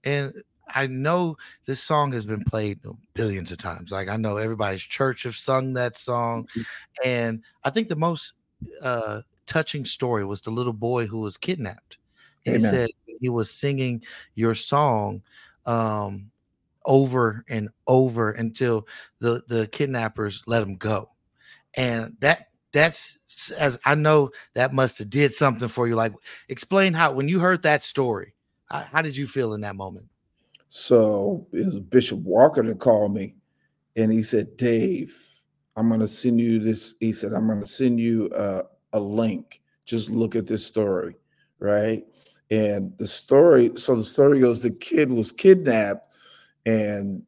And 0.05 0.33
I 0.75 0.87
know 0.87 1.37
this 1.67 1.83
song 1.83 2.13
has 2.13 2.27
been 2.27 2.45
played 2.45 2.81
billions 3.15 3.53
of 3.53 3.59
times. 3.59 3.91
Like 3.91 4.09
I 4.09 4.17
know 4.17 4.37
everybody's 4.37 4.83
church 4.83 5.23
have 5.23 5.37
sung 5.37 5.73
that 5.75 5.97
song. 5.97 6.45
Mm-hmm. 6.45 7.09
And 7.09 7.43
I 7.65 7.71
think 7.71 7.89
the 7.89 7.97
most 7.97 8.35
uh, 8.83 9.23
touching 9.47 9.85
story 9.85 10.25
was 10.25 10.41
the 10.41 10.51
little 10.51 10.73
boy 10.73 11.07
who 11.07 11.21
was 11.21 11.37
kidnapped. 11.37 11.98
He 12.45 12.59
said 12.61 12.91
he 13.21 13.29
was 13.29 13.51
singing 13.51 14.03
your 14.35 14.55
song 14.55 15.23
um, 15.67 16.31
over 16.85 17.45
and 17.49 17.69
over 17.87 18.31
until 18.31 18.87
the 19.21 19.43
the 19.49 19.67
kidnappers 19.69 20.43
let 20.47 20.63
him 20.63 20.77
go. 20.77 21.11
And 21.75 22.17
that 22.21 22.49
that's 22.73 23.19
as 23.59 23.79
I 23.85 23.95
know 23.95 24.31
that 24.55 24.73
must 24.73 24.99
have 24.99 25.11
did 25.11 25.35
something 25.35 25.69
for 25.69 25.87
you. 25.87 25.95
Like 25.95 26.15
explain 26.49 26.95
how 26.95 27.13
when 27.13 27.29
you 27.29 27.41
heard 27.41 27.63
that 27.63 27.83
story, 27.83 28.35
how, 28.67 28.81
how 28.81 29.03
did 29.03 29.17
you 29.17 29.27
feel 29.27 29.55
in 29.55 29.61
that 29.63 29.77
moment? 29.77 30.09
So 30.69 31.47
it 31.53 31.67
was 31.67 31.81
Bishop 31.81 32.21
Walker 32.21 32.63
that 32.63 32.79
called 32.79 33.15
me 33.15 33.35
and 33.97 34.13
he 34.13 34.23
said, 34.23 34.57
Dave, 34.57 35.17
I'm 35.77 35.89
going 35.89 36.01
to 36.01 36.09
send 36.09 36.41
you 36.41 36.59
this. 36.59 36.95
He 37.01 37.13
said, 37.13 37.33
I'm 37.33 37.47
going 37.47 37.61
to 37.61 37.67
send 37.67 37.99
you 38.01 38.31
a, 38.35 38.65
a 38.93 39.01
link. 39.01 39.61
Just 39.85 40.11
look 40.11 40.37
at 40.37 40.47
this 40.47 40.65
story. 40.65 41.17
Right. 41.59 42.05
And 42.51 42.97
the 42.99 43.07
story, 43.07 43.73
so 43.77 43.95
the 43.95 44.05
story 44.05 44.41
goes 44.41 44.63
the 44.63 44.71
kid 44.71 45.11
was 45.11 45.33
kidnapped. 45.33 46.11
And 46.65 47.23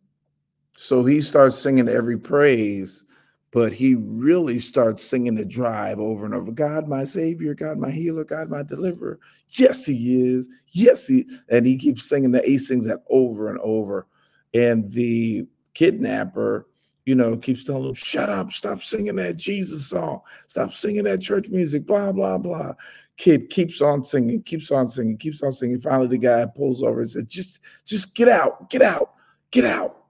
so 0.77 1.05
he 1.05 1.21
starts 1.21 1.59
singing 1.59 1.89
every 1.89 2.19
praise, 2.19 3.05
but 3.51 3.73
he 3.73 3.97
really 3.97 4.59
starts 4.59 5.05
singing 5.05 5.35
the 5.35 5.45
drive 5.45 6.01
over 6.01 6.25
and 6.25 6.35
over 6.35 6.53
God, 6.53 6.89
my 6.89 7.05
savior, 7.05 7.55
God, 7.55 7.79
my 7.79 7.91
healer, 7.91 8.25
God, 8.25 8.49
my 8.49 8.63
deliverer. 8.63 9.19
Yes, 9.53 9.85
he 9.85 10.35
is. 10.35 10.49
Yes, 10.69 11.07
he. 11.07 11.27
And 11.49 11.67
he 11.67 11.77
keeps 11.77 12.09
singing 12.09 12.33
that. 12.33 12.47
He 12.47 12.57
sings 12.57 12.87
that 12.87 13.03
over 13.11 13.51
and 13.51 13.59
over. 13.61 14.07
And 14.55 14.91
the 14.93 15.47
kidnapper, 15.75 16.67
you 17.05 17.15
know, 17.15 17.37
keeps 17.37 17.65
telling 17.65 17.89
him, 17.89 17.95
shut 17.95 18.31
up, 18.31 18.53
stop 18.53 18.83
singing 18.83 19.17
that 19.17 19.37
Jesus 19.37 19.87
song, 19.87 20.21
stop 20.47 20.73
singing 20.73 21.05
that 21.05 21.21
church 21.21 21.49
music, 21.49 21.87
blah, 21.87 22.13
blah, 22.13 22.39
blah 22.39 22.73
kid 23.21 23.51
keeps 23.51 23.83
on 23.83 24.03
singing, 24.03 24.43
keeps 24.45 24.71
on 24.71 24.89
singing, 24.89 25.19
keeps 25.19 25.43
on 25.43 25.53
singing. 25.53 25.79
Finally, 25.79 26.09
the 26.09 26.17
guy 26.17 26.47
pulls 26.47 26.83
over 26.83 27.01
and 27.01 27.11
says, 27.11 27.27
"Just, 27.27 27.61
just 27.85 28.15
get 28.15 28.29
out, 28.29 28.71
get 28.71 28.81
out, 28.81 29.13
get 29.51 29.67
out," 29.67 30.05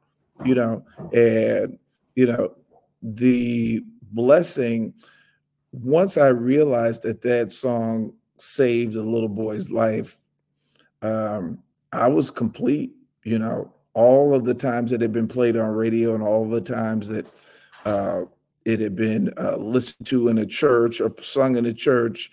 you 0.44 0.55
know. 0.55 0.85
And 1.12 1.77
you 2.14 2.27
know, 2.27 2.55
the 3.03 3.83
blessing. 4.12 4.94
Once 5.73 6.16
I 6.16 6.29
realized 6.29 7.03
that 7.03 7.23
that 7.23 7.53
song 7.53 8.12
saved 8.37 8.94
a 8.94 9.03
little 9.03 9.29
boy's 9.29 9.70
life, 9.70 10.20
um, 11.03 11.59
I 11.92 12.07
was 12.07 12.31
complete. 12.31 12.92
You 13.25 13.40
know, 13.40 13.75
all 13.94 14.35
of 14.35 14.44
the 14.44 14.55
times 14.55 14.92
that 14.92 15.01
had 15.01 15.12
been 15.12 15.29
played 15.29 15.57
on 15.57 15.70
radio, 15.70 16.14
and 16.14 16.23
all 16.23 16.48
the 16.48 16.61
times 16.61 17.08
that 17.08 17.27
uh, 17.85 18.23
it 18.65 18.79
had 18.79 18.94
been 18.94 19.33
uh, 19.37 19.56
listened 19.56 20.06
to 20.06 20.29
in 20.29 20.38
a 20.38 20.46
church 20.46 21.00
or 21.00 21.13
sung 21.23 21.56
in 21.56 21.67
a 21.67 21.75
church 21.75 22.31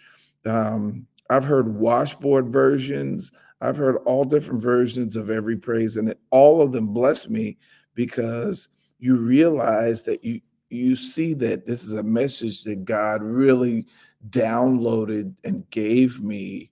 um, 0.48 1.08
I've 1.30 1.44
heard 1.44 1.76
washboard 1.76 2.50
versions. 2.50 3.32
I've 3.62 3.78
heard 3.78 3.98
all 4.06 4.24
different 4.24 4.62
versions 4.62 5.16
of 5.16 5.30
every 5.30 5.58
praise, 5.58 5.98
and 5.98 6.14
all 6.30 6.62
of 6.62 6.72
them 6.72 6.88
bless 6.88 7.30
me 7.30 7.58
because 7.96 8.70
you 9.00 9.16
realize 9.16 10.04
that 10.04 10.24
you 10.24 10.42
you 10.70 10.96
see 10.96 11.34
that 11.34 11.66
this 11.66 11.84
is 11.84 11.94
a 11.94 12.04
message 12.04 12.64
that 12.66 12.84
God 12.84 13.24
really 13.24 13.86
downloaded 14.30 15.34
and 15.46 15.70
gave 15.70 16.22
me 16.22 16.72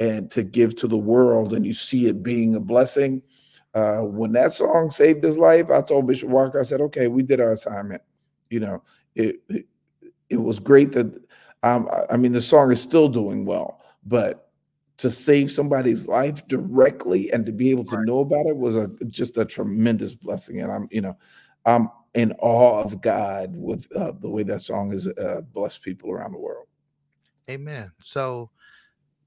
and 0.00 0.30
to 0.30 0.42
give 0.42 0.74
to 0.76 0.88
the 0.88 0.98
world, 0.98 1.52
and 1.52 1.64
you 1.64 1.72
see 1.72 2.06
it 2.06 2.22
being 2.22 2.54
a 2.54 2.60
blessing. 2.60 3.22
Uh, 3.74 4.00
when 4.00 4.32
that 4.32 4.52
song 4.52 4.90
saved 4.90 5.22
his 5.22 5.36
life, 5.36 5.70
I 5.70 5.82
told 5.82 6.06
Bishop 6.06 6.28
Walker, 6.28 6.58
I 6.58 6.64
said, 6.64 6.80
"Okay, 6.80 7.06
we 7.06 7.22
did 7.22 7.40
our 7.40 7.52
assignment." 7.52 8.02
You 8.50 8.60
know, 8.60 8.82
it, 9.14 9.40
it, 9.48 9.66
it 10.28 10.36
was 10.36 10.58
great 10.58 10.92
that 10.92 11.23
um, 11.64 11.88
I 12.10 12.18
mean, 12.18 12.32
the 12.32 12.42
song 12.42 12.70
is 12.70 12.80
still 12.80 13.08
doing 13.08 13.46
well, 13.46 13.80
but 14.04 14.50
to 14.98 15.10
save 15.10 15.50
somebody's 15.50 16.06
life 16.06 16.46
directly 16.46 17.32
and 17.32 17.44
to 17.46 17.52
be 17.52 17.70
able 17.70 17.84
to 17.86 17.96
right. 17.96 18.06
know 18.06 18.20
about 18.20 18.46
it 18.46 18.56
was 18.56 18.76
a 18.76 18.88
just 19.08 19.38
a 19.38 19.46
tremendous 19.46 20.12
blessing. 20.12 20.60
And 20.60 20.70
I'm, 20.70 20.88
you 20.90 21.00
know, 21.00 21.16
I'm 21.64 21.88
in 22.12 22.32
awe 22.38 22.80
of 22.82 23.00
God 23.00 23.56
with 23.56 23.90
uh, 23.96 24.12
the 24.20 24.28
way 24.28 24.42
that 24.42 24.60
song 24.60 24.90
has 24.90 25.08
uh, 25.08 25.40
blessed 25.54 25.82
people 25.82 26.10
around 26.10 26.32
the 26.32 26.38
world. 26.38 26.66
Amen. 27.48 27.90
So, 28.02 28.50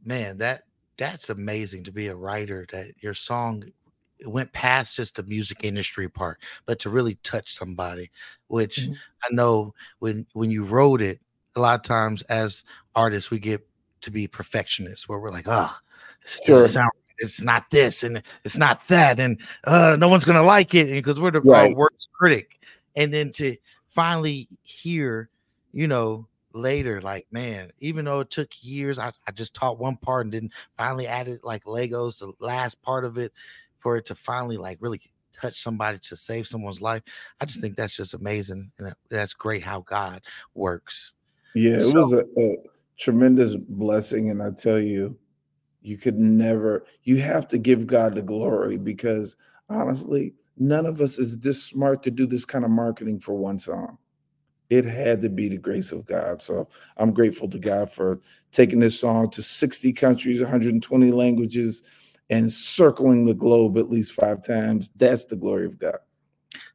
man, 0.05 0.37
that 0.37 0.61
that's 0.97 1.31
amazing 1.31 1.85
to 1.85 1.91
be 1.91 2.07
a 2.07 2.15
writer. 2.15 2.67
That 2.71 2.91
your 3.01 3.15
song 3.15 3.63
went 4.25 4.53
past 4.53 4.95
just 4.95 5.15
the 5.15 5.23
music 5.23 5.63
industry 5.63 6.07
part, 6.07 6.39
but 6.67 6.77
to 6.79 6.91
really 6.91 7.15
touch 7.23 7.51
somebody, 7.51 8.11
which 8.47 8.81
mm-hmm. 8.81 8.93
I 9.23 9.33
know 9.33 9.73
when 9.99 10.27
when 10.33 10.51
you 10.51 10.63
wrote 10.63 11.01
it, 11.01 11.19
a 11.57 11.61
lot 11.61 11.75
of 11.75 11.81
times 11.81 12.21
as 12.23 12.63
artists 12.95 13.31
we 13.31 13.39
get 13.39 13.67
to 14.01 14.11
be 14.11 14.27
perfectionists, 14.27 15.09
where 15.09 15.19
we're 15.19 15.31
like, 15.31 15.47
oh, 15.47 15.75
this 16.21 16.41
sure. 16.45 16.67
sound 16.67 16.91
it's 17.19 17.41
not 17.41 17.69
this 17.71 18.03
and 18.03 18.21
it's 18.43 18.57
not 18.57 18.87
that, 18.87 19.19
and 19.19 19.41
uh, 19.65 19.95
no 19.99 20.07
one's 20.07 20.25
gonna 20.25 20.43
like 20.43 20.73
it 20.75 20.89
because 20.91 21.19
we're 21.19 21.31
the 21.31 21.41
right. 21.41 21.75
worst 21.75 22.09
critic. 22.13 22.59
And 22.95 23.13
then 23.13 23.31
to 23.33 23.57
finally 23.87 24.47
hear, 24.63 25.29
you 25.71 25.87
know, 25.87 26.27
later, 26.53 27.01
like, 27.01 27.27
man, 27.31 27.71
even 27.79 28.05
though 28.05 28.21
it 28.21 28.29
took 28.29 28.51
years, 28.61 28.99
I, 28.99 29.11
I 29.27 29.31
just 29.31 29.53
taught 29.53 29.79
one 29.79 29.97
part 29.97 30.25
and 30.25 30.33
then 30.33 30.49
finally 30.77 31.07
added 31.07 31.39
like 31.43 31.63
Legos, 31.65 32.19
the 32.19 32.33
last 32.39 32.81
part 32.81 33.05
of 33.05 33.17
it, 33.17 33.33
for 33.79 33.97
it 33.97 34.05
to 34.07 34.15
finally 34.15 34.57
like 34.57 34.77
really 34.81 35.01
touch 35.31 35.61
somebody 35.61 35.99
to 35.99 36.15
save 36.15 36.47
someone's 36.47 36.81
life. 36.81 37.03
I 37.39 37.45
just 37.45 37.61
think 37.61 37.75
that's 37.75 37.95
just 37.95 38.13
amazing. 38.13 38.71
And 38.79 38.93
that's 39.09 39.33
great 39.33 39.63
how 39.63 39.81
God 39.81 40.21
works. 40.55 41.13
Yeah, 41.53 41.77
it 41.77 41.81
so, 41.81 41.93
was 41.93 42.13
a, 42.13 42.25
a 42.37 42.55
tremendous 42.97 43.55
blessing. 43.55 44.29
And 44.29 44.41
I 44.41 44.51
tell 44.51 44.79
you, 44.79 45.17
you 45.81 45.97
could 45.97 46.17
never, 46.17 46.85
you 47.03 47.17
have 47.17 47.47
to 47.49 47.57
give 47.57 47.87
God 47.87 48.15
the 48.15 48.21
glory 48.21 48.77
because 48.77 49.35
honestly, 49.69 50.33
none 50.57 50.85
of 50.85 51.01
us 51.01 51.17
is 51.17 51.39
this 51.39 51.63
smart 51.63 52.03
to 52.03 52.11
do 52.11 52.25
this 52.25 52.45
kind 52.45 52.65
of 52.65 52.71
marketing 52.71 53.19
for 53.19 53.35
one 53.35 53.59
song. 53.59 53.97
It 54.69 54.83
had 54.83 55.21
to 55.21 55.29
be 55.29 55.47
the 55.47 55.57
grace 55.57 55.91
of 55.93 56.05
God. 56.05 56.41
So 56.41 56.67
I'm 56.97 57.13
grateful 57.13 57.49
to 57.49 57.59
God 57.59 57.89
for 57.89 58.19
taking 58.51 58.79
this 58.79 58.99
song 58.99 59.29
to 59.31 59.41
60 59.41 59.93
countries, 59.93 60.41
120 60.41 61.11
languages, 61.11 61.83
and 62.29 62.51
circling 62.51 63.25
the 63.25 63.33
globe 63.33 63.77
at 63.77 63.89
least 63.89 64.11
five 64.11 64.43
times. 64.43 64.89
That's 64.97 65.25
the 65.25 65.37
glory 65.37 65.67
of 65.67 65.79
God. 65.79 65.99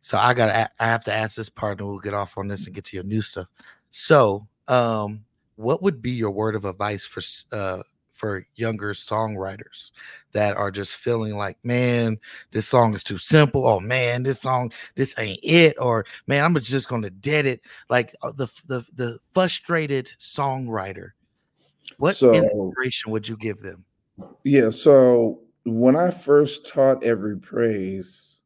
So 0.00 0.16
I 0.16 0.34
got 0.34 0.70
I 0.78 0.84
have 0.84 1.04
to 1.04 1.12
ask 1.12 1.36
this 1.36 1.48
part 1.48 1.80
and 1.80 1.88
we'll 1.88 1.98
get 1.98 2.14
off 2.14 2.38
on 2.38 2.48
this 2.48 2.66
and 2.66 2.74
get 2.74 2.84
to 2.86 2.96
your 2.96 3.04
new 3.04 3.22
stuff. 3.22 3.46
So, 3.90 4.46
um, 4.68 5.24
what 5.56 5.82
would 5.82 6.02
be 6.02 6.10
your 6.10 6.30
word 6.30 6.54
of 6.54 6.64
advice 6.64 7.04
for 7.04 7.22
uh 7.56 7.82
for 8.22 8.46
younger 8.54 8.94
songwriters 8.94 9.90
that 10.30 10.56
are 10.56 10.70
just 10.70 10.92
feeling 10.92 11.36
like, 11.36 11.58
man, 11.64 12.20
this 12.52 12.68
song 12.68 12.94
is 12.94 13.02
too 13.02 13.18
simple. 13.18 13.66
Oh 13.66 13.80
man, 13.80 14.22
this 14.22 14.40
song, 14.40 14.72
this 14.94 15.12
ain't 15.18 15.40
it. 15.42 15.74
Or 15.76 16.06
man, 16.28 16.44
I'm 16.44 16.54
just 16.60 16.88
gonna 16.88 17.10
dead 17.10 17.46
it. 17.46 17.62
Like 17.90 18.14
uh, 18.22 18.30
the 18.30 18.46
the 18.68 18.86
the 18.94 19.18
frustrated 19.34 20.06
songwriter. 20.20 21.10
What 21.98 22.14
so, 22.14 22.32
inspiration 22.32 23.10
would 23.10 23.26
you 23.26 23.36
give 23.36 23.60
them? 23.60 23.84
Yeah. 24.44 24.70
So 24.70 25.40
when 25.64 25.96
I 25.96 26.12
first 26.12 26.68
taught 26.68 27.02
every 27.02 27.38
praise, 27.38 28.38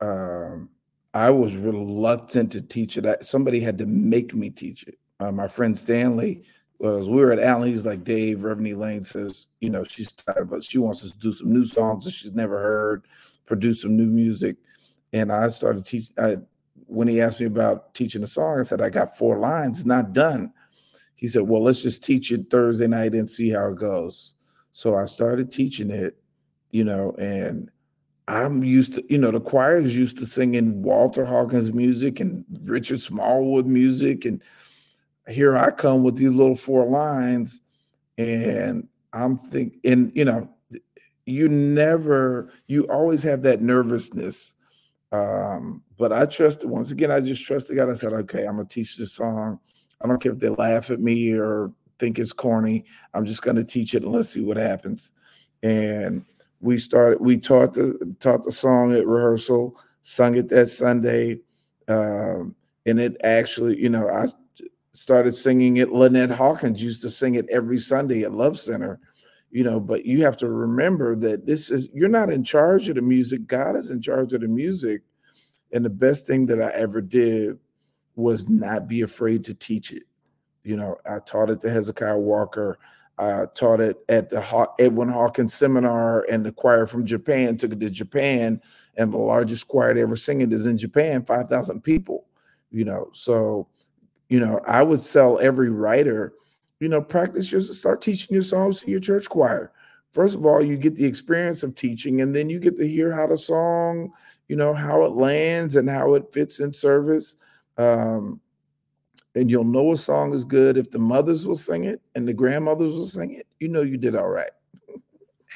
um, 0.00 0.70
I 1.12 1.28
was 1.28 1.54
reluctant 1.54 2.50
to 2.52 2.62
teach 2.62 2.96
it. 2.96 3.04
I, 3.04 3.18
somebody 3.20 3.60
had 3.60 3.76
to 3.76 3.86
make 3.86 4.34
me 4.34 4.48
teach 4.48 4.84
it. 4.84 4.98
Uh, 5.22 5.30
my 5.30 5.46
friend 5.46 5.76
Stanley 5.76 6.42
was 6.78 7.08
we 7.08 7.20
were 7.20 7.32
at 7.32 7.38
Allen. 7.38 7.68
He's 7.68 7.86
like 7.86 8.02
Dave 8.02 8.42
Reverend 8.42 8.80
Lane 8.80 9.04
says, 9.04 9.46
you 9.60 9.70
know, 9.70 9.84
she's 9.84 10.12
tired, 10.12 10.50
but 10.50 10.64
she 10.64 10.78
wants 10.78 11.04
us 11.04 11.12
to 11.12 11.18
do 11.18 11.32
some 11.32 11.52
new 11.52 11.64
songs 11.64 12.04
that 12.04 12.10
she's 12.10 12.34
never 12.34 12.58
heard, 12.58 13.06
produce 13.46 13.82
some 13.82 13.96
new 13.96 14.06
music. 14.06 14.56
And 15.12 15.30
I 15.30 15.48
started 15.48 15.84
teaching. 15.84 16.14
I, 16.18 16.38
when 16.86 17.06
he 17.06 17.20
asked 17.20 17.40
me 17.40 17.46
about 17.46 17.94
teaching 17.94 18.22
a 18.22 18.26
song, 18.26 18.58
I 18.58 18.62
said 18.62 18.82
I 18.82 18.90
got 18.90 19.16
four 19.16 19.38
lines, 19.38 19.86
not 19.86 20.12
done. 20.12 20.52
He 21.14 21.28
said, 21.28 21.42
well, 21.42 21.62
let's 21.62 21.82
just 21.82 22.02
teach 22.02 22.32
it 22.32 22.50
Thursday 22.50 22.88
night 22.88 23.14
and 23.14 23.30
see 23.30 23.48
how 23.48 23.68
it 23.68 23.76
goes. 23.76 24.34
So 24.72 24.96
I 24.96 25.04
started 25.04 25.52
teaching 25.52 25.90
it, 25.90 26.16
you 26.70 26.82
know, 26.82 27.14
and 27.18 27.70
I'm 28.26 28.64
used 28.64 28.94
to, 28.94 29.04
you 29.08 29.18
know, 29.18 29.30
the 29.30 29.40
choir 29.40 29.76
is 29.76 29.96
used 29.96 30.18
to 30.18 30.26
singing 30.26 30.82
Walter 30.82 31.24
Hawkins 31.24 31.72
music 31.72 32.18
and 32.18 32.44
Richard 32.64 33.00
Smallwood 33.00 33.66
music 33.66 34.24
and 34.24 34.42
here 35.28 35.56
I 35.56 35.70
come 35.70 36.02
with 36.02 36.16
these 36.16 36.32
little 36.32 36.54
four 36.54 36.86
lines, 36.86 37.60
and 38.18 38.88
I'm 39.12 39.38
thinking, 39.38 39.80
and 39.84 40.12
you 40.14 40.24
know, 40.24 40.48
you 41.26 41.48
never, 41.48 42.50
you 42.66 42.84
always 42.84 43.22
have 43.22 43.42
that 43.42 43.60
nervousness. 43.60 44.54
Um, 45.12 45.82
but 45.98 46.12
I 46.12 46.26
trusted 46.26 46.68
once 46.68 46.90
again, 46.90 47.10
I 47.10 47.20
just 47.20 47.44
trusted 47.44 47.76
God. 47.76 47.90
I 47.90 47.94
said, 47.94 48.12
okay, 48.12 48.44
I'm 48.46 48.56
gonna 48.56 48.64
teach 48.64 48.96
this 48.96 49.12
song. 49.12 49.60
I 50.00 50.08
don't 50.08 50.20
care 50.20 50.32
if 50.32 50.38
they 50.38 50.48
laugh 50.48 50.90
at 50.90 51.00
me 51.00 51.32
or 51.32 51.72
think 51.98 52.18
it's 52.18 52.32
corny. 52.32 52.84
I'm 53.14 53.24
just 53.24 53.42
gonna 53.42 53.64
teach 53.64 53.94
it 53.94 54.02
and 54.02 54.12
let's 54.12 54.30
see 54.30 54.40
what 54.40 54.56
happens. 54.56 55.12
And 55.62 56.24
we 56.60 56.78
started, 56.78 57.20
we 57.20 57.36
taught 57.36 57.74
the 57.74 58.14
taught 58.18 58.44
the 58.44 58.52
song 58.52 58.94
at 58.94 59.06
rehearsal, 59.06 59.78
sung 60.00 60.36
it 60.36 60.48
that 60.48 60.68
Sunday. 60.68 61.40
Um, 61.88 62.56
and 62.86 62.98
it 62.98 63.16
actually, 63.22 63.78
you 63.78 63.88
know, 63.88 64.08
I 64.08 64.26
started 64.92 65.34
singing 65.34 65.78
it. 65.78 65.92
Lynette 65.92 66.30
Hawkins 66.30 66.82
used 66.82 67.00
to 67.02 67.10
sing 67.10 67.34
it 67.34 67.46
every 67.50 67.78
Sunday 67.78 68.22
at 68.22 68.32
Love 68.32 68.58
Center, 68.58 69.00
you 69.50 69.64
know. 69.64 69.80
But 69.80 70.04
you 70.04 70.22
have 70.24 70.36
to 70.38 70.48
remember 70.48 71.16
that 71.16 71.46
this 71.46 71.70
is 71.70 71.88
you're 71.92 72.08
not 72.08 72.30
in 72.30 72.44
charge 72.44 72.88
of 72.88 72.96
the 72.96 73.02
music. 73.02 73.46
God 73.46 73.76
is 73.76 73.90
in 73.90 74.00
charge 74.00 74.32
of 74.32 74.40
the 74.40 74.48
music. 74.48 75.02
And 75.72 75.84
the 75.84 75.90
best 75.90 76.26
thing 76.26 76.46
that 76.46 76.60
I 76.60 76.70
ever 76.70 77.00
did 77.00 77.58
was 78.14 78.48
not 78.48 78.88
be 78.88 79.00
afraid 79.00 79.42
to 79.44 79.54
teach 79.54 79.90
it. 79.92 80.02
You 80.64 80.76
know, 80.76 80.96
I 81.08 81.18
taught 81.20 81.50
it 81.50 81.60
to 81.62 81.70
Hezekiah 81.70 82.18
Walker. 82.18 82.78
I 83.18 83.44
taught 83.54 83.80
it 83.80 83.98
at 84.08 84.30
the 84.30 84.68
Edwin 84.78 85.08
Hawkins 85.08 85.54
seminar, 85.54 86.26
and 86.30 86.44
the 86.44 86.52
choir 86.52 86.86
from 86.86 87.04
Japan 87.06 87.56
took 87.56 87.72
it 87.72 87.80
to 87.80 87.90
Japan, 87.90 88.60
and 88.96 89.12
the 89.12 89.18
largest 89.18 89.68
choir 89.68 89.94
to 89.94 90.00
ever 90.00 90.16
sing 90.16 90.40
it 90.40 90.52
is 90.52 90.66
in 90.66 90.76
Japan, 90.76 91.24
five 91.24 91.48
thousand 91.48 91.82
people. 91.82 92.26
You 92.70 92.84
know, 92.84 93.10
so 93.12 93.68
you 94.32 94.40
know, 94.40 94.62
I 94.66 94.82
would 94.82 95.02
sell 95.02 95.38
every 95.40 95.68
writer, 95.68 96.32
you 96.80 96.88
know, 96.88 97.02
practice 97.02 97.52
your 97.52 97.60
start 97.60 98.00
teaching 98.00 98.32
your 98.32 98.42
songs 98.42 98.80
to 98.80 98.90
your 98.90 98.98
church 98.98 99.28
choir. 99.28 99.72
First 100.12 100.34
of 100.34 100.46
all, 100.46 100.64
you 100.64 100.78
get 100.78 100.96
the 100.96 101.04
experience 101.04 101.62
of 101.62 101.74
teaching, 101.74 102.22
and 102.22 102.34
then 102.34 102.48
you 102.48 102.58
get 102.58 102.78
to 102.78 102.88
hear 102.88 103.12
how 103.12 103.26
the 103.26 103.36
song, 103.36 104.10
you 104.48 104.56
know, 104.56 104.72
how 104.72 105.04
it 105.04 105.12
lands 105.12 105.76
and 105.76 105.86
how 105.86 106.14
it 106.14 106.32
fits 106.32 106.60
in 106.60 106.72
service. 106.72 107.36
Um, 107.76 108.40
and 109.34 109.50
you'll 109.50 109.64
know 109.64 109.92
a 109.92 109.98
song 109.98 110.32
is 110.32 110.46
good 110.46 110.78
if 110.78 110.90
the 110.90 110.98
mothers 110.98 111.46
will 111.46 111.54
sing 111.54 111.84
it 111.84 112.00
and 112.14 112.26
the 112.26 112.32
grandmothers 112.32 112.94
will 112.94 113.06
sing 113.06 113.34
it. 113.34 113.46
You 113.60 113.68
know, 113.68 113.82
you 113.82 113.98
did 113.98 114.16
all 114.16 114.28
right. 114.28 114.50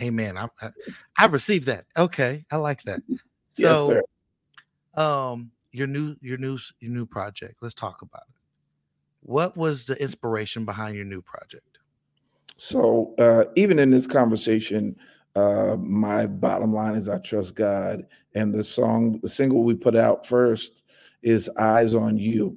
Amen. 0.02 0.36
I, 0.36 0.50
I, 0.60 0.70
I 1.16 1.24
received 1.24 1.64
that. 1.68 1.86
Okay, 1.96 2.44
I 2.50 2.56
like 2.56 2.82
that. 2.82 3.00
So, 3.46 3.92
yes, 3.92 4.02
um, 5.02 5.50
your 5.72 5.86
new 5.86 6.14
your 6.20 6.36
new 6.36 6.58
your 6.80 6.90
new 6.90 7.06
project. 7.06 7.54
Let's 7.62 7.74
talk 7.74 8.02
about 8.02 8.24
it. 8.28 8.35
What 9.26 9.56
was 9.56 9.84
the 9.84 10.00
inspiration 10.00 10.64
behind 10.64 10.94
your 10.94 11.04
new 11.04 11.20
project? 11.20 11.78
So, 12.58 13.12
uh, 13.18 13.46
even 13.56 13.80
in 13.80 13.90
this 13.90 14.06
conversation, 14.06 14.94
uh, 15.34 15.76
my 15.80 16.26
bottom 16.26 16.72
line 16.72 16.94
is 16.94 17.08
I 17.08 17.18
trust 17.18 17.56
God. 17.56 18.06
And 18.36 18.54
the 18.54 18.62
song, 18.62 19.18
the 19.22 19.28
single 19.28 19.64
we 19.64 19.74
put 19.74 19.96
out 19.96 20.24
first 20.24 20.84
is 21.22 21.50
Eyes 21.58 21.96
on 21.96 22.18
You. 22.18 22.56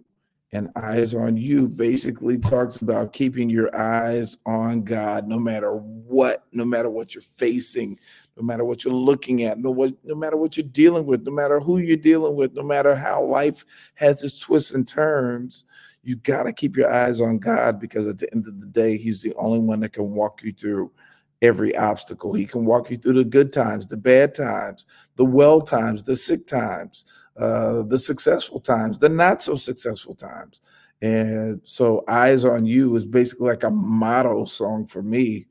And 0.51 0.69
Eyes 0.75 1.15
on 1.15 1.37
You 1.37 1.67
basically 1.67 2.37
talks 2.37 2.83
about 2.83 3.13
keeping 3.13 3.49
your 3.49 3.75
eyes 3.75 4.37
on 4.45 4.83
God 4.83 5.27
no 5.27 5.39
matter 5.39 5.71
what, 5.73 6.45
no 6.51 6.65
matter 6.65 6.91
what 6.91 7.15
you're 7.15 7.23
facing, 7.23 7.97
no 8.37 8.43
matter 8.43 8.63
what 8.63 8.85
you're 8.85 8.93
looking 8.93 9.41
at, 9.41 9.57
no, 9.57 9.71
what, 9.71 9.95
no 10.03 10.13
matter 10.13 10.37
what 10.37 10.55
you're 10.55 10.67
dealing 10.67 11.07
with, 11.07 11.23
no 11.23 11.31
matter 11.31 11.59
who 11.59 11.79
you're 11.79 11.97
dealing 11.97 12.35
with, 12.35 12.53
no 12.53 12.61
matter 12.61 12.95
how 12.95 13.23
life 13.23 13.65
has 13.95 14.21
its 14.21 14.37
twists 14.37 14.71
and 14.71 14.87
turns 14.87 15.65
you 16.03 16.15
got 16.15 16.43
to 16.43 16.53
keep 16.53 16.77
your 16.77 16.91
eyes 16.91 17.21
on 17.21 17.39
God 17.39 17.79
because 17.79 18.07
at 18.07 18.17
the 18.17 18.31
end 18.33 18.47
of 18.47 18.59
the 18.59 18.67
day, 18.67 18.97
He's 18.97 19.21
the 19.21 19.33
only 19.35 19.59
one 19.59 19.79
that 19.81 19.93
can 19.93 20.11
walk 20.11 20.41
you 20.43 20.53
through 20.53 20.91
every 21.41 21.75
obstacle. 21.75 22.33
He 22.33 22.45
can 22.45 22.65
walk 22.65 22.89
you 22.89 22.97
through 22.97 23.13
the 23.13 23.23
good 23.23 23.53
times, 23.53 23.87
the 23.87 23.97
bad 23.97 24.35
times, 24.35 24.85
the 25.15 25.25
well 25.25 25.61
times, 25.61 26.03
the 26.03 26.15
sick 26.15 26.47
times, 26.47 27.05
uh, 27.37 27.83
the 27.83 27.99
successful 27.99 28.59
times, 28.59 28.97
the 28.97 29.09
not 29.09 29.41
so 29.41 29.55
successful 29.55 30.15
times. 30.15 30.61
And 31.01 31.61
so, 31.63 32.03
Eyes 32.07 32.43
on 32.43 32.65
You 32.65 32.95
is 32.95 33.05
basically 33.05 33.47
like 33.47 33.63
a 33.63 33.69
motto 33.69 34.45
song 34.45 34.85
for 34.85 35.01
me. 35.01 35.47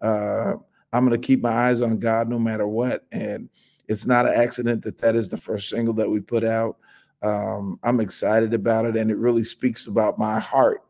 Uh, 0.00 0.54
I'm 0.92 1.06
going 1.06 1.20
to 1.20 1.26
keep 1.26 1.42
my 1.42 1.68
eyes 1.68 1.82
on 1.82 1.98
God 1.98 2.28
no 2.28 2.38
matter 2.38 2.66
what. 2.66 3.04
And 3.12 3.48
it's 3.86 4.06
not 4.06 4.26
an 4.26 4.34
accident 4.34 4.82
that 4.82 4.98
that 4.98 5.14
is 5.14 5.28
the 5.28 5.36
first 5.36 5.68
single 5.70 5.94
that 5.94 6.10
we 6.10 6.20
put 6.20 6.44
out. 6.44 6.78
Um, 7.22 7.78
I'm 7.82 8.00
excited 8.00 8.54
about 8.54 8.84
it, 8.86 8.96
and 8.96 9.10
it 9.10 9.16
really 9.18 9.44
speaks 9.44 9.86
about 9.86 10.18
my 10.18 10.38
heart. 10.40 10.82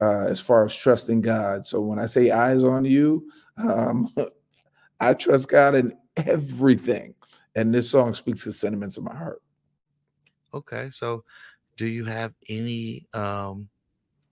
uh, 0.00 0.22
as 0.26 0.40
far 0.40 0.64
as 0.64 0.74
trusting 0.74 1.20
God. 1.20 1.66
So 1.66 1.80
when 1.80 1.98
I 1.98 2.06
say 2.06 2.30
eyes 2.30 2.64
on 2.64 2.84
you, 2.84 3.30
um, 3.56 4.12
I 5.00 5.14
trust 5.14 5.48
God 5.48 5.74
in 5.74 5.92
everything. 6.16 7.14
And 7.54 7.74
this 7.74 7.90
song 7.90 8.14
speaks 8.14 8.44
the 8.44 8.52
sentiments 8.52 8.96
of 8.96 9.04
my 9.04 9.16
heart. 9.16 9.42
Okay. 10.54 10.90
So 10.90 11.24
do 11.76 11.86
you 11.86 12.04
have 12.04 12.34
any 12.48 13.06
um 13.14 13.68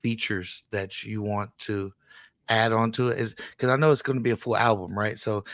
features 0.02 0.64
that 0.70 1.02
you 1.04 1.22
want 1.22 1.50
to 1.58 1.92
add 2.50 2.72
on 2.72 2.92
to 2.92 3.08
it 3.08 3.18
is 3.18 3.34
because 3.52 3.70
I 3.70 3.76
know 3.76 3.92
it's 3.92 4.02
going 4.02 4.18
to 4.18 4.22
be 4.22 4.32
a 4.32 4.36
full 4.36 4.56
album, 4.56 4.98
right? 4.98 5.18
So 5.18 5.44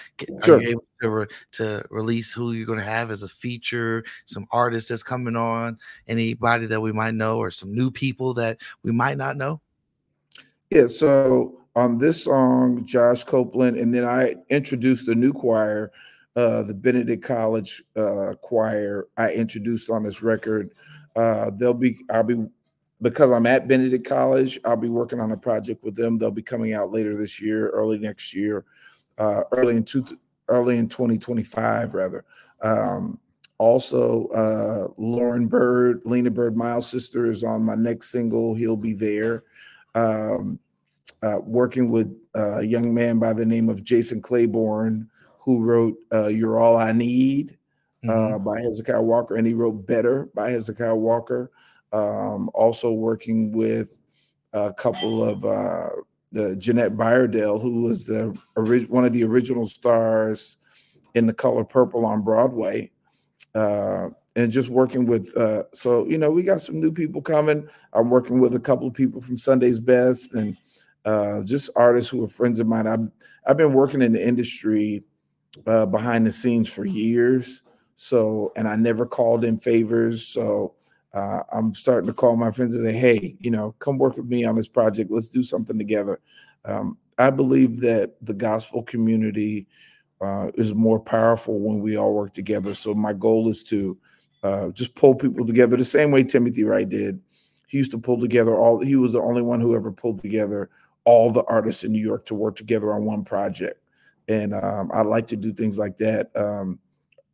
sure. 0.45 0.57
are 0.57 0.63
you 0.63 0.71
able 0.71 0.85
to, 1.03 1.11
re- 1.11 1.27
to 1.53 1.85
release 1.91 2.33
who 2.33 2.53
you're 2.53 2.67
going 2.67 2.79
to 2.79 2.85
have 2.85 3.11
as 3.11 3.23
a 3.23 3.29
feature, 3.29 4.03
some 4.25 4.47
artists 4.51 4.89
that's 4.89 5.03
coming 5.03 5.37
on, 5.37 5.79
anybody 6.09 6.67
that 6.67 6.81
we 6.81 6.93
might 6.93 7.15
know, 7.15 7.39
or 7.39 7.51
some 7.51 7.73
new 7.73 7.91
people 7.91 8.35
that 8.35 8.59
we 8.83 8.91
might 8.91 9.19
not 9.19 9.37
know? 9.37 9.61
Yeah. 10.71 10.87
So 10.89 11.61
on 11.77 11.99
this 11.99 12.25
song, 12.25 12.85
Josh 12.87 13.23
Copeland, 13.23 13.77
and 13.77 13.95
then 13.95 14.05
I 14.05 14.35
introduced 14.49 15.07
the 15.07 15.15
new 15.15 15.33
choir, 15.33 15.93
uh, 16.35 16.63
the 16.63 16.75
Benedict 16.75 17.23
College 17.23 17.83
uh, 17.95 18.35
choir. 18.41 19.07
I 19.17 19.33
introduced 19.33 19.91
on 19.91 20.03
this 20.03 20.23
record. 20.23 20.71
Uh, 21.15 21.51
they'll 21.55 21.75
be. 21.75 21.99
I'll 22.11 22.25
be 22.25 22.47
because 23.03 23.31
I'm 23.31 23.47
at 23.47 23.69
Benedict 23.69 24.07
College, 24.07 24.59
I'll 24.65 24.77
be 24.77 24.89
working 24.89 25.21
on 25.21 25.33
a 25.33 25.37
project 25.37 25.85
with 25.85 25.95
them. 25.95 26.17
They'll 26.17 26.31
be 26.31 26.43
coming 26.43 26.73
out 26.73 26.93
later 26.93 27.17
this 27.17 27.41
year, 27.41 27.69
early 27.71 27.99
next 27.99 28.35
year, 28.35 28.65
uh, 29.19 29.43
early 29.53 29.77
in 29.77 29.85
two, 29.85 30.05
early 30.49 30.79
in 30.79 30.89
2025 30.89 31.95
rather. 31.95 32.25
Um, 32.63 33.19
also, 33.59 34.27
uh, 34.29 34.93
Lauren 34.99 35.47
Byrd, 35.47 36.03
Lena 36.05 36.31
Byrd, 36.31 36.57
Miles' 36.57 36.91
sister, 36.91 37.27
is 37.27 37.43
on 37.43 37.63
my 37.63 37.75
next 37.75 38.11
single. 38.11 38.55
He'll 38.55 38.77
be 38.77 38.93
there. 38.93 39.45
Um, 39.95 40.59
uh, 41.23 41.39
working 41.43 41.91
with 41.91 42.15
a 42.35 42.63
young 42.63 42.93
man 42.93 43.19
by 43.19 43.33
the 43.33 43.47
name 43.47 43.69
of 43.71 43.83
Jason 43.83 44.21
Clayborn, 44.21 45.07
who 45.39 45.63
wrote 45.63 45.97
uh, 46.13 46.27
"You're 46.27 46.59
All 46.59 46.77
I 46.77 46.93
Need" 46.93 47.57
mm-hmm. 48.05 48.45
by 48.45 48.61
Hezekiah 48.61 49.01
Walker, 49.01 49.37
and 49.37 49.47
he 49.47 49.55
wrote 49.55 49.87
"Better" 49.87 50.29
by 50.35 50.51
Hezekiah 50.51 50.95
Walker. 50.95 51.51
Um, 51.97 52.51
also 52.53 52.93
working 52.93 53.53
with 53.53 53.99
a 54.53 54.71
couple 54.71 55.25
of 55.25 55.45
uh, 55.47 55.89
the 56.31 56.55
Jeannette 56.57 56.97
Bayardelle, 56.97 57.61
who 57.61 57.83
was 57.83 58.05
the 58.05 58.39
one 58.89 59.07
of 59.07 59.13
the 59.13 59.25
original 59.25 59.67
stars 59.67 60.59
in 61.15 61.27
The 61.27 61.33
Color 61.33 61.65
Purple 61.65 62.05
on 62.05 62.21
Broadway, 62.21 62.91
uh, 63.55 64.09
and 64.35 64.53
just 64.53 64.69
working 64.69 65.07
with. 65.07 65.35
Uh, 65.39 65.63
so 65.73 66.07
you 66.07 66.19
know, 66.19 66.31
we 66.31 66.43
got 66.43 66.61
some 66.61 66.81
new 66.81 66.93
people 66.93 67.23
coming. 67.23 67.67
I'm 67.95 68.11
working 68.11 68.41
with 68.41 68.55
a 68.55 68.61
couple 68.61 68.87
of 68.87 68.93
people 68.93 69.23
from 69.23 69.39
Sunday's 69.39 69.81
Best 69.81 70.35
and 70.35 70.55
uh, 71.07 71.41
just 71.45 71.71
artists 71.77 72.11
who 72.11 72.23
are 72.23 72.29
friends 72.29 72.61
of 72.61 72.67
mine. 72.67 72.87
I've 72.87 73.09
I've 73.47 73.57
been 73.57 73.73
working 73.73 74.03
in 74.03 74.13
the 74.13 74.23
industry 74.23 75.03
uh, 75.67 75.87
behind 75.87 76.27
the 76.27 76.31
scenes 76.31 76.71
for 76.71 76.85
years. 76.85 77.63
So, 77.95 78.53
and 78.57 78.69
I 78.69 78.77
never 78.77 79.07
called 79.07 79.47
in 79.47 79.57
favors. 79.57 80.29
So 80.29 80.76
uh, 81.17 81.43
I'm 81.51 81.75
starting 81.75 82.07
to 82.09 82.13
call 82.13 82.37
my 82.37 82.51
friends 82.51 82.75
and 82.75 82.85
say, 82.85 82.93
hey, 82.93 83.37
you 83.41 83.51
know, 83.51 83.75
come 83.79 83.97
work 83.97 84.19
with 84.19 84.27
me 84.27 84.45
on 84.45 84.55
this 84.55 84.69
project. 84.69 85.11
Let's 85.11 85.31
do 85.31 85.43
something 85.43 85.79
together. 85.79 86.21
Um, 86.67 86.99
I 87.17 87.31
believe 87.31 87.81
that 87.81 88.17
the 88.21 88.35
gospel 88.35 88.83
community 88.83 89.67
uh, 90.21 90.51
is 90.57 90.75
more 90.75 91.01
powerful 91.01 91.59
when 91.59 91.81
we 91.81 91.97
all 91.97 92.13
work 92.13 92.35
together. 92.35 92.75
So 92.75 92.95
my 92.95 93.15
goal 93.15 93.49
is 93.49 93.65
to 93.65 93.97
uh, 94.43 94.69
just 94.71 94.95
pull 94.95 95.15
people 95.15 95.47
together 95.47 95.79
the 95.79 95.87
same 95.87 96.11
way 96.11 96.23
Timothy 96.23 96.65
Wright 96.65 96.89
did. 96.89 97.19
He 97.67 97.79
used 97.79 97.93
to 97.93 97.99
pull 97.99 98.21
together 98.21 98.55
all. 98.55 98.81
He 98.81 98.97
was 98.97 99.15
the 99.15 99.23
only 99.23 99.41
one 99.41 99.61
who 99.61 99.75
ever 99.75 99.91
pulled 99.91 100.21
together 100.21 100.69
all 101.05 101.31
the 101.31 101.45
artists 101.45 101.83
in 101.83 101.93
New 101.93 102.03
York 102.03 102.27
to 102.27 102.35
work 102.35 102.57
together 102.57 102.93
on 102.93 103.07
one 103.07 103.25
project. 103.25 103.81
And 104.29 104.53
um, 104.53 104.91
I 104.93 105.01
like 105.01 105.27
to 105.29 105.37
do 105.37 105.55
things 105.55 105.79
like 105.79 105.97
that. 105.97 106.37
Um, 106.37 106.79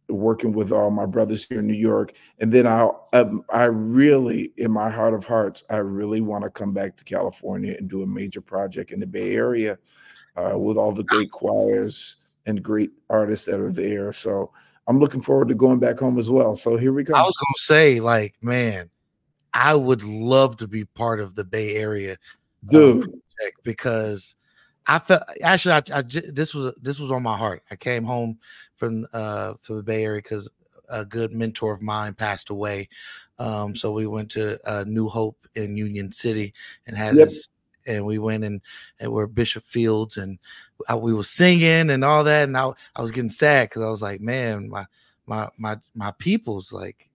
working 0.09 0.53
with 0.53 0.73
all 0.73 0.91
my 0.91 1.07
brothers 1.07 1.47
here 1.47 1.61
in 1.61 1.67
New 1.67 1.75
York. 1.75 2.15
And 2.39 2.53
then 2.53 2.67
I, 2.67 2.89
um, 3.13 3.45
I 3.51 3.65
really, 3.65 4.53
in 4.57 4.71
my 4.71 4.91
heart 4.91 5.15
of 5.15 5.25
hearts, 5.25 5.65
I 5.71 5.77
really 5.77 6.21
want 6.21 6.45
to 6.45 6.51
come 6.51 6.73
back 6.73 6.97
to 6.97 7.05
California 7.05 7.75
and 7.79 7.89
do 7.89 8.03
a 8.03 8.07
major 8.07 8.41
project 8.41 8.91
in 8.93 9.01
the 9.01 9.07
Bay 9.07 9.35
Area 9.35 9.79
uh, 10.37 10.59
with 10.59 10.77
all 10.77 10.93
the 10.93 11.05
great 11.05 11.31
choirs 11.31 12.17
and 12.47 12.63
great 12.63 12.91
artists 13.09 13.47
that 13.47 13.61
are 13.61 13.73
there. 13.73 14.13
So 14.13 14.53
I'm 14.87 14.99
looking 14.99 15.21
forward 15.21 15.49
to 15.49 15.55
going 15.55 15.79
back 15.79 15.99
home 15.99 16.19
as 16.19 16.31
well. 16.31 16.57
So 16.57 16.77
here 16.77 16.93
we 16.93 17.05
go. 17.05 17.15
I 17.15 17.23
was 17.23 17.37
going 17.37 17.55
to 17.57 17.63
say, 17.63 18.01
like, 18.01 18.35
man, 18.43 18.91
I 19.55 19.75
would 19.75 20.03
love 20.03 20.57
to 20.59 20.69
be 20.69 20.85
part 20.85 21.21
of 21.21 21.35
the 21.35 21.45
Bay 21.45 21.77
Area, 21.77 22.17
dude, 22.67 23.05
um, 23.05 23.23
because 23.63 24.37
I 24.87 24.99
felt 24.99 25.23
actually 25.43 25.75
I, 25.75 25.83
I, 25.99 26.03
this 26.03 26.55
was 26.55 26.75
this 26.81 26.99
was 26.99 27.11
on 27.11 27.23
my 27.23 27.37
heart. 27.37 27.63
I 27.71 27.77
came 27.77 28.05
home 28.05 28.39
from 28.83 29.07
uh 29.13 29.55
from 29.61 29.77
the 29.77 29.83
Bay 29.85 30.03
Area 30.03 30.21
because 30.21 30.51
a 30.89 31.05
good 31.05 31.33
mentor 31.33 31.73
of 31.73 31.83
mine 31.83 32.15
passed 32.15 32.51
away. 32.51 32.89
Um, 33.39 33.77
so 33.77 33.93
we 33.93 34.09
went 34.09 34.29
to 34.33 34.59
uh, 34.69 34.85
New 34.89 35.09
Hope 35.09 35.39
in 35.55 35.77
Union 35.77 36.11
City 36.11 36.53
and 36.89 36.97
had 36.97 37.15
yep. 37.15 37.29
this, 37.29 37.49
and 37.87 38.05
we 38.05 38.19
went 38.19 38.43
and 38.43 38.61
and 38.99 39.13
we're 39.13 39.29
Bishop 39.29 39.65
Fields 39.67 40.17
and 40.17 40.37
I, 40.89 40.97
we 40.97 41.15
were 41.15 41.23
singing 41.23 41.91
and 41.91 42.03
all 42.05 42.25
that, 42.25 42.49
and 42.49 42.57
I 42.57 42.73
I 42.97 43.03
was 43.03 43.13
getting 43.13 43.31
sad 43.31 43.69
because 43.69 43.83
I 43.83 43.89
was 43.89 44.03
like, 44.03 44.21
man, 44.21 44.69
my 44.69 44.85
my 45.27 45.49
my 45.59 45.79
my 45.95 46.11
people's 46.19 46.73
like 46.73 47.09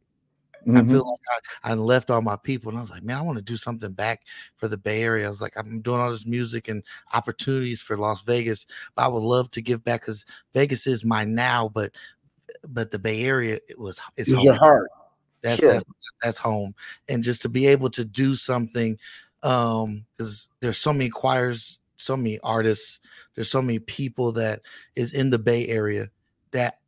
Mm-hmm. 0.67 0.77
I 0.77 0.91
feel 0.91 1.09
like 1.09 1.41
I, 1.63 1.71
I 1.71 1.73
left 1.75 2.09
all 2.09 2.21
my 2.21 2.35
people, 2.35 2.69
and 2.69 2.77
I 2.77 2.81
was 2.81 2.91
like, 2.91 3.03
man, 3.03 3.17
I 3.17 3.21
want 3.21 3.37
to 3.37 3.43
do 3.43 3.55
something 3.55 3.93
back 3.93 4.23
for 4.57 4.67
the 4.67 4.77
Bay 4.77 5.01
Area. 5.01 5.25
I 5.25 5.29
was 5.29 5.41
like, 5.41 5.53
I'm 5.55 5.79
doing 5.79 6.01
all 6.01 6.11
this 6.11 6.25
music 6.25 6.67
and 6.67 6.83
opportunities 7.13 7.81
for 7.81 7.97
Las 7.97 8.21
Vegas, 8.23 8.65
but 8.93 9.03
I 9.03 9.07
would 9.07 9.23
love 9.23 9.49
to 9.51 9.61
give 9.61 9.83
back 9.85 10.01
because 10.01 10.25
Vegas 10.53 10.85
is 10.85 11.05
my 11.05 11.23
now, 11.23 11.69
but 11.73 11.91
but 12.67 12.91
the 12.91 12.99
Bay 12.99 13.23
Area 13.23 13.59
it 13.69 13.79
was 13.79 14.01
it's 14.17 14.29
your 14.43 14.55
heart. 14.55 14.89
That's, 15.41 15.59
sure. 15.59 15.71
that's 15.71 15.85
that's 16.21 16.37
home, 16.37 16.75
and 17.07 17.23
just 17.23 17.41
to 17.43 17.49
be 17.49 17.67
able 17.67 17.89
to 17.91 18.03
do 18.03 18.35
something, 18.35 18.99
um, 19.43 20.05
because 20.17 20.49
there's 20.59 20.79
so 20.79 20.91
many 20.91 21.09
choirs, 21.09 21.79
so 21.95 22.17
many 22.17 22.39
artists, 22.39 22.99
there's 23.35 23.49
so 23.49 23.61
many 23.61 23.79
people 23.79 24.33
that 24.33 24.63
is 24.97 25.13
in 25.13 25.29
the 25.29 25.39
Bay 25.39 25.65
Area 25.67 26.09
that 26.51 26.79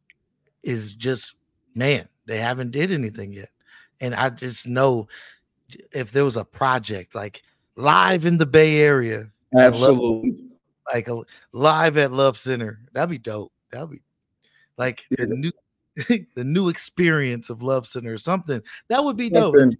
is 0.64 0.94
just 0.94 1.36
man, 1.76 2.10
they 2.26 2.40
haven't 2.40 2.72
did 2.72 2.92
anything 2.92 3.32
yet 3.32 3.52
and 4.02 4.16
I 4.16 4.30
just 4.30 4.68
know 4.68 5.08
if 5.92 6.12
there 6.12 6.26
was 6.26 6.38
a 6.38 6.46
project 6.46 7.16
like 7.16 7.44
live 7.76 8.26
in 8.26 8.38
the 8.38 8.46
Bay 8.46 8.80
Area, 8.80 9.30
absolutely, 9.58 10.32
love, 10.32 10.40
like 10.94 11.08
a 11.08 11.22
live 11.52 11.98
at 11.98 12.12
Love 12.12 12.38
Center, 12.38 12.80
that'd 12.94 13.10
be 13.10 13.18
dope. 13.18 13.52
That'd 13.72 13.92
be 13.92 14.02
like 14.78 15.06
yeah. 15.12 15.26
the 15.26 15.36
new 15.36 15.52
the 16.36 16.44
new 16.44 16.70
experience 16.70 17.50
of 17.50 17.62
Love 17.62 17.88
Center 17.88 18.14
or 18.14 18.18
something. 18.18 18.62
That 18.88 19.04
would 19.04 19.18
be 19.18 19.32
something. 19.32 19.72
dope. 19.72 19.80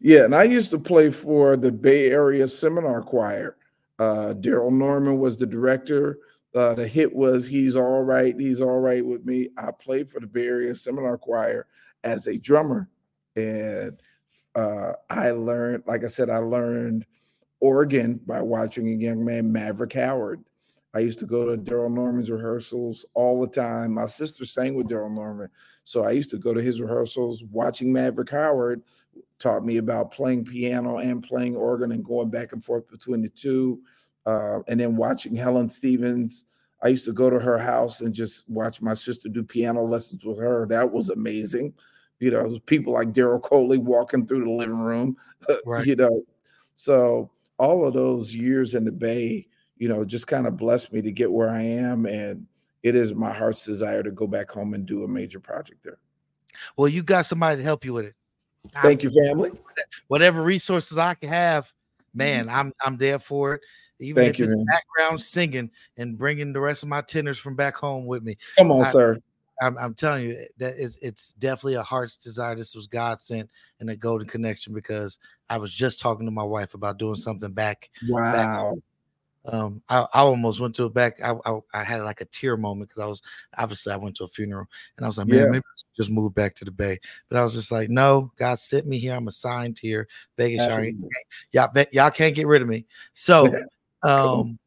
Yeah, 0.00 0.24
and 0.24 0.34
I 0.34 0.44
used 0.44 0.70
to 0.70 0.78
play 0.78 1.10
for 1.10 1.56
the 1.56 1.70
Bay 1.70 2.10
Area 2.10 2.48
Seminar 2.48 3.02
Choir. 3.02 3.56
Uh, 3.98 4.32
Daryl 4.34 4.72
Norman 4.72 5.18
was 5.18 5.36
the 5.36 5.46
director. 5.46 6.18
Uh, 6.54 6.74
the 6.74 6.88
hit 6.88 7.14
was 7.14 7.46
"He's 7.46 7.76
All 7.76 8.02
Right, 8.02 8.38
He's 8.38 8.60
All 8.60 8.80
Right 8.80 9.04
with 9.04 9.26
Me." 9.26 9.50
I 9.58 9.70
played 9.70 10.08
for 10.08 10.20
the 10.20 10.26
Bay 10.26 10.46
Area 10.46 10.74
Seminar 10.74 11.18
Choir 11.18 11.66
as 12.02 12.26
a 12.26 12.38
drummer 12.38 12.88
and 13.40 14.00
uh, 14.54 14.92
I 15.08 15.30
learned, 15.30 15.84
like 15.86 16.04
I 16.04 16.08
said, 16.08 16.30
I 16.30 16.38
learned 16.38 17.06
organ 17.60 18.20
by 18.26 18.42
watching 18.42 18.88
a 18.88 18.96
young 18.96 19.24
man, 19.24 19.52
Maverick 19.52 19.92
Howard. 19.92 20.42
I 20.92 21.00
used 21.00 21.20
to 21.20 21.26
go 21.26 21.44
to 21.44 21.60
Daryl 21.62 21.92
Norman's 21.92 22.30
rehearsals 22.30 23.06
all 23.14 23.40
the 23.40 23.46
time. 23.46 23.94
My 23.94 24.06
sister 24.06 24.44
sang 24.44 24.74
with 24.74 24.88
Daryl 24.88 25.14
Norman. 25.14 25.48
So 25.84 26.04
I 26.04 26.10
used 26.10 26.30
to 26.30 26.38
go 26.38 26.52
to 26.52 26.60
his 26.60 26.80
rehearsals. 26.80 27.44
Watching 27.44 27.92
Maverick 27.92 28.30
Howard 28.30 28.82
taught 29.38 29.64
me 29.64 29.76
about 29.76 30.10
playing 30.10 30.44
piano 30.44 30.98
and 30.98 31.22
playing 31.22 31.54
organ 31.54 31.92
and 31.92 32.04
going 32.04 32.28
back 32.28 32.52
and 32.52 32.64
forth 32.64 32.88
between 32.88 33.22
the 33.22 33.28
two. 33.28 33.80
Uh, 34.26 34.60
and 34.66 34.80
then 34.80 34.96
watching 34.96 35.34
Helen 35.34 35.68
Stevens. 35.68 36.46
I 36.82 36.88
used 36.88 37.04
to 37.04 37.12
go 37.12 37.30
to 37.30 37.38
her 37.38 37.58
house 37.58 38.00
and 38.00 38.12
just 38.12 38.48
watch 38.48 38.82
my 38.82 38.94
sister 38.94 39.28
do 39.28 39.42
piano 39.42 39.84
lessons 39.84 40.24
with 40.24 40.38
her. 40.38 40.66
That 40.66 40.90
was 40.90 41.10
amazing. 41.10 41.74
You 42.20 42.30
know, 42.30 42.58
people 42.66 42.92
like 42.92 43.12
Daryl 43.12 43.42
Coley 43.42 43.78
walking 43.78 44.26
through 44.26 44.44
the 44.44 44.50
living 44.50 44.78
room. 44.78 45.16
Right. 45.64 45.86
you 45.86 45.96
know, 45.96 46.22
so 46.74 47.30
all 47.58 47.86
of 47.86 47.94
those 47.94 48.34
years 48.34 48.74
in 48.74 48.84
the 48.84 48.92
Bay, 48.92 49.46
you 49.78 49.88
know, 49.88 50.04
just 50.04 50.26
kind 50.26 50.46
of 50.46 50.58
blessed 50.58 50.92
me 50.92 51.00
to 51.00 51.10
get 51.10 51.32
where 51.32 51.48
I 51.48 51.62
am, 51.62 52.04
and 52.04 52.46
it 52.82 52.94
is 52.94 53.14
my 53.14 53.32
heart's 53.32 53.64
desire 53.64 54.02
to 54.02 54.10
go 54.10 54.26
back 54.26 54.50
home 54.50 54.74
and 54.74 54.84
do 54.84 55.04
a 55.04 55.08
major 55.08 55.40
project 55.40 55.82
there. 55.82 55.98
Well, 56.76 56.88
you 56.88 57.02
got 57.02 57.26
somebody 57.26 57.56
to 57.56 57.62
help 57.62 57.84
you 57.84 57.94
with 57.94 58.06
it. 58.06 58.14
Thank 58.82 59.02
I'm, 59.02 59.10
you, 59.10 59.26
family. 59.26 59.50
Whatever 60.08 60.42
resources 60.42 60.98
I 60.98 61.14
can 61.14 61.30
have, 61.30 61.72
man, 62.14 62.46
mm-hmm. 62.46 62.56
I'm 62.56 62.72
I'm 62.84 62.96
there 62.96 63.18
for 63.18 63.54
it. 63.54 63.62
Even 63.98 64.24
Thank 64.24 64.34
if 64.34 64.38
you, 64.40 64.44
it's 64.46 64.56
man. 64.56 64.64
background 64.64 65.20
singing 65.20 65.70
and 65.96 66.16
bringing 66.16 66.52
the 66.52 66.60
rest 66.60 66.82
of 66.82 66.88
my 66.88 67.02
tenors 67.02 67.38
from 67.38 67.54
back 67.54 67.76
home 67.76 68.06
with 68.06 68.22
me. 68.22 68.36
Come 68.56 68.72
on, 68.72 68.86
I, 68.86 68.90
sir. 68.90 69.18
I'm, 69.60 69.76
I'm 69.78 69.94
telling 69.94 70.24
you 70.26 70.36
that 70.58 70.74
it's 70.78 70.96
it's 70.98 71.32
definitely 71.34 71.74
a 71.74 71.82
heart's 71.82 72.16
desire. 72.16 72.54
This 72.54 72.74
was 72.74 72.86
God 72.86 73.20
sent 73.20 73.50
and 73.80 73.90
a 73.90 73.96
golden 73.96 74.26
connection 74.26 74.72
because 74.72 75.18
I 75.48 75.58
was 75.58 75.72
just 75.72 76.00
talking 76.00 76.26
to 76.26 76.32
my 76.32 76.42
wife 76.42 76.74
about 76.74 76.98
doing 76.98 77.14
something 77.16 77.52
back. 77.52 77.90
Wow. 78.08 78.32
Back, 78.32 78.74
um, 79.52 79.82
I, 79.88 80.00
I 80.12 80.20
almost 80.20 80.60
went 80.60 80.74
to 80.76 80.84
a 80.84 80.90
back. 80.90 81.22
I, 81.22 81.34
I, 81.46 81.58
I 81.72 81.82
had 81.82 82.02
like 82.02 82.20
a 82.20 82.26
tear 82.26 82.56
moment 82.56 82.90
because 82.90 83.02
I 83.02 83.06
was 83.06 83.22
obviously 83.56 83.92
I 83.92 83.96
went 83.96 84.16
to 84.16 84.24
a 84.24 84.28
funeral 84.28 84.66
and 84.96 85.04
I 85.04 85.08
was 85.08 85.18
like, 85.18 85.28
man, 85.28 85.38
Yeah. 85.38 85.44
maybe 85.46 85.58
I 85.64 85.76
should 85.78 85.96
just 85.96 86.10
move 86.10 86.34
back 86.34 86.54
to 86.56 86.64
the 86.64 86.70
Bay. 86.70 86.98
But 87.28 87.38
I 87.38 87.44
was 87.44 87.54
just 87.54 87.72
like, 87.72 87.88
no, 87.88 88.32
God 88.36 88.58
sent 88.58 88.86
me 88.86 88.98
here. 88.98 89.14
I'm 89.14 89.28
assigned 89.28 89.78
here. 89.78 90.08
Vegas, 90.36 90.66
y'all, 90.66 91.70
y'all, 91.74 91.84
y'all 91.92 92.10
can't 92.10 92.34
get 92.34 92.46
rid 92.46 92.62
of 92.62 92.68
me. 92.68 92.86
So, 93.12 93.46
Yeah. 93.46 93.58
Cool. 94.02 94.40
um, 94.40 94.58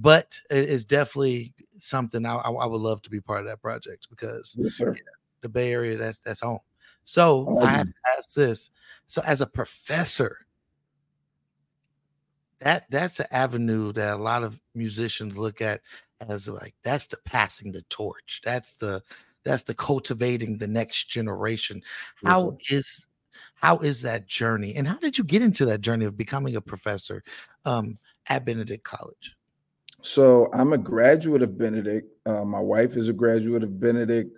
but 0.00 0.36
it- 0.50 0.68
it's 0.68 0.82
definitely 0.84 1.52
something 1.76 2.24
I, 2.26 2.36
I, 2.36 2.50
I 2.50 2.66
would 2.66 2.80
love 2.80 3.02
to 3.02 3.10
be 3.10 3.20
part 3.20 3.40
of 3.40 3.46
that 3.46 3.60
project 3.62 4.08
because 4.10 4.56
Yes, 4.58 4.74
sir. 4.74 4.96
the 5.42 5.48
Bay 5.48 5.72
Area 5.72 5.96
that's 5.96 6.18
that's 6.18 6.40
home. 6.40 6.60
So 7.04 7.46
Oh, 7.48 7.58
I 7.60 7.70
have 7.70 7.86
to 7.86 7.92
ask 8.16 8.34
this. 8.34 8.70
So 9.06 9.22
as 9.26 9.40
a 9.40 9.46
professor, 9.46 10.38
that 12.60 12.84
that's 12.90 13.20
an 13.20 13.26
avenue 13.30 13.92
that 13.92 14.14
a 14.14 14.22
lot 14.22 14.42
of 14.42 14.58
musicians 14.74 15.36
look 15.36 15.60
at 15.60 15.80
as 16.28 16.48
like 16.48 16.74
that's 16.82 17.06
the 17.06 17.18
passing 17.24 17.72
the 17.72 17.82
torch. 17.82 18.40
That's 18.44 18.74
the 18.74 19.02
that's 19.44 19.64
the 19.64 19.74
cultivating 19.74 20.56
the 20.56 20.68
next 20.68 21.10
generation. 21.10 21.82
Yes, 22.22 22.32
How 22.32 22.56
is 22.70 23.06
how 23.56 23.78
is 23.78 24.02
that 24.02 24.26
journey? 24.26 24.74
And 24.74 24.86
how 24.88 24.96
did 24.98 25.18
you 25.18 25.24
get 25.24 25.42
into 25.42 25.66
that 25.66 25.80
journey 25.80 26.04
of 26.06 26.16
becoming 26.16 26.56
a 26.56 26.60
professor 26.60 27.22
um, 27.64 27.98
at 28.28 28.44
Benedict 28.44 28.84
College? 28.84 29.36
So 30.04 30.50
I'm 30.52 30.74
a 30.74 30.78
graduate 30.78 31.40
of 31.40 31.56
Benedict. 31.56 32.14
Uh, 32.26 32.44
my 32.44 32.60
wife 32.60 32.98
is 32.98 33.08
a 33.08 33.12
graduate 33.14 33.62
of 33.62 33.80
Benedict. 33.80 34.36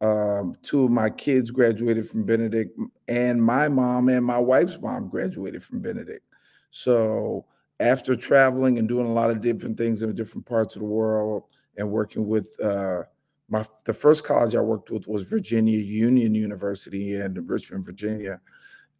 Um, 0.00 0.54
two 0.62 0.84
of 0.84 0.92
my 0.92 1.10
kids 1.10 1.50
graduated 1.50 2.08
from 2.08 2.24
Benedict, 2.24 2.78
and 3.08 3.42
my 3.42 3.66
mom 3.66 4.10
and 4.10 4.24
my 4.24 4.38
wife's 4.38 4.80
mom 4.80 5.08
graduated 5.08 5.64
from 5.64 5.80
Benedict. 5.80 6.24
So 6.70 7.46
after 7.80 8.14
traveling 8.14 8.78
and 8.78 8.88
doing 8.88 9.08
a 9.08 9.12
lot 9.12 9.30
of 9.30 9.40
different 9.40 9.76
things 9.76 10.02
in 10.02 10.14
different 10.14 10.46
parts 10.46 10.76
of 10.76 10.82
the 10.82 10.86
world, 10.86 11.42
and 11.76 11.90
working 11.90 12.28
with 12.28 12.48
uh, 12.62 13.02
my 13.48 13.64
the 13.86 13.94
first 13.94 14.22
college 14.22 14.54
I 14.54 14.60
worked 14.60 14.92
with 14.92 15.08
was 15.08 15.22
Virginia 15.24 15.80
Union 15.80 16.32
University 16.32 17.16
in 17.16 17.44
Richmond, 17.44 17.84
Virginia, 17.84 18.40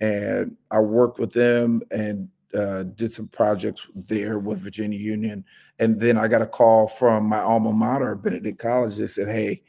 and 0.01 0.57
I 0.73 0.81
worked 0.81 1.21
with 1.21 1.33
them 1.33 1.81
and 1.93 2.29
uh, 2.55 2.83
did 2.83 3.13
some 3.13 3.29
projects 3.29 3.89
there 3.95 4.39
with 4.39 4.63
Virginia 4.63 4.99
Union. 4.99 5.45
And 5.79 6.01
then 6.01 6.17
I 6.17 6.29
got 6.29 6.43
a 6.43 6.47
call 6.47 6.87
from 6.87 7.27
my 7.27 7.41
alma 7.41 7.73
mater, 7.73 8.15
Benedict 8.15 8.59
College. 8.59 8.97
They 8.97 9.07
said, 9.07 9.29
"Hey, 9.29 9.63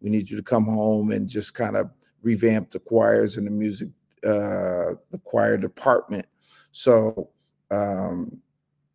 we 0.00 0.10
need 0.10 0.28
you 0.30 0.36
to 0.36 0.42
come 0.42 0.64
home 0.64 1.12
and 1.12 1.28
just 1.28 1.54
kind 1.54 1.76
of 1.76 1.90
revamp 2.22 2.70
the 2.70 2.78
choirs 2.78 3.36
and 3.36 3.46
the 3.46 3.50
music, 3.50 3.88
uh, 4.24 4.94
the 5.10 5.20
choir 5.24 5.56
department." 5.56 6.26
So 6.72 7.30
um, 7.70 8.40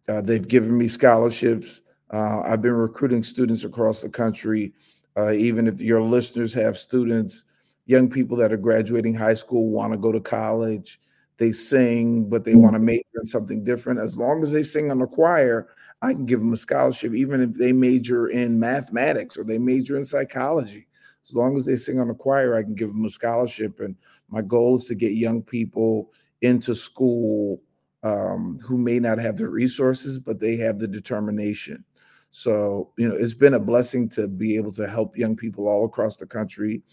uh, 0.07 0.21
they've 0.21 0.47
given 0.47 0.77
me 0.77 0.87
scholarships. 0.87 1.81
Uh, 2.11 2.41
I've 2.41 2.61
been 2.61 2.73
recruiting 2.73 3.23
students 3.23 3.63
across 3.63 4.01
the 4.01 4.09
country. 4.09 4.73
Uh, 5.17 5.31
even 5.31 5.67
if 5.67 5.81
your 5.81 6.01
listeners 6.01 6.53
have 6.53 6.77
students, 6.77 7.45
young 7.85 8.09
people 8.09 8.37
that 8.37 8.53
are 8.53 8.57
graduating 8.57 9.13
high 9.13 9.33
school 9.33 9.69
want 9.69 9.91
to 9.91 9.97
go 9.97 10.11
to 10.11 10.21
college, 10.21 10.99
they 11.41 11.51
sing, 11.51 12.29
but 12.29 12.45
they 12.45 12.53
want 12.53 12.73
to 12.73 12.79
major 12.79 13.03
in 13.19 13.25
something 13.25 13.63
different. 13.63 13.99
As 13.99 14.15
long 14.15 14.43
as 14.43 14.51
they 14.51 14.61
sing 14.61 14.91
on 14.91 14.99
the 14.99 15.07
choir, 15.07 15.69
I 16.03 16.13
can 16.13 16.27
give 16.27 16.39
them 16.39 16.53
a 16.53 16.57
scholarship, 16.57 17.15
even 17.15 17.41
if 17.41 17.53
they 17.55 17.71
major 17.71 18.27
in 18.27 18.59
mathematics 18.59 19.39
or 19.39 19.43
they 19.43 19.57
major 19.57 19.97
in 19.97 20.05
psychology. 20.05 20.87
As 21.25 21.33
long 21.33 21.57
as 21.57 21.65
they 21.65 21.75
sing 21.75 21.99
on 21.99 22.09
the 22.09 22.13
choir, 22.13 22.55
I 22.55 22.61
can 22.61 22.75
give 22.75 22.89
them 22.89 23.05
a 23.05 23.09
scholarship. 23.09 23.79
And 23.79 23.95
my 24.29 24.43
goal 24.43 24.75
is 24.75 24.85
to 24.85 24.95
get 24.95 25.13
young 25.13 25.41
people 25.41 26.11
into 26.43 26.75
school 26.75 27.59
um, 28.03 28.59
who 28.63 28.77
may 28.77 28.99
not 28.99 29.17
have 29.17 29.37
the 29.37 29.49
resources, 29.49 30.19
but 30.19 30.39
they 30.39 30.57
have 30.57 30.77
the 30.77 30.87
determination. 30.87 31.83
So, 32.29 32.91
you 32.99 33.09
know, 33.09 33.15
it's 33.15 33.33
been 33.33 33.55
a 33.55 33.59
blessing 33.59 34.09
to 34.09 34.27
be 34.27 34.57
able 34.57 34.73
to 34.73 34.87
help 34.87 35.17
young 35.17 35.35
people 35.35 35.67
all 35.67 35.85
across 35.85 36.17
the 36.17 36.27
country. 36.27 36.83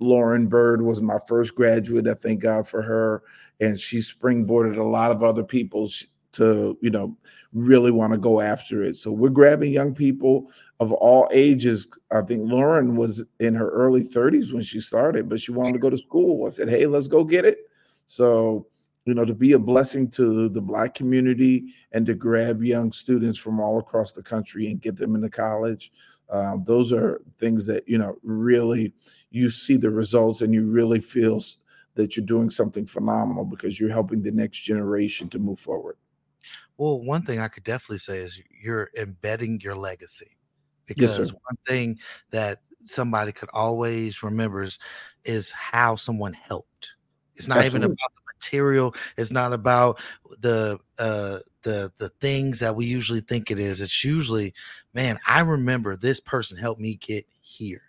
Lauren 0.00 0.46
Byrd 0.46 0.82
was 0.82 1.00
my 1.00 1.18
first 1.26 1.54
graduate. 1.54 2.08
I 2.08 2.14
thank 2.14 2.40
God 2.40 2.66
for 2.66 2.82
her. 2.82 3.22
And 3.60 3.78
she 3.78 3.98
springboarded 3.98 4.78
a 4.78 4.82
lot 4.82 5.10
of 5.10 5.22
other 5.22 5.44
people 5.44 5.88
to, 6.32 6.76
you 6.80 6.90
know, 6.90 7.16
really 7.52 7.92
want 7.92 8.12
to 8.12 8.18
go 8.18 8.40
after 8.40 8.82
it. 8.82 8.96
So 8.96 9.12
we're 9.12 9.28
grabbing 9.28 9.72
young 9.72 9.94
people 9.94 10.50
of 10.80 10.92
all 10.92 11.28
ages. 11.32 11.86
I 12.10 12.22
think 12.22 12.50
Lauren 12.50 12.96
was 12.96 13.22
in 13.38 13.54
her 13.54 13.70
early 13.70 14.02
30s 14.02 14.52
when 14.52 14.62
she 14.62 14.80
started, 14.80 15.28
but 15.28 15.40
she 15.40 15.52
wanted 15.52 15.74
to 15.74 15.78
go 15.78 15.90
to 15.90 15.96
school. 15.96 16.46
I 16.46 16.50
said, 16.50 16.68
hey, 16.68 16.86
let's 16.86 17.08
go 17.08 17.22
get 17.22 17.44
it. 17.44 17.58
So, 18.08 18.66
you 19.06 19.14
know, 19.14 19.24
to 19.24 19.34
be 19.34 19.52
a 19.52 19.58
blessing 19.58 20.10
to 20.12 20.48
the 20.48 20.60
Black 20.60 20.94
community 20.94 21.74
and 21.92 22.04
to 22.06 22.14
grab 22.14 22.62
young 22.62 22.90
students 22.90 23.38
from 23.38 23.60
all 23.60 23.78
across 23.78 24.12
the 24.12 24.22
country 24.22 24.70
and 24.70 24.80
get 24.80 24.96
them 24.96 25.14
into 25.14 25.30
college. 25.30 25.92
Um, 26.34 26.64
those 26.66 26.92
are 26.92 27.20
things 27.38 27.64
that, 27.66 27.88
you 27.88 27.96
know, 27.96 28.16
really 28.24 28.92
you 29.30 29.50
see 29.50 29.76
the 29.76 29.90
results 29.90 30.40
and 30.40 30.52
you 30.52 30.66
really 30.66 30.98
feel 30.98 31.40
that 31.94 32.16
you're 32.16 32.26
doing 32.26 32.50
something 32.50 32.86
phenomenal 32.86 33.44
because 33.44 33.78
you're 33.78 33.90
helping 33.92 34.20
the 34.20 34.32
next 34.32 34.58
generation 34.58 35.28
to 35.28 35.38
move 35.38 35.60
forward. 35.60 35.96
Well, 36.76 37.00
one 37.00 37.22
thing 37.22 37.38
I 37.38 37.46
could 37.46 37.62
definitely 37.62 37.98
say 37.98 38.18
is 38.18 38.40
you're 38.50 38.90
embedding 38.96 39.60
your 39.60 39.76
legacy 39.76 40.36
Yes, 40.88 41.16
because 41.18 41.32
one 41.32 41.56
thing 41.68 42.00
that 42.30 42.62
somebody 42.84 43.30
could 43.30 43.48
always 43.52 44.24
remember 44.24 44.64
is, 44.64 44.80
is 45.24 45.52
how 45.52 45.94
someone 45.94 46.32
helped. 46.32 46.94
It's 47.36 47.46
not 47.46 47.64
even 47.64 47.84
about 47.84 47.96
the 47.96 48.23
material. 48.44 48.94
It's 49.16 49.30
not 49.30 49.52
about 49.52 49.98
the 50.38 50.78
uh 50.98 51.38
the 51.62 51.92
the 51.98 52.08
things 52.20 52.60
that 52.60 52.76
we 52.76 52.86
usually 52.86 53.20
think 53.20 53.50
it 53.50 53.58
is. 53.58 53.80
It's 53.80 54.04
usually, 54.04 54.54
man, 54.92 55.18
I 55.26 55.40
remember 55.40 55.96
this 55.96 56.20
person 56.20 56.56
helped 56.58 56.80
me 56.80 56.96
get 56.96 57.26
here. 57.40 57.82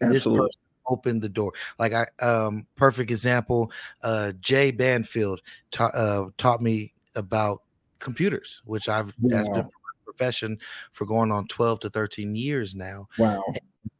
This 0.00 0.16
Absolutely. 0.16 0.46
person 0.46 0.60
opened 0.88 1.22
the 1.22 1.28
door. 1.28 1.52
Like 1.78 1.92
I 1.92 2.06
um 2.24 2.66
perfect 2.76 3.10
example, 3.10 3.72
uh 4.02 4.32
Jay 4.40 4.70
Banfield 4.70 5.40
ta- 5.70 5.86
uh, 5.86 6.28
taught 6.38 6.62
me 6.62 6.92
about 7.14 7.62
computers, 7.98 8.62
which 8.64 8.88
I've 8.88 9.14
that's 9.18 9.48
been 9.48 9.68
profession 10.04 10.58
for 10.92 11.06
going 11.06 11.32
on 11.32 11.46
12 11.48 11.80
to 11.80 11.90
13 11.90 12.34
years 12.34 12.74
now. 12.74 13.08
Wow. 13.18 13.42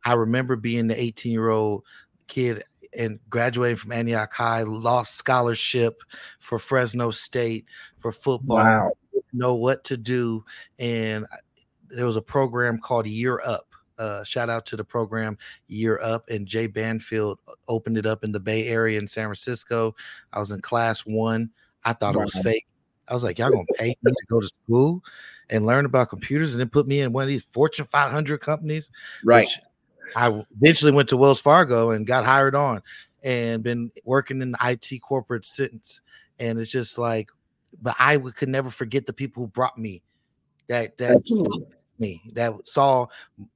I 0.05 0.12
remember 0.12 0.57
being 0.57 0.86
the 0.86 1.00
18 1.00 1.32
year 1.32 1.48
old 1.48 1.84
kid 2.26 2.62
and 2.97 3.18
graduating 3.30 3.76
from 3.76 3.92
Antioch 3.92 4.32
High, 4.32 4.62
lost 4.62 5.16
scholarship 5.16 6.03
for 6.40 6.59
Fresno 6.59 7.11
State 7.11 7.66
for 7.99 8.12
football. 8.12 8.59
Wow. 8.59 8.92
Didn't 9.12 9.26
know 9.32 9.55
what 9.55 9.84
to 9.84 9.97
do, 9.97 10.45
and 10.78 11.26
there 11.88 12.07
was 12.07 12.16
a 12.16 12.22
program 12.22 12.78
called 12.78 13.07
Year 13.07 13.40
Up. 13.45 13.66
Uh, 13.97 14.24
shout 14.24 14.51
out 14.51 14.66
to 14.66 14.76
the 14.76 14.84
program 14.84 15.38
Year 15.68 16.01
Up, 16.03 16.28
and 16.28 16.47
Jay 16.47 16.66
Banfield 16.66 17.38
opened 17.68 17.99
it 17.99 18.07
up 18.07 18.24
in 18.24 18.32
the 18.32 18.40
Bay 18.40 18.66
Area 18.66 18.99
in 18.99 19.07
San 19.07 19.26
Francisco. 19.26 19.95
I 20.32 20.40
was 20.40 20.51
in 20.51 20.61
class 20.61 21.01
one. 21.01 21.51
I 21.84 21.92
thought 21.92 22.14
it 22.14 22.18
was 22.18 22.38
fake. 22.42 22.66
I 23.09 23.14
was 23.14 23.22
like, 23.22 23.38
y'all 23.38 23.51
gonna 23.51 23.64
pay 23.76 23.88
me 24.03 24.12
to 24.12 24.26
go 24.28 24.40
to 24.40 24.49
school 24.49 25.03
and 25.51 25.66
learn 25.66 25.84
about 25.84 26.09
computers 26.09 26.55
and 26.55 26.61
then 26.61 26.70
put 26.70 26.86
me 26.86 27.01
in 27.01 27.12
one 27.12 27.22
of 27.22 27.28
these 27.28 27.47
Fortune 27.53 27.86
500 27.90 28.40
companies? 28.40 28.90
Right. 29.24 29.49
I 30.16 30.44
eventually 30.57 30.92
went 30.92 31.09
to 31.11 31.16
Wells 31.16 31.40
Fargo 31.40 31.90
and 31.90 32.07
got 32.07 32.24
hired 32.24 32.55
on 32.55 32.82
and 33.22 33.62
been 33.62 33.90
working 34.05 34.42
in 34.42 34.52
the 34.52 34.59
IT 34.62 35.00
corporate 35.00 35.46
since. 35.46 36.02
And 36.38 36.59
it's 36.59 36.70
just 36.70 36.98
like, 36.98 37.30
but 37.82 37.96
I 37.98 38.18
could 38.18 38.48
never 38.48 38.70
forget 38.70 39.07
the 39.07 39.12
people 39.12 39.42
who 39.42 39.48
brought 39.48 39.78
me 39.78 40.02
that 40.68 40.96
that 40.96 41.16
Absolutely. 41.16 41.66
me 41.98 42.22
that 42.32 42.52
saw 42.66 43.07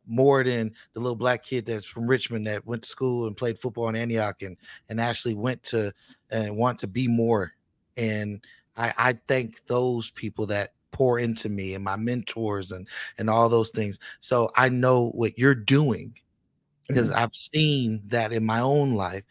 more 0.07 0.43
than 0.45 0.73
the 0.93 1.01
little 1.01 1.17
black 1.17 1.45
kid 1.45 1.67
that's 1.67 1.85
from 1.85 2.07
Richmond 2.07 2.47
that 2.47 2.67
went 2.67 2.83
to 2.83 2.89
school 2.89 3.27
and 3.27 3.37
played 3.37 3.59
football 3.59 3.89
in 3.89 3.97
Antioch 3.97 4.43
and 4.43 4.57
and 4.89 5.01
actually 5.01 5.35
went 5.35 5.63
to 5.65 5.93
and 6.31 6.57
want 6.57 6.79
to 6.81 6.87
be 6.87 7.09
more. 7.09 7.53
And 7.97 8.45
I, 8.77 8.93
I 8.97 9.19
thank 9.29 9.67
those 9.67 10.11
people 10.11 10.47
that 10.47 10.73
pour 10.91 11.19
into 11.19 11.49
me 11.49 11.75
and 11.75 11.85
my 11.85 11.97
mentors 11.97 12.73
and 12.73 12.89
and 13.19 13.29
all 13.31 13.49
those 13.49 13.71
things. 13.71 13.99
So 14.21 14.51
I 14.57 14.69
know 14.69 15.11
what 15.11 15.39
you're 15.39 15.55
doing 15.55 16.15
because 16.89 17.11
mm-hmm. 17.11 17.19
I've 17.19 17.35
seen 17.35 18.03
that 18.09 18.33
in 18.33 18.45
my 18.45 18.61
own 18.61 18.95
life. 18.95 19.23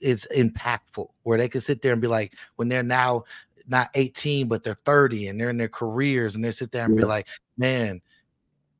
It's 0.00 0.26
impactful 0.34 1.08
where 1.22 1.38
they 1.38 1.48
can 1.48 1.60
sit 1.60 1.80
there 1.80 1.92
and 1.92 2.02
be 2.02 2.08
like, 2.08 2.34
when 2.56 2.68
they're 2.68 2.82
now 2.82 3.24
not 3.68 3.90
18, 3.94 4.48
but 4.48 4.64
they're 4.64 4.74
30 4.74 5.28
and 5.28 5.40
they're 5.40 5.50
in 5.50 5.58
their 5.58 5.68
careers 5.68 6.34
and 6.34 6.44
they 6.44 6.50
sit 6.50 6.72
there 6.72 6.84
and 6.84 6.96
be 6.96 7.04
like, 7.04 7.28
man, 7.56 8.00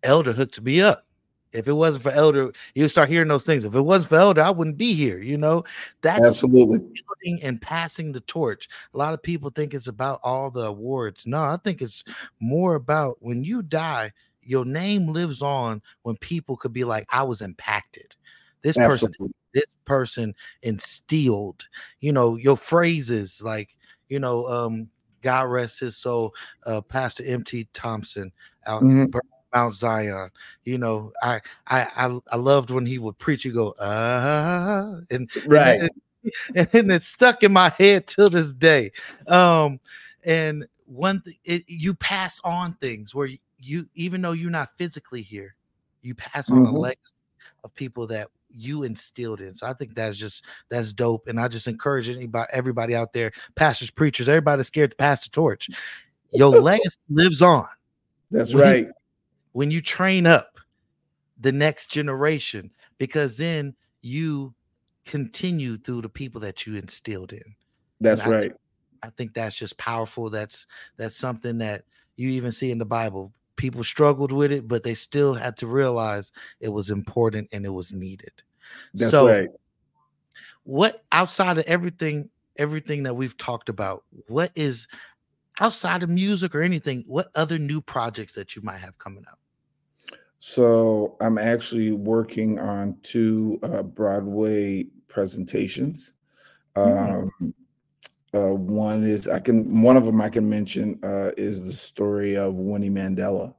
Elder 0.03 0.33
hooked 0.33 0.61
me 0.61 0.81
up. 0.81 1.07
If 1.53 1.69
it 1.69 1.73
wasn't 1.73 2.03
for 2.05 2.11
Elder, 2.11 2.51
you 2.75 2.89
start 2.89 3.11
hearing 3.11 3.29
those 3.29 3.45
things. 3.45 3.65
If 3.65 3.75
it 3.75 3.81
wasn't 3.81 4.09
for 4.09 4.17
Elder, 4.17 4.43
I 4.43 4.51
wouldn't 4.51 4.79
be 4.79 4.95
here. 4.95 5.19
You 5.19 5.37
know, 5.37 5.65
that's 6.01 6.27
Absolutely. 6.27 6.81
and 7.43 7.61
passing 7.61 8.11
the 8.11 8.21
torch. 8.21 8.69
A 8.95 8.99
lot 8.99 9.13
of 9.13 9.23
people 9.23 9.51
think 9.51 9.75
it's 9.75 9.87
about 9.87 10.21
all 10.23 10.51
the 10.51 10.63
awards. 10.63 11.27
No, 11.27 11.43
I 11.43 11.59
think 11.63 11.83
it's 11.83 12.05
more 12.41 12.75
about 12.75 13.19
when 13.21 13.45
you 13.45 13.63
die, 13.63 14.13
your 14.43 14.65
name 14.65 15.09
lives 15.09 15.43
on 15.43 15.83
when 16.03 16.17
people 16.17 16.57
could 16.57 16.73
be 16.73 16.85
like, 16.85 17.07
I 17.11 17.23
was 17.23 17.43
impacted. 17.43 18.17
This 18.63 18.77
person 18.77 19.15
this 19.55 19.67
person 19.85 20.35
instilled, 20.63 21.67
you 22.01 22.11
know, 22.13 22.37
your 22.37 22.57
phrases 22.57 23.43
like, 23.43 23.77
you 24.09 24.19
know, 24.19 24.47
um, 24.47 24.89
God 25.21 25.51
rest 25.51 25.81
his 25.81 25.97
soul, 25.97 26.35
uh, 26.65 26.81
Pastor 26.81 27.23
M.T. 27.27 27.69
Thompson 27.75 28.33
out 28.67 28.83
Mhm. 28.83 29.21
Mount 29.55 29.75
Zion. 29.75 30.31
You 30.65 30.79
know, 30.79 31.13
I 31.23 31.41
I 31.67 31.83
I, 31.97 32.19
I 32.33 32.37
loved 32.37 32.71
when 32.71 32.87
he 32.87 32.99
would 32.99 33.19
preach. 33.19 33.45
You 33.45 33.53
go, 33.53 33.75
ah, 33.81 34.97
and 35.11 35.31
Right. 35.45 35.81
and, 35.81 35.91
and, 36.55 36.69
and 36.75 36.93
it's 36.93 37.09
stuck 37.09 37.43
in 37.43 37.53
my 37.53 37.69
head 37.71 38.07
till 38.07 38.31
this 38.31 38.53
day. 38.55 38.93
Um, 39.27 39.81
and 40.25 40.67
one 40.87 41.21
thing, 41.21 41.37
you 41.67 41.95
pass 41.95 42.41
on 42.45 42.75
things 42.75 43.15
where 43.15 43.27
you, 43.27 43.39
you, 43.59 43.89
even 43.95 44.23
though 44.23 44.33
you're 44.33 44.51
not 44.51 44.77
physically 44.79 45.23
here, 45.23 45.55
you 46.03 46.15
pass 46.15 46.51
on 46.51 46.65
a 46.65 46.71
Mhm. 46.71 46.79
legacy 46.79 47.15
of 47.65 47.75
people 47.75 48.07
that 48.09 48.29
you 48.55 48.83
instilled 48.85 49.41
in. 49.41 49.55
So 49.55 49.67
I 49.67 49.73
think 49.73 49.95
that's 49.95 50.17
just 50.17 50.45
that's 50.69 50.93
dope. 50.93 51.27
And 51.29 51.41
I 51.41 51.49
just 51.49 51.67
encourage 51.69 52.09
anybody, 52.09 52.49
everybody 52.53 52.95
out 52.95 53.13
there, 53.13 53.33
pastors, 53.57 53.91
preachers, 53.91 54.29
everybody 54.29 54.63
scared 54.63 54.91
to 54.93 54.97
pass 54.97 55.25
the 55.25 55.31
torch. 55.31 55.69
Your 56.33 56.49
legacy 56.49 56.99
lives 57.11 57.43
on 57.43 57.67
That's 58.31 58.55
when- 58.55 58.63
right. 58.63 58.89
when 59.53 59.71
you 59.71 59.81
train 59.81 60.27
up 60.27 60.59
the 61.41 61.53
next 61.53 61.91
generation 61.91 62.71
because 62.99 63.37
then 63.37 63.75
you 64.01 64.55
continue 65.05 65.77
through 65.77 66.03
the 66.03 66.09
people 66.09 66.41
that 66.41 66.67
you 66.67 66.77
instilled 66.77 67.33
in 67.33 67.43
That's 68.01 68.27
I 68.27 68.31
right. 68.31 68.43
think- 68.43 68.55
i 69.05 69.11
think 69.11 69.35
that's 69.35 69.57
just 69.57 69.77
powerful 69.79 70.31
that's 70.31 70.69
that's 70.97 71.17
something 71.17 71.59
that 71.59 71.83
you 72.15 72.29
even 72.29 72.53
see 72.53 72.71
in 72.71 72.79
the 72.79 72.85
bible 72.85 73.33
people 73.57 73.85
struggled 73.85 74.33
with 74.33 74.53
it 74.53 74.67
but 74.67 74.83
they 74.83 74.95
still 74.95 75.35
had 75.35 75.57
to 75.57 75.67
realize 75.67 76.33
it 76.61 76.69
was 76.69 76.91
important 76.91 77.49
and 77.53 77.65
it 77.65 77.71
was 77.71 77.93
needed 77.93 78.33
That's 78.95 79.11
so 79.11 79.29
right. 79.29 79.49
what 80.65 81.03
outside 81.13 81.59
of 81.59 81.65
everything 81.67 82.31
everything 82.57 83.03
that 83.05 83.15
we've 83.15 83.37
talked 83.37 83.69
about 83.69 84.05
what 84.29 84.51
is 84.55 84.87
outside 85.61 86.03
of 86.03 86.09
music 86.09 86.55
or 86.55 86.63
anything 86.63 87.05
what 87.07 87.29
other 87.35 87.59
new 87.59 87.81
projects 87.81 88.35
that 88.35 88.57
you 88.57 88.63
might 88.63 88.79
have 88.79 88.99
coming 88.99 89.25
up 89.31 89.39
So 90.45 91.17
I'm 91.21 91.39
actually 91.39 91.93
working 91.93 92.59
on 92.59 92.97
two 93.03 93.61
uh, 93.63 93.85
Broadway 93.85 94.87
presentations. 95.07 96.15
Mm. 96.75 97.31
Um, 97.41 97.55
uh, 98.35 98.55
one 98.55 99.05
is 99.05 99.29
I 99.29 99.41
can 99.41 99.83
one 99.83 99.97
of 99.97 100.07
them 100.07 100.21
I 100.21 100.29
can 100.29 100.49
mention 100.49 100.99
uh, 101.03 101.33
is 101.37 101.63
the 101.63 101.73
story 101.73 102.37
of 102.37 102.57
Winnie 102.57 102.91
Mandela, 102.91 103.55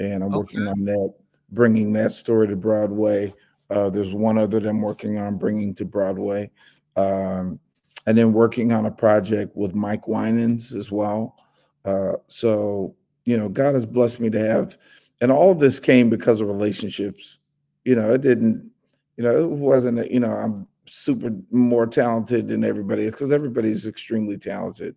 and 0.00 0.24
I'm 0.24 0.32
working 0.32 0.66
on 0.66 0.84
that, 0.84 1.14
bringing 1.50 1.92
that 1.92 2.12
story 2.12 2.48
to 2.48 2.56
Broadway. 2.56 3.32
Uh, 3.70 3.90
there's 3.90 4.12
one 4.12 4.36
other 4.36 4.58
that 4.58 4.68
I'm 4.68 4.80
working 4.80 5.18
on 5.18 5.38
bringing 5.38 5.74
to 5.76 5.84
Broadway, 5.84 6.50
um, 6.96 7.60
and 8.06 8.18
then 8.18 8.32
working 8.32 8.72
on 8.72 8.86
a 8.86 8.90
project 8.90 9.56
with 9.56 9.74
Mike 9.74 10.08
Winans 10.08 10.74
as 10.74 10.90
well. 10.90 11.36
Uh, 11.84 12.14
so 12.26 12.96
you 13.24 13.36
know, 13.36 13.48
God 13.48 13.74
has 13.74 13.86
blessed 13.86 14.18
me 14.18 14.28
to 14.30 14.38
have, 14.40 14.76
and 15.20 15.30
all 15.30 15.52
of 15.52 15.60
this 15.60 15.78
came 15.78 16.10
because 16.10 16.40
of 16.40 16.48
relationships. 16.48 17.38
You 17.84 17.94
know, 17.94 18.12
it 18.12 18.22
didn't. 18.22 18.70
You 19.16 19.22
know, 19.22 19.38
it 19.38 19.48
wasn't. 19.48 20.10
You 20.10 20.18
know, 20.18 20.32
I'm 20.32 20.66
super 20.86 21.30
more 21.50 21.86
talented 21.86 22.48
than 22.48 22.64
everybody 22.64 23.06
because 23.06 23.32
everybody's 23.32 23.86
extremely 23.86 24.36
talented. 24.36 24.94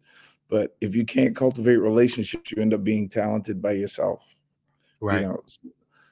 But 0.50 0.76
if 0.82 0.96
you 0.96 1.06
can't 1.06 1.36
cultivate 1.36 1.78
relationships, 1.78 2.52
you 2.52 2.62
end 2.62 2.74
up 2.74 2.84
being 2.84 3.10
talented 3.10 3.62
by 3.62 3.74
yourself. 3.74 4.24
Right. 5.00 5.22
You 5.22 5.28
know, 5.28 5.44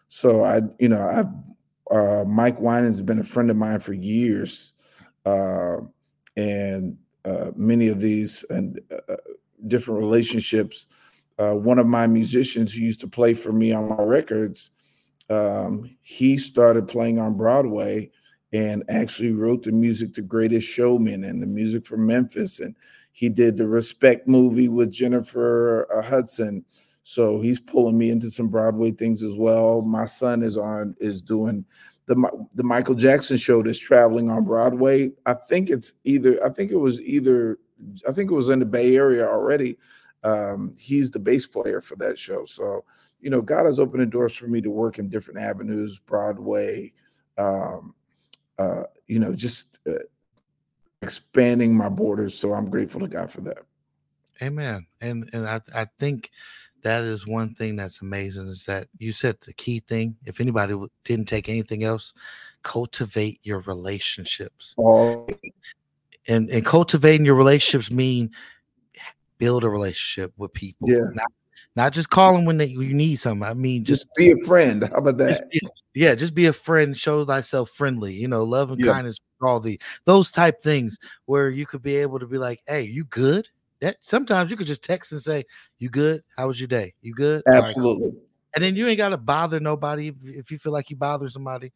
so 0.09 0.43
I, 0.43 0.61
you 0.79 0.89
know, 0.89 1.01
I've 1.01 1.27
uh, 1.91 2.23
Mike 2.25 2.59
Winans 2.59 2.97
has 2.97 3.01
been 3.01 3.19
a 3.19 3.23
friend 3.23 3.51
of 3.51 3.57
mine 3.57 3.79
for 3.79 3.93
years, 3.93 4.73
uh, 5.25 5.77
and 6.35 6.97
uh, 7.23 7.51
many 7.55 7.87
of 7.89 7.99
these 7.99 8.43
and 8.49 8.79
uh, 8.91 9.15
different 9.67 9.99
relationships. 9.99 10.87
Uh, 11.37 11.53
one 11.53 11.79
of 11.79 11.85
my 11.85 12.07
musicians 12.07 12.73
who 12.73 12.81
used 12.81 13.01
to 13.01 13.07
play 13.07 13.33
for 13.33 13.51
me 13.51 13.71
on 13.71 13.89
my 13.89 14.01
records, 14.01 14.71
um, 15.29 15.89
he 16.01 16.37
started 16.37 16.87
playing 16.87 17.19
on 17.19 17.35
Broadway 17.35 18.09
and 18.53 18.83
actually 18.89 19.33
wrote 19.33 19.63
the 19.63 19.71
music 19.71 20.13
to 20.13 20.21
Greatest 20.21 20.67
Showman 20.67 21.23
and 21.23 21.41
the 21.41 21.47
music 21.47 21.85
for 21.85 21.97
Memphis. 21.97 22.59
And 22.59 22.75
he 23.11 23.29
did 23.29 23.57
the 23.57 23.67
Respect 23.67 24.27
movie 24.27 24.67
with 24.67 24.91
Jennifer 24.91 25.87
uh, 25.93 26.01
Hudson. 26.01 26.63
So 27.03 27.39
he's 27.39 27.59
pulling 27.59 27.97
me 27.97 28.09
into 28.09 28.29
some 28.29 28.49
Broadway 28.49 28.91
things 28.91 29.23
as 29.23 29.35
well. 29.35 29.81
My 29.81 30.05
son 30.05 30.43
is 30.43 30.57
on 30.57 30.95
is 30.99 31.21
doing 31.21 31.65
the 32.05 32.15
the 32.55 32.63
Michael 32.63 32.95
Jackson 32.95 33.37
show 33.37 33.63
that's 33.63 33.79
traveling 33.79 34.29
on 34.29 34.43
Broadway. 34.43 35.11
I 35.25 35.33
think 35.33 35.69
it's 35.69 35.93
either 36.03 36.43
I 36.43 36.49
think 36.49 36.71
it 36.71 36.77
was 36.77 37.01
either 37.01 37.59
I 38.07 38.11
think 38.11 38.31
it 38.31 38.35
was 38.35 38.49
in 38.49 38.59
the 38.59 38.65
Bay 38.65 38.95
Area 38.95 39.27
already. 39.27 39.77
Um, 40.23 40.73
he's 40.77 41.11
the 41.11 41.19
bass 41.19 41.45
player 41.45 41.81
for 41.81 41.95
that 41.97 42.17
show. 42.17 42.45
So 42.45 42.83
you 43.21 43.29
know, 43.29 43.41
God 43.41 43.65
has 43.65 43.79
opened 43.79 44.03
the 44.03 44.07
doors 44.07 44.35
for 44.35 44.47
me 44.47 44.61
to 44.61 44.69
work 44.69 44.99
in 44.99 45.09
different 45.09 45.39
avenues, 45.39 45.97
Broadway, 45.97 46.93
um, 47.37 47.94
uh, 48.57 48.83
you 49.07 49.19
know, 49.19 49.33
just 49.33 49.79
uh, 49.87 49.93
expanding 51.01 51.75
my 51.75 51.89
borders. 51.89 52.37
So 52.37 52.53
I'm 52.53 52.69
grateful 52.69 53.01
to 53.01 53.07
God 53.07 53.31
for 53.31 53.41
that. 53.41 53.59
Amen. 54.41 54.85
And 55.01 55.29
and 55.33 55.47
I 55.47 55.61
I 55.73 55.85
think 55.97 56.31
that 56.83 57.03
is 57.03 57.25
one 57.25 57.55
thing 57.55 57.75
that's 57.75 58.01
amazing 58.01 58.47
is 58.47 58.65
that 58.65 58.87
you 58.99 59.11
said 59.11 59.37
the 59.41 59.53
key 59.53 59.79
thing. 59.79 60.15
If 60.25 60.39
anybody 60.39 60.75
didn't 61.03 61.27
take 61.27 61.49
anything 61.49 61.83
else, 61.83 62.13
cultivate 62.61 63.39
your 63.43 63.61
relationships. 63.61 64.75
Oh, 64.77 65.27
And 66.27 66.49
and 66.49 66.65
cultivating 66.65 67.25
your 67.25 67.35
relationships 67.35 67.91
mean 67.91 68.31
build 69.37 69.63
a 69.63 69.69
relationship 69.69 70.33
with 70.37 70.53
people. 70.53 70.89
Yeah. 70.89 71.03
Not 71.13 71.31
not 71.75 71.93
just 71.93 72.09
call 72.09 72.33
them 72.33 72.45
when 72.45 72.57
they, 72.57 72.67
you 72.67 72.93
need 72.93 73.15
something. 73.17 73.47
I 73.47 73.53
mean, 73.53 73.83
just 73.85 74.05
just 74.05 74.15
be 74.15 74.31
a 74.31 74.37
friend. 74.45 74.83
How 74.83 74.97
about 74.97 75.17
just 75.27 75.41
that? 75.41 75.49
be, 75.49 75.61
yeah, 75.93 76.15
just 76.15 76.35
be 76.35 76.45
a 76.47 76.53
friend. 76.53 76.95
Show 76.97 77.23
thyself 77.25 77.69
friendly. 77.71 78.13
You 78.13 78.27
know, 78.27 78.43
love 78.43 78.71
and 78.71 78.81
Yeah. 78.83 78.93
kindness, 78.93 79.17
all 79.41 79.59
the 79.59 79.79
those 80.05 80.31
type 80.31 80.61
things 80.61 80.97
where 81.25 81.49
you 81.49 81.65
could 81.65 81.81
be 81.81 81.95
able 81.97 82.19
to 82.19 82.27
be 82.27 82.37
like, 82.37 82.61
"Hey, 82.67 82.81
you 82.83 83.05
good?" 83.05 83.47
That 83.81 83.97
sometimes 84.01 84.51
you 84.51 84.57
could 84.57 84.67
just 84.67 84.83
text 84.83 85.11
and 85.11 85.21
say, 85.21 85.43
"You 85.79 85.89
good? 85.89 86.23
How 86.37 86.47
was 86.47 86.59
your 86.59 86.67
day? 86.67 86.93
You 87.01 87.13
good?" 87.13 87.43
All 87.47 87.61
right, 87.61 87.75
cool." 87.75 87.99
Absolutely. 87.99 88.21
And 88.55 88.63
then 88.63 88.75
you 88.77 88.87
ain't 88.87 88.97
got 88.97 89.09
to 89.09 89.17
bother 89.17 89.59
nobody 89.59 90.07
if, 90.09 90.15
if 90.23 90.51
you 90.51 90.57
feel 90.57 90.71
like 90.71 90.89
you 90.89 90.95
bother 90.95 91.27
somebody, 91.29 91.73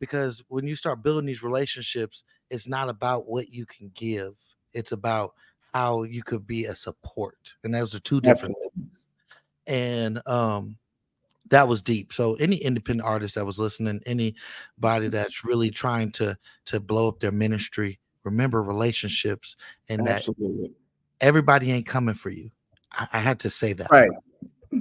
because 0.00 0.42
when 0.48 0.66
you 0.66 0.74
start 0.76 1.02
building 1.02 1.26
these 1.26 1.42
relationships, 1.42 2.24
it's 2.50 2.66
not 2.68 2.88
about 2.88 3.28
what 3.28 3.50
you 3.50 3.66
can 3.66 3.90
give; 3.94 4.34
it's 4.72 4.92
about 4.92 5.32
how 5.72 6.02
you 6.04 6.22
could 6.22 6.46
be 6.46 6.64
a 6.66 6.74
support. 6.74 7.36
And 7.64 7.74
those 7.74 7.94
are 7.94 8.00
two 8.00 8.20
different 8.20 8.54
Absolutely. 8.56 8.70
things. 8.76 9.06
And 9.66 10.20
um, 10.26 10.76
that 11.50 11.68
was 11.68 11.82
deep. 11.82 12.12
So 12.12 12.34
any 12.34 12.56
independent 12.56 13.06
artist 13.06 13.34
that 13.34 13.46
was 13.46 13.58
listening, 13.58 14.00
anybody 14.06 15.08
that's 15.08 15.44
really 15.44 15.70
trying 15.70 16.12
to 16.12 16.36
to 16.66 16.80
blow 16.80 17.08
up 17.08 17.20
their 17.20 17.32
ministry, 17.32 17.98
remember 18.24 18.62
relationships 18.62 19.56
and 19.88 20.06
that 20.06 20.26
everybody 21.20 21.72
ain't 21.72 21.86
coming 21.86 22.14
for 22.14 22.30
you. 22.30 22.50
I, 22.92 23.08
I 23.14 23.18
had 23.18 23.40
to 23.40 23.50
say 23.50 23.72
that. 23.74 23.90
Right. 23.90 24.08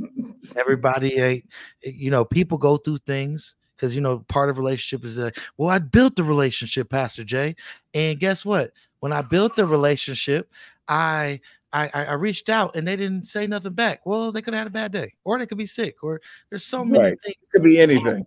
Everybody 0.58 1.16
ain't, 1.20 1.46
eh, 1.86 1.92
you 1.94 2.12
know, 2.12 2.26
people 2.26 2.58
go 2.58 2.78
through 2.78 2.98
things 3.00 3.56
because 3.76 3.96
you 3.96 4.02
know 4.02 4.20
part 4.28 4.50
of 4.50 4.58
relationship 4.58 5.06
is 5.06 5.16
that. 5.16 5.38
well, 5.58 5.70
I 5.70 5.80
built 5.80 6.16
the 6.16 6.24
relationship, 6.24 6.90
Pastor 6.90 7.24
Jay, 7.24 7.56
and 7.94 8.20
guess 8.20 8.46
what? 8.46 8.72
When 9.00 9.12
I 9.12 9.22
built 9.22 9.56
the 9.56 9.66
relationship, 9.66 10.50
I 10.88 11.42
I, 11.74 11.90
I 11.94 12.14
reached 12.14 12.50
out 12.50 12.76
and 12.76 12.88
they 12.88 12.96
didn't 12.96 13.26
say 13.26 13.48
nothing 13.48 13.74
back. 13.74 14.06
Well, 14.06 14.32
they 14.32 14.42
could 14.42 14.54
have 14.54 14.62
had 14.62 14.68
a 14.68 14.72
bad 14.72 14.92
day, 14.92 15.14
or 15.24 15.40
they 15.40 15.48
could 15.48 15.58
be 15.58 15.66
sick, 15.66 15.96
or 16.04 16.22
there's 16.50 16.66
so 16.66 16.86
many 16.86 17.04
Right. 17.04 17.22
things. 17.22 17.36
Could 17.52 17.64
be 17.64 17.80
anything. 17.80 18.26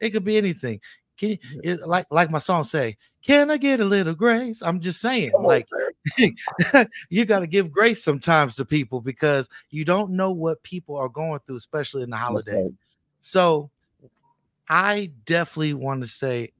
It 0.00 0.10
could 0.10 0.24
be 0.24 0.38
anything. 0.38 0.80
Can 1.18 1.30
you, 1.30 1.38
it, 1.62 1.86
like 1.86 2.06
like 2.10 2.30
my 2.30 2.38
song 2.38 2.64
say, 2.64 2.96
can 3.22 3.50
I 3.50 3.56
get 3.56 3.80
a 3.80 3.84
little 3.84 4.14
grace? 4.14 4.62
I'm 4.62 4.80
just 4.80 5.00
saying, 5.00 5.32
Come 5.32 5.44
like 5.44 5.66
sir. 5.66 6.86
you 7.10 7.24
got 7.24 7.40
to 7.40 7.46
give 7.46 7.70
grace 7.70 8.02
sometimes 8.02 8.56
to 8.56 8.64
people 8.64 9.00
because 9.00 9.48
you 9.70 9.84
don't 9.84 10.12
know 10.12 10.32
what 10.32 10.62
people 10.62 10.96
are 10.96 11.08
going 11.08 11.40
through, 11.46 11.56
especially 11.56 12.02
in 12.02 12.10
the 12.10 12.16
holidays. 12.16 12.70
So 13.20 13.70
I 14.68 15.10
definitely 15.24 15.74
want 15.74 16.02
to 16.02 16.08
say 16.08 16.52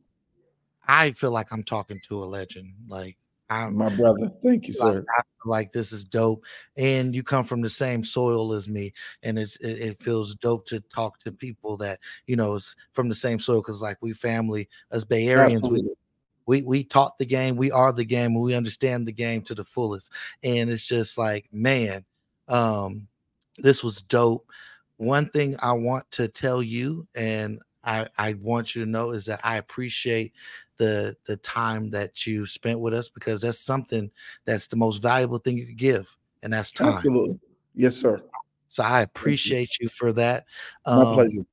I 0.87 1.13
feel 1.13 1.31
like 1.31 1.53
I'm 1.53 1.65
talking 1.65 2.01
to 2.09 2.23
a 2.23 2.27
legend. 2.27 2.75
Like 2.89 3.17
I'm 3.49 3.77
My 3.77 3.95
brother. 3.95 4.29
Thank 4.43 4.67
you, 4.67 4.75
like, 4.81 4.95
sir. 4.95 5.05
I 5.17 5.23
feel 5.23 5.51
like 5.51 5.73
this 5.73 5.93
is 5.93 6.05
dope, 6.05 6.45
and 6.77 7.15
you 7.15 7.23
come 7.23 7.45
from 7.45 7.61
the 7.61 7.71
same 7.71 8.03
soil 8.03 8.53
as 8.53 8.69
me, 8.69 8.93
and 9.23 9.39
it's 9.39 9.57
it, 9.59 9.79
it 9.79 10.03
feels 10.03 10.35
dope 10.37 10.67
to 10.67 10.81
talk 10.81 11.19
to 11.21 11.33
people 11.33 11.77
that 11.79 12.01
you 12.27 12.35
know 12.35 12.55
is 12.55 12.75
from 12.93 13.09
the 13.09 13.15
same 13.15 13.39
soil 13.39 13.61
because 13.61 13.81
like 13.81 13.99
we 14.01 14.13
family, 14.13 14.69
as 14.91 15.05
Bay 15.05 15.27
Areans, 15.27 15.69
we 15.69 15.89
we 16.47 16.63
we 16.63 16.83
taught 16.83 17.19
the 17.19 17.27
game, 17.27 17.57
we 17.57 17.71
are 17.71 17.93
the 17.93 18.05
game, 18.05 18.33
and 18.33 18.43
we 18.43 18.55
understand 18.55 19.07
the 19.07 19.13
game 19.13 19.43
to 19.43 19.55
the 19.55 19.65
fullest. 19.65 20.11
And 20.43 20.69
it's 20.69 20.85
just 20.85 21.17
like, 21.17 21.47
man, 21.53 22.05
um, 22.49 23.07
this 23.59 23.85
was 23.85 24.03
dope. 24.03 24.51
One 24.97 25.29
thing 25.29 25.57
I 25.61 25.73
want 25.73 26.11
to 26.13 26.27
tell 26.27 26.63
you, 26.63 27.07
and 27.15 27.61
I, 27.85 28.09
I 28.19 28.33
want 28.35 28.75
you 28.75 28.85
to 28.85 28.91
know 28.91 29.11
is 29.11 29.27
that 29.27 29.41
I 29.45 29.57
appreciate 29.57 30.33
the 30.77 31.17
the 31.27 31.37
time 31.39 31.91
that 31.91 32.27
you 32.27 32.47
spent 32.47 32.81
with 32.81 32.95
us 32.95 33.09
because 33.09 33.41
that's 33.41 33.59
something 33.59 34.11
that's 34.45 34.67
the 34.67 34.77
most 34.77 34.99
valuable 34.99 35.39
thing 35.39 35.57
you 35.57 35.67
could 35.67 35.77
give, 35.77 36.15
and 36.43 36.53
that's 36.53 36.73
time. 36.73 36.95
Absolutely. 36.95 37.39
Yes, 37.75 37.97
sir. 37.97 38.19
So 38.69 38.83
I 38.83 39.03
appreciate 39.03 39.79
you. 39.81 39.85
you. 39.85 39.89
for 39.89 40.13
that. 40.13 40.47
My 40.87 41.03
um, 41.03 41.15
pleasure. 41.15 41.47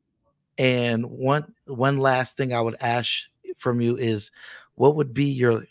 And 0.57 1.05
one 1.05 1.53
one 1.67 1.99
last 1.99 2.38
thing 2.38 2.53
I 2.53 2.61
would 2.61 2.78
ask 2.82 3.24
from 3.57 3.82
you 3.82 3.97
is, 3.97 4.32
what 4.76 4.95
would 4.95 5.13
be 5.13 5.26
your 5.26 5.65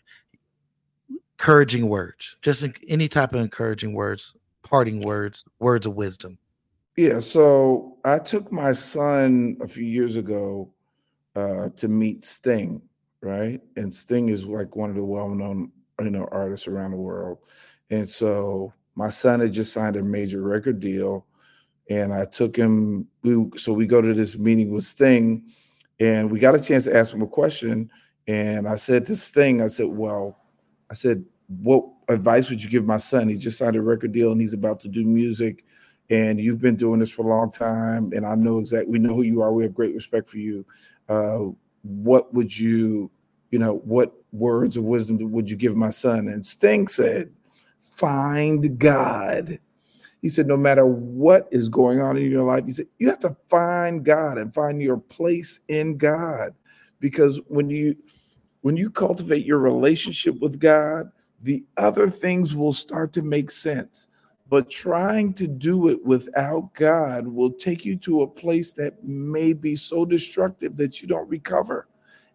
encouraging 1.39 1.89
words? 1.89 2.37
Just 2.43 2.65
any 2.89 3.09
type 3.09 3.33
of 3.35 3.41
encouraging 3.41 3.95
words, 3.95 4.35
parting 4.63 5.01
words, 5.01 5.45
words 5.59 5.87
of 5.87 5.95
wisdom. 5.95 6.39
Yeah. 6.97 7.19
So 7.19 7.99
I 8.05 8.19
took 8.19 8.53
my 8.53 8.73
son 8.73 9.57
a 9.61 9.69
few 9.69 9.85
years 9.85 10.17
ago 10.17 10.73
uh, 11.35 11.71
to 11.77 11.89
meet 11.89 12.25
Sting, 12.25 12.83
right? 13.23 13.61
And 13.77 13.93
Sting 13.93 14.29
is 14.29 14.45
like 14.45 14.77
one 14.77 14.91
of 14.91 14.97
the 14.97 15.05
well-known, 15.05 15.71
you 16.01 16.11
know, 16.11 16.29
artists 16.33 16.67
around 16.67 16.91
the 16.91 16.97
world. 16.97 17.39
And 17.91 18.09
so 18.09 18.73
my 18.95 19.09
son 19.09 19.41
had 19.41 19.53
just 19.53 19.73
signed 19.73 19.97
a 19.97 20.03
major 20.03 20.43
record 20.43 20.81
deal 20.81 21.27
and 21.91 22.13
I 22.13 22.25
took 22.25 22.57
him. 22.57 23.07
We, 23.23 23.51
so 23.59 23.73
we 23.73 23.87
go 23.87 24.01
to 24.01 24.15
this 24.15 24.39
meeting 24.39 24.71
with 24.71 24.85
Sting, 24.85 25.45
and 26.01 26.31
we 26.31 26.39
got 26.39 26.55
a 26.55 26.61
chance 26.61 26.85
to 26.85 26.97
ask 26.97 27.13
him 27.15 27.23
a 27.23 27.27
question. 27.27 27.91
And 28.27 28.69
I 28.69 28.77
said 28.77 29.05
to 29.07 29.17
Sting, 29.17 29.61
I 29.61 29.69
said, 29.69 29.87
"Well, 29.87 30.39
I 30.91 30.95
said, 30.95 31.25
what 31.49 31.85
advice 32.09 32.51
would 32.51 32.63
you 32.63 32.71
give 32.71 32.87
my 32.87 32.97
son? 32.97 33.29
He 33.29 33.37
just 33.37 33.59
signed 33.59 33.77
a 33.77 33.83
record 33.83 34.13
deal, 34.13 34.33
and 34.33 34.41
he's 34.41 34.55
about 34.55 34.81
to 34.81 34.89
do 34.89 35.05
music. 35.05 35.65
And 36.11 36.41
you've 36.41 36.61
been 36.61 36.77
doing 36.77 37.01
this 37.01 37.11
for 37.11 37.25
a 37.25 37.29
long 37.29 37.51
time, 37.51 38.13
and 38.15 38.27
I 38.27 38.35
know 38.35 38.59
exactly. 38.59 38.91
We 38.91 38.99
know 38.99 39.15
who 39.15 39.23
you 39.23 39.41
are. 39.43 39.53
We 39.53 39.63
have 39.65 39.75
great 39.75 39.95
respect 39.95 40.29
for 40.29 40.39
you. 40.39 40.67
Uh, 41.09 41.47
what 41.83 42.33
would 42.35 42.57
you, 42.57 43.11
you 43.51 43.59
know, 43.59 43.77
what 43.85 44.13
words 44.33 44.77
of 44.77 44.85
wisdom 44.85 45.19
would 45.31 45.51
you 45.51 45.57
give 45.57 45.77
my 45.77 45.91
son?" 45.91 46.29
And 46.29 46.47
Sting 46.47 46.89
said, 46.89 47.31
"Find 47.81 48.79
God." 48.79 49.59
He 50.23 50.29
said, 50.29 50.47
no 50.47 50.57
matter 50.57 50.87
what 50.87 51.49
is 51.51 51.69
going 51.69 52.01
on 52.01 52.17
in 52.17 52.31
your 52.31 52.45
life, 52.45 52.65
he 52.65 52.71
said, 52.71 52.87
you 53.01 53.09
have 53.09 53.19
to 53.19 53.37
find 53.51 54.05
God 54.05 54.39
and 54.39 54.55
find 54.55 54.81
your 54.81 54.97
place 54.97 55.59
in 55.67 55.97
God. 55.97 56.55
Because 57.01 57.41
when 57.49 57.69
you 57.69 57.97
when 58.61 58.77
you 58.77 58.89
cultivate 58.89 59.45
your 59.45 59.59
relationship 59.59 60.39
with 60.41 60.61
God, 60.61 61.11
the 61.43 61.65
other 61.77 62.09
things 62.09 62.55
will 62.55 62.73
start 62.73 63.13
to 63.15 63.23
make 63.23 63.51
sense. 63.51 64.07
But 64.53 64.69
trying 64.69 65.33
to 65.35 65.47
do 65.47 65.89
it 65.89 66.05
without 66.05 66.75
God 66.75 67.27
will 67.27 67.53
take 67.53 67.87
you 67.87 67.97
to 67.97 68.21
a 68.21 68.27
place 68.27 68.73
that 68.73 69.03
may 69.03 69.55
be 69.55 69.75
so 69.77 70.05
destructive 70.05 70.77
that 70.77 71.01
you 71.01 71.09
don't 71.09 71.27
recover. 71.31 71.89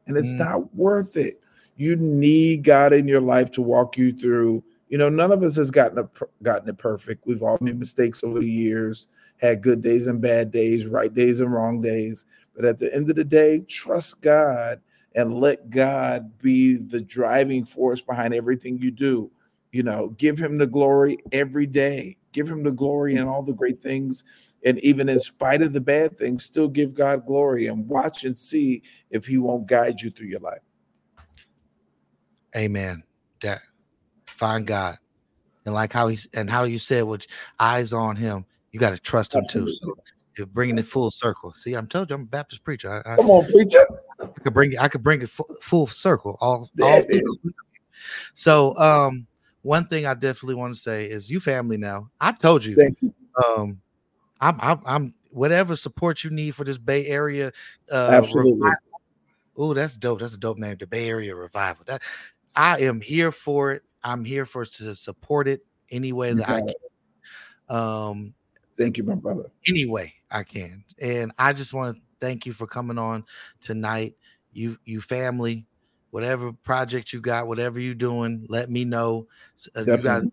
And 0.07 0.17
it's 0.17 0.33
mm. 0.33 0.39
not 0.39 0.73
worth 0.73 1.15
it. 1.15 1.39
You 1.75 1.95
need 1.95 2.63
God 2.63 2.91
in 2.91 3.07
your 3.07 3.21
life 3.21 3.51
to 3.51 3.61
walk 3.61 3.99
you 3.99 4.11
through 4.11 4.63
you 4.89 4.97
know, 4.97 5.09
none 5.09 5.31
of 5.31 5.43
us 5.43 5.57
has 5.57 5.69
gotten 5.69 5.97
a, 5.97 6.09
gotten 6.43 6.69
it 6.69 6.77
perfect. 6.77 7.27
We've 7.27 7.43
all 7.43 7.57
made 7.59 7.77
mistakes 7.77 8.23
over 8.23 8.39
the 8.39 8.49
years, 8.49 9.09
had 9.37 9.61
good 9.61 9.81
days 9.81 10.07
and 10.07 10.21
bad 10.21 10.51
days, 10.51 10.87
right 10.87 11.13
days 11.13 11.39
and 11.39 11.51
wrong 11.51 11.81
days. 11.81 12.25
But 12.55 12.65
at 12.65 12.77
the 12.77 12.93
end 12.93 13.09
of 13.09 13.15
the 13.15 13.25
day, 13.25 13.61
trust 13.67 14.21
God 14.21 14.79
and 15.15 15.33
let 15.33 15.69
God 15.69 16.37
be 16.39 16.77
the 16.77 17.01
driving 17.01 17.65
force 17.65 18.01
behind 18.01 18.33
everything 18.33 18.77
you 18.77 18.91
do. 18.91 19.29
You 19.77 19.83
know, 19.83 20.07
give 20.17 20.39
him 20.39 20.57
the 20.57 20.65
glory 20.65 21.17
every 21.31 21.67
day. 21.67 22.17
Give 22.31 22.49
him 22.49 22.63
the 22.63 22.71
glory 22.71 23.17
and 23.17 23.29
all 23.29 23.43
the 23.43 23.53
great 23.53 23.79
things. 23.79 24.23
And 24.65 24.79
even 24.79 25.07
in 25.07 25.19
spite 25.19 25.61
of 25.61 25.71
the 25.71 25.79
bad 25.79 26.17
things, 26.17 26.45
still 26.45 26.67
give 26.67 26.95
God 26.95 27.27
glory 27.27 27.67
and 27.67 27.87
watch 27.87 28.23
and 28.23 28.39
see 28.39 28.81
if 29.11 29.27
he 29.27 29.37
won't 29.37 29.67
guide 29.67 30.01
you 30.01 30.09
through 30.09 30.29
your 30.29 30.39
life. 30.39 30.63
Amen. 32.55 33.03
That 33.43 33.61
find 34.35 34.65
God. 34.65 34.97
And 35.67 35.75
like 35.75 35.93
how 35.93 36.07
he's 36.07 36.27
and 36.33 36.49
how 36.49 36.63
you 36.63 36.79
said, 36.79 37.03
with 37.03 37.27
eyes 37.59 37.93
on 37.93 38.15
him, 38.15 38.47
you 38.71 38.79
got 38.79 38.95
to 38.95 38.97
trust 38.97 39.35
him 39.35 39.45
too. 39.45 39.69
So 39.69 39.95
you're 40.39 40.47
bringing 40.47 40.79
it 40.79 40.87
full 40.87 41.11
circle. 41.11 41.53
See, 41.53 41.75
I'm 41.75 41.85
told 41.85 42.09
you 42.09 42.15
I'm 42.15 42.23
a 42.23 42.25
Baptist 42.25 42.63
preacher. 42.63 43.07
I, 43.07 43.17
Come 43.17 43.29
on, 43.29 43.45
preacher. 43.45 43.85
I 44.19 44.39
could 44.39 44.55
bring 44.55 44.71
it. 44.71 44.81
I 44.81 44.87
could 44.87 45.03
bring 45.03 45.21
it 45.21 45.29
full, 45.29 45.55
full 45.61 45.85
circle. 45.85 46.35
All, 46.41 46.67
all 46.81 47.03
so, 48.33 48.75
um, 48.77 49.27
one 49.61 49.87
thing 49.87 50.05
I 50.05 50.13
definitely 50.13 50.55
want 50.55 50.73
to 50.73 50.79
say 50.79 51.05
is 51.05 51.29
you 51.29 51.39
family 51.39 51.77
now. 51.77 52.09
I 52.21 52.31
told 52.31 52.63
you. 52.63 52.75
Thank 52.75 53.01
you. 53.01 53.13
Um, 53.43 53.81
I'm, 54.39 54.57
I'm, 54.59 54.81
I'm 54.85 55.13
whatever 55.31 55.75
support 55.75 56.23
you 56.23 56.29
need 56.29 56.55
for 56.55 56.63
this 56.63 56.77
Bay 56.77 57.05
Area. 57.05 57.51
Uh, 57.91 58.09
Absolutely. 58.11 58.69
Oh, 59.57 59.73
that's 59.73 59.97
dope. 59.97 60.19
That's 60.19 60.35
a 60.35 60.39
dope 60.39 60.57
name, 60.57 60.77
the 60.79 60.87
Bay 60.87 61.09
Area 61.09 61.35
Revival. 61.35 61.83
That 61.87 62.03
I 62.55 62.79
am 62.79 63.01
here 63.01 63.31
for 63.31 63.71
it. 63.71 63.83
I'm 64.03 64.23
here 64.23 64.45
for 64.45 64.65
to 64.65 64.95
support 64.95 65.47
it 65.47 65.65
any 65.89 66.13
way 66.13 66.33
that 66.33 66.49
I 66.49 66.61
can. 66.61 66.73
Um, 67.69 68.33
thank 68.77 68.97
you, 68.97 69.03
my 69.03 69.15
brother. 69.15 69.51
Any 69.67 69.85
way 69.85 70.13
I 70.31 70.43
can, 70.43 70.83
and 71.01 71.31
I 71.37 71.53
just 71.53 71.73
want 71.73 71.95
to 71.95 72.01
thank 72.19 72.45
you 72.45 72.53
for 72.53 72.67
coming 72.67 72.97
on 72.97 73.25
tonight. 73.59 74.15
You, 74.53 74.77
you 74.85 75.01
family, 75.01 75.65
whatever 76.11 76.53
project 76.53 77.13
you 77.13 77.21
got, 77.21 77.47
whatever 77.47 77.79
you're 77.79 77.93
doing, 77.93 78.45
let 78.49 78.69
me 78.69 78.85
know. 78.85 79.27
Uh, 79.75 79.83
you 79.85 79.97
got 79.97 80.23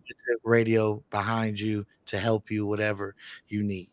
radio 0.43 1.03
behind 1.09 1.59
you 1.59 1.85
to 2.05 2.19
help 2.19 2.51
you, 2.51 2.65
whatever 2.65 3.15
you 3.47 3.63
need. 3.63 3.89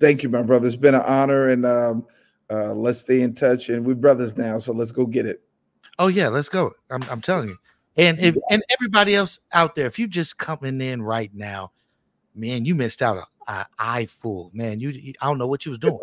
Thank 0.00 0.22
you, 0.22 0.28
my 0.28 0.42
brother. 0.42 0.66
It's 0.66 0.76
been 0.76 0.94
an 0.94 1.02
honor, 1.02 1.48
and 1.48 1.64
um, 1.64 2.06
uh, 2.50 2.74
let's 2.74 3.00
stay 3.00 3.22
in 3.22 3.34
touch. 3.34 3.68
And 3.68 3.86
we're 3.86 3.94
brothers 3.94 4.36
now, 4.36 4.58
so 4.58 4.72
let's 4.72 4.92
go 4.92 5.06
get 5.06 5.26
it. 5.26 5.42
Oh 5.98 6.08
yeah, 6.08 6.28
let's 6.28 6.48
go. 6.48 6.72
I'm, 6.90 7.02
I'm 7.04 7.20
telling 7.20 7.48
you. 7.48 7.58
And 7.96 8.18
if 8.18 8.34
and 8.50 8.62
everybody 8.70 9.14
else 9.14 9.40
out 9.52 9.74
there, 9.74 9.86
if 9.86 9.98
you 9.98 10.08
just 10.08 10.38
coming 10.38 10.80
in 10.80 11.02
right 11.02 11.30
now, 11.34 11.72
man, 12.34 12.64
you 12.64 12.74
missed 12.74 13.02
out 13.02 13.18
a, 13.46 13.66
eye 13.78 14.06
full. 14.06 14.50
Man, 14.54 14.80
you 14.80 15.14
I 15.20 15.26
don't 15.26 15.38
know 15.38 15.46
what 15.46 15.66
you 15.66 15.70
was 15.70 15.78
doing. 15.78 15.98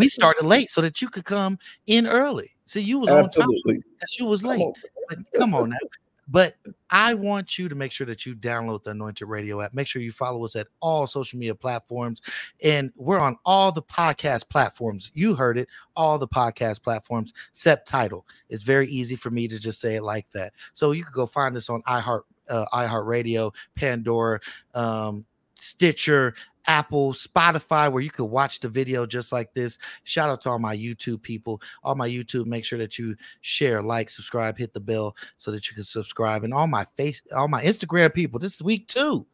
We 0.00 0.08
started 0.08 0.44
late 0.44 0.70
so 0.70 0.80
that 0.80 1.00
you 1.00 1.08
could 1.08 1.24
come 1.24 1.58
in 1.86 2.06
early. 2.06 2.50
See, 2.66 2.80
you 2.80 2.98
was 2.98 3.08
Absolutely. 3.10 3.74
on 3.74 3.74
time 3.74 3.84
because 3.94 4.18
you 4.18 4.24
was 4.26 4.44
late. 4.44 4.64
But 5.08 5.18
come 5.36 5.54
on 5.54 5.70
now. 5.70 5.76
But 6.30 6.54
I 6.90 7.14
want 7.14 7.58
you 7.58 7.68
to 7.68 7.74
make 7.74 7.90
sure 7.90 8.06
that 8.06 8.24
you 8.24 8.36
download 8.36 8.84
the 8.84 8.92
Anointed 8.92 9.26
Radio 9.26 9.60
app. 9.60 9.74
Make 9.74 9.88
sure 9.88 10.00
you 10.00 10.12
follow 10.12 10.44
us 10.44 10.54
at 10.54 10.68
all 10.78 11.08
social 11.08 11.40
media 11.40 11.56
platforms. 11.56 12.22
And 12.62 12.92
we're 12.94 13.18
on 13.18 13.36
all 13.44 13.72
the 13.72 13.82
podcast 13.82 14.48
platforms. 14.48 15.10
You 15.12 15.34
heard 15.34 15.58
it, 15.58 15.68
all 15.96 16.18
the 16.18 16.28
podcast 16.28 16.84
platforms, 16.84 17.34
set 17.50 17.84
title. 17.84 18.26
It's 18.48 18.62
very 18.62 18.88
easy 18.88 19.16
for 19.16 19.30
me 19.30 19.48
to 19.48 19.58
just 19.58 19.80
say 19.80 19.96
it 19.96 20.04
like 20.04 20.30
that. 20.30 20.52
So 20.72 20.92
you 20.92 21.02
can 21.02 21.12
go 21.12 21.26
find 21.26 21.56
us 21.56 21.68
on 21.68 21.82
iHeart, 21.82 22.22
uh, 22.48 22.66
iHeartRadio, 22.72 23.52
Pandora, 23.74 24.38
um, 24.74 25.24
Stitcher, 25.60 26.34
Apple, 26.66 27.12
Spotify, 27.12 27.90
where 27.90 28.02
you 28.02 28.10
could 28.10 28.26
watch 28.26 28.60
the 28.60 28.68
video 28.68 29.06
just 29.06 29.32
like 29.32 29.52
this. 29.54 29.78
Shout 30.04 30.30
out 30.30 30.40
to 30.42 30.50
all 30.50 30.58
my 30.58 30.76
YouTube 30.76 31.22
people, 31.22 31.60
all 31.82 31.94
my 31.94 32.08
YouTube. 32.08 32.46
Make 32.46 32.64
sure 32.64 32.78
that 32.78 32.98
you 32.98 33.16
share, 33.40 33.82
like, 33.82 34.10
subscribe, 34.10 34.58
hit 34.58 34.74
the 34.74 34.80
bell 34.80 35.16
so 35.36 35.50
that 35.50 35.68
you 35.68 35.74
can 35.74 35.84
subscribe. 35.84 36.44
And 36.44 36.54
all 36.54 36.66
my 36.66 36.84
face, 36.96 37.22
all 37.34 37.48
my 37.48 37.62
Instagram 37.62 38.12
people, 38.12 38.38
this 38.38 38.54
is 38.54 38.62
week 38.62 38.88
too. 38.88 39.26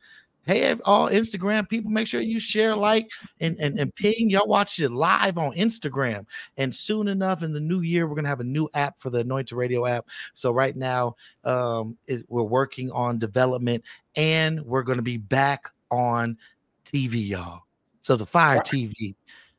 Hey, 0.47 0.77
all 0.85 1.11
Instagram 1.11 1.69
people, 1.69 1.91
make 1.91 2.07
sure 2.07 2.21
you 2.21 2.39
share, 2.39 2.77
like, 2.77 3.11
and, 3.41 3.59
and, 3.59 3.81
and 3.81 3.93
ping. 3.97 4.31
Y'all 4.31 4.47
watch 4.47 4.79
it 4.79 4.91
live 4.91 5.39
on 5.39 5.53
Instagram. 5.55 6.25
And 6.57 6.73
soon 6.73 7.09
enough, 7.09 7.43
in 7.43 7.53
the 7.53 7.59
new 7.59 7.81
year, 7.81 8.07
we're 8.07 8.15
gonna 8.15 8.29
have 8.29 8.39
a 8.39 8.45
new 8.45 8.69
app 8.73 9.01
for 9.01 9.11
the 9.11 9.19
Anointed 9.19 9.59
Radio 9.59 9.87
app. 9.87 10.07
So 10.35 10.53
right 10.53 10.77
now, 10.77 11.17
um, 11.43 11.99
it, 12.07 12.25
we're 12.29 12.45
working 12.45 12.93
on 12.93 13.19
development, 13.19 13.83
and 14.15 14.63
we're 14.63 14.85
gonna 14.85 15.03
be 15.03 15.17
back 15.17 15.73
on 15.91 16.37
TV, 16.85 17.29
y'all. 17.29 17.63
So 18.03 18.17
the 18.17 18.27
Fire 18.27 18.61
TV 18.61 19.15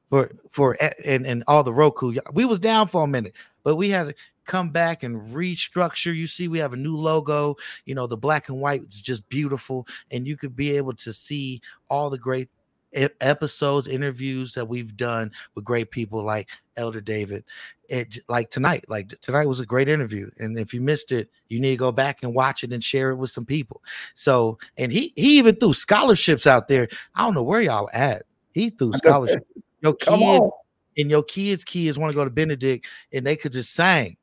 for 0.09 0.32
for 0.51 0.78
and 1.03 1.25
and 1.25 1.43
all 1.47 1.63
the 1.63 1.73
Roku. 1.73 2.15
We 2.34 2.45
was 2.45 2.59
down 2.59 2.88
for 2.88 3.03
a 3.03 3.07
minute, 3.07 3.36
but 3.63 3.75
we 3.75 3.89
had 3.89 4.07
to 4.07 4.15
come 4.45 4.69
back 4.69 5.03
and 5.03 5.34
restructure. 5.34 6.15
You 6.15 6.28
see, 6.28 6.47
we 6.47 6.59
have 6.59 6.73
a 6.73 6.78
new 6.78 6.95
logo. 6.95 7.55
You 7.86 7.95
know, 7.95 8.07
the 8.07 8.17
black 8.17 8.49
and 8.49 8.59
white 8.59 8.84
is 8.84 9.01
just 9.01 9.28
beautiful, 9.30 9.86
and 10.11 10.25
you 10.25 10.38
could 10.38 10.55
be 10.55 10.75
able 10.78 10.93
to 10.95 11.13
see 11.13 11.61
all 11.89 12.09
the 12.09 12.17
great 12.17 12.49
episodes, 12.93 13.88
interviews 13.88 14.53
that 14.53 14.67
we've 14.67 14.95
done 14.95 15.31
with 15.55 15.65
great 15.65 15.91
people 15.91 16.23
like 16.23 16.49
Elder 16.77 17.01
David. 17.01 17.43
It 17.89 18.19
like 18.27 18.49
tonight, 18.49 18.85
like 18.89 19.09
tonight 19.21 19.47
was 19.47 19.59
a 19.59 19.65
great 19.65 19.88
interview. 19.88 20.29
And 20.39 20.59
if 20.59 20.73
you 20.73 20.81
missed 20.81 21.11
it, 21.11 21.29
you 21.47 21.59
need 21.59 21.71
to 21.71 21.77
go 21.77 21.91
back 21.91 22.23
and 22.23 22.33
watch 22.33 22.63
it 22.63 22.73
and 22.73 22.83
share 22.83 23.11
it 23.11 23.15
with 23.15 23.29
some 23.29 23.45
people. 23.45 23.81
So, 24.13 24.57
and 24.77 24.91
he 24.91 25.13
he 25.15 25.38
even 25.38 25.55
threw 25.55 25.73
scholarships 25.73 26.45
out 26.45 26.67
there. 26.67 26.88
I 27.15 27.23
don't 27.23 27.33
know 27.33 27.43
where 27.43 27.61
y'all 27.61 27.89
at. 27.93 28.23
He 28.53 28.69
threw 28.69 28.93
scholarships. 28.93 29.49
Your 29.81 29.93
kids 29.93 30.49
and 30.97 31.09
your 31.09 31.23
kids' 31.23 31.63
kids 31.63 31.97
want 31.97 32.11
to 32.11 32.15
go 32.15 32.23
to 32.23 32.29
Benedict 32.29 32.85
and 33.13 33.25
they 33.25 33.35
could 33.35 33.51
just 33.51 33.73
sing. 33.73 34.17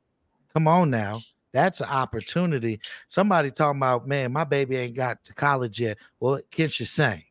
Come 0.53 0.67
on 0.67 0.89
now. 0.89 1.15
That's 1.53 1.79
an 1.81 1.87
opportunity. 1.87 2.81
Somebody 3.07 3.49
talking 3.49 3.79
about, 3.79 4.07
man, 4.07 4.33
my 4.33 4.43
baby 4.43 4.75
ain't 4.75 4.95
got 4.95 5.23
to 5.25 5.33
college 5.33 5.79
yet. 5.79 5.97
Well, 6.19 6.41
can 6.51 6.67
she 6.67 6.85
sing? 6.85 7.23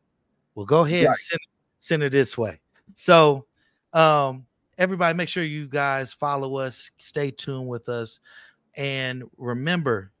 Well, 0.55 0.65
go 0.65 0.85
ahead 0.85 1.05
right. 1.05 1.09
and 1.09 1.17
send, 1.17 1.39
send 1.79 2.03
it 2.03 2.11
this 2.11 2.37
way. 2.37 2.59
So, 2.95 3.45
um, 3.93 4.45
everybody, 4.77 5.15
make 5.15 5.29
sure 5.29 5.43
you 5.43 5.67
guys 5.67 6.13
follow 6.13 6.57
us, 6.57 6.91
stay 6.97 7.31
tuned 7.31 7.67
with 7.67 7.89
us. 7.89 8.19
And 8.75 9.23
remember, 9.37 10.11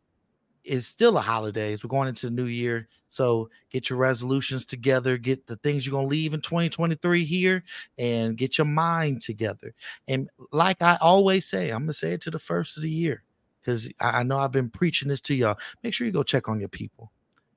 it's 0.63 0.87
still 0.87 1.17
a 1.17 1.21
holidays. 1.21 1.83
We're 1.83 1.89
going 1.89 2.07
into 2.07 2.27
the 2.27 2.31
new 2.31 2.45
year. 2.45 2.87
So 3.07 3.49
get 3.69 3.89
your 3.89 3.97
resolutions 3.97 4.65
together, 4.65 5.17
get 5.17 5.47
the 5.47 5.55
things 5.57 5.85
you're 5.85 5.91
going 5.91 6.07
to 6.07 6.09
leave 6.09 6.33
in 6.33 6.41
2023 6.41 7.23
here, 7.23 7.63
and 7.97 8.35
get 8.35 8.57
your 8.57 8.65
mind 8.65 9.21
together. 9.21 9.73
And 10.07 10.29
like 10.51 10.81
I 10.81 10.97
always 10.99 11.45
say, 11.45 11.69
I'm 11.69 11.83
going 11.83 11.87
to 11.87 11.93
say 11.93 12.13
it 12.13 12.21
to 12.21 12.31
the 12.31 12.39
first 12.39 12.77
of 12.77 12.83
the 12.83 12.89
year 12.89 13.23
because 13.61 13.89
I 14.01 14.23
know 14.23 14.37
I've 14.37 14.51
been 14.51 14.69
preaching 14.69 15.07
this 15.07 15.21
to 15.21 15.35
y'all. 15.35 15.57
Make 15.83 15.93
sure 15.93 16.05
you 16.05 16.13
go 16.13 16.23
check 16.23 16.49
on 16.49 16.59
your 16.59 16.69
people. 16.69 17.11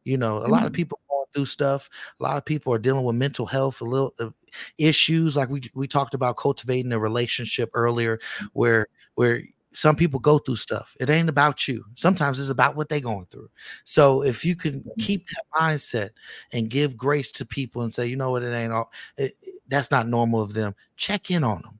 You 0.04 0.16
know, 0.16 0.36
a 0.36 0.42
mm-hmm. 0.42 0.52
lot 0.52 0.66
of 0.66 0.72
people 0.72 1.00
going 1.07 1.07
through 1.32 1.46
stuff. 1.46 1.88
A 2.20 2.22
lot 2.22 2.36
of 2.36 2.44
people 2.44 2.72
are 2.72 2.78
dealing 2.78 3.04
with 3.04 3.16
mental 3.16 3.46
health, 3.46 3.80
a 3.80 3.84
little 3.84 4.14
uh, 4.18 4.30
issues. 4.78 5.36
Like 5.36 5.48
we 5.48 5.62
we 5.74 5.86
talked 5.86 6.14
about 6.14 6.36
cultivating 6.36 6.92
a 6.92 6.98
relationship 6.98 7.70
earlier, 7.74 8.18
where 8.52 8.86
where 9.14 9.42
some 9.74 9.94
people 9.94 10.18
go 10.18 10.38
through 10.38 10.56
stuff. 10.56 10.96
It 10.98 11.10
ain't 11.10 11.28
about 11.28 11.68
you. 11.68 11.84
Sometimes 11.94 12.40
it's 12.40 12.50
about 12.50 12.74
what 12.74 12.88
they're 12.88 13.00
going 13.00 13.26
through. 13.26 13.48
So 13.84 14.22
if 14.22 14.44
you 14.44 14.56
can 14.56 14.84
keep 14.98 15.26
that 15.28 15.44
mindset 15.54 16.10
and 16.52 16.68
give 16.70 16.96
grace 16.96 17.30
to 17.32 17.46
people 17.46 17.82
and 17.82 17.92
say, 17.94 18.06
you 18.06 18.16
know 18.16 18.30
what, 18.30 18.42
it 18.42 18.52
ain't 18.52 18.72
all 18.72 18.90
it, 19.16 19.36
that's 19.68 19.90
not 19.90 20.08
normal 20.08 20.42
of 20.42 20.54
them. 20.54 20.74
Check 20.96 21.30
in 21.30 21.44
on 21.44 21.62
them 21.62 21.78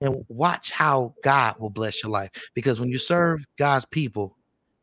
and 0.00 0.24
watch 0.28 0.70
how 0.70 1.14
God 1.22 1.56
will 1.58 1.70
bless 1.70 2.02
your 2.02 2.10
life. 2.10 2.30
Because 2.54 2.78
when 2.78 2.90
you 2.90 2.98
serve 2.98 3.44
God's 3.58 3.86
people, 3.86 4.35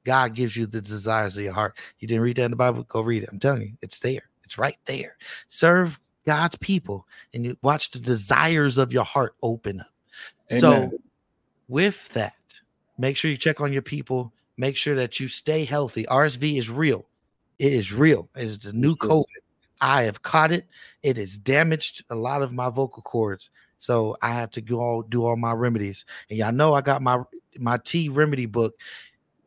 God 0.05 0.35
gives 0.35 0.55
you 0.55 0.65
the 0.65 0.81
desires 0.81 1.37
of 1.37 1.43
your 1.43 1.53
heart. 1.53 1.77
You 1.99 2.07
didn't 2.07 2.23
read 2.23 2.37
that 2.37 2.45
in 2.45 2.51
the 2.51 2.57
Bible? 2.57 2.83
Go 2.83 3.01
read 3.01 3.23
it. 3.23 3.29
I'm 3.31 3.39
telling 3.39 3.61
you, 3.61 3.73
it's 3.81 3.99
there. 3.99 4.23
It's 4.43 4.57
right 4.57 4.77
there. 4.85 5.17
Serve 5.47 5.99
God's 6.25 6.57
people 6.57 7.07
and 7.33 7.45
you 7.45 7.57
watch 7.61 7.91
the 7.91 7.99
desires 7.99 8.77
of 8.77 8.93
your 8.93 9.03
heart 9.03 9.35
open 9.41 9.81
up. 9.81 9.87
Amen. 10.51 10.61
So 10.61 10.91
with 11.67 12.09
that, 12.09 12.35
make 12.97 13.17
sure 13.17 13.31
you 13.31 13.37
check 13.37 13.61
on 13.61 13.73
your 13.73 13.81
people. 13.81 14.33
Make 14.57 14.77
sure 14.77 14.95
that 14.95 15.19
you 15.19 15.27
stay 15.27 15.65
healthy. 15.65 16.03
RSV 16.05 16.57
is 16.57 16.69
real. 16.69 17.05
It 17.59 17.73
is 17.73 17.91
real. 17.91 18.29
It 18.35 18.43
is 18.43 18.59
the 18.59 18.73
new 18.73 18.95
COVID. 18.95 19.25
I 19.81 20.03
have 20.03 20.21
caught 20.21 20.51
it. 20.51 20.67
It 21.01 21.17
has 21.17 21.37
damaged 21.37 22.05
a 22.09 22.15
lot 22.15 22.41
of 22.41 22.53
my 22.53 22.69
vocal 22.69 23.01
cords. 23.03 23.49
So 23.79 24.15
I 24.21 24.29
have 24.29 24.49
to 24.51 24.61
go 24.61 24.79
all 24.79 25.01
do 25.01 25.25
all 25.25 25.35
my 25.35 25.51
remedies. 25.51 26.05
And 26.29 26.39
y'all 26.39 26.53
know 26.53 26.73
I 26.73 26.81
got 26.81 27.01
my 27.01 27.21
my 27.57 27.77
tea 27.77 28.09
remedy 28.09 28.45
book, 28.45 28.75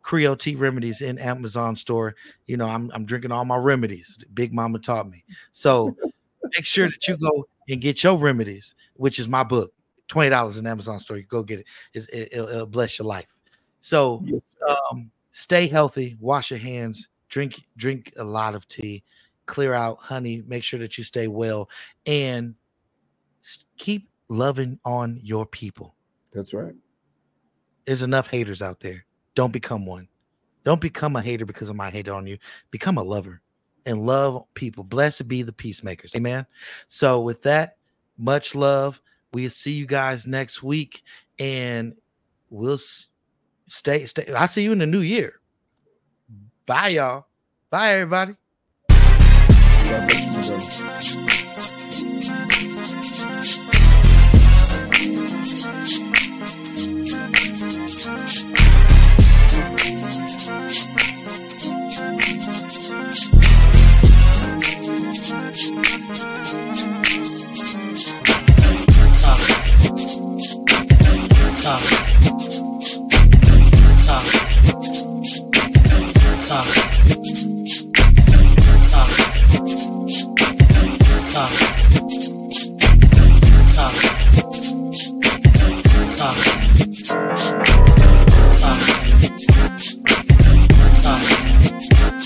Creole 0.07 0.37
tea 0.37 0.55
remedies 0.55 1.03
in 1.03 1.19
Amazon 1.19 1.75
store. 1.75 2.15
You 2.47 2.57
know, 2.57 2.69
I'm 2.69 2.93
I'm 2.95 3.05
drinking 3.05 3.33
all 3.33 3.45
my 3.45 3.57
remedies. 3.57 4.25
Big 4.35 4.55
Mama 4.55 4.79
taught 4.79 5.11
me. 5.11 5.25
So 5.51 5.97
make 6.45 6.65
sure 6.65 6.87
that 6.87 7.09
you 7.09 7.17
go 7.17 7.49
and 7.69 7.81
get 7.81 8.05
your 8.05 8.17
remedies, 8.17 8.77
which 8.95 9.19
is 9.19 9.27
my 9.27 9.43
book 9.43 9.73
twenty 10.07 10.31
dollars 10.31 10.59
in 10.59 10.67
Amazon 10.69 11.01
store. 11.01 11.17
You 11.17 11.25
go 11.25 11.43
get 11.43 11.59
it. 11.59 11.67
It's, 11.93 12.07
it 12.07 12.31
will 12.37 12.49
it'll 12.49 12.67
bless 12.67 13.01
your 13.01 13.07
life. 13.07 13.37
So 13.81 14.23
yes, 14.25 14.55
um, 14.69 15.11
stay 15.33 15.67
healthy. 15.67 16.17
Wash 16.21 16.53
your 16.53 16.61
hands. 16.61 17.09
Drink 17.29 17.65
drink 17.77 18.13
a 18.17 18.23
lot 18.23 18.55
of 18.55 18.69
tea. 18.69 19.03
Clear 19.47 19.75
out 19.75 19.99
honey. 19.99 20.45
Make 20.47 20.63
sure 20.63 20.79
that 20.79 20.97
you 20.97 21.03
stay 21.03 21.27
well 21.27 21.69
and 22.07 22.55
keep 23.77 24.09
loving 24.29 24.79
on 24.85 25.19
your 25.21 25.47
people. 25.47 25.97
That's 26.33 26.55
right. 26.55 26.75
There's 27.87 28.03
enough 28.03 28.29
haters 28.29 28.63
out 28.63 28.79
there. 28.79 29.06
Don't 29.37 29.53
become 29.53 29.87
one. 29.87 30.09
Don't 30.65 30.81
become 30.81 31.15
a 31.15 31.23
hater 31.23 31.47
because 31.47 31.69
of 31.69 31.77
my 31.77 31.91
hate 31.91 32.09
on 32.09 32.27
you. 32.27 32.39
Become 32.73 32.99
a 32.99 33.03
lover 33.03 33.41
and 33.85 34.05
love 34.05 34.45
people. 34.55 34.83
Blessed 34.83 35.29
be 35.29 35.43
the 35.43 35.53
peacemakers. 35.53 36.17
Amen. 36.17 36.45
So, 36.89 37.21
with 37.21 37.43
that, 37.43 37.77
much 38.19 38.57
love. 38.57 39.01
We'll 39.33 39.51
see 39.51 39.73
you 39.73 39.87
guys 39.87 40.27
next 40.27 40.63
week, 40.63 41.03
and 41.39 41.95
we'll 42.51 42.79
stay. 43.69 44.07
Stay. 44.07 44.33
I'll 44.33 44.49
see 44.49 44.65
you 44.65 44.73
in 44.73 44.79
the 44.79 44.87
new 44.87 45.01
year. 45.01 45.35
Bye, 46.65 46.89
y'all. 46.89 47.27
Bye, 47.71 47.93
everybody. 47.93 48.35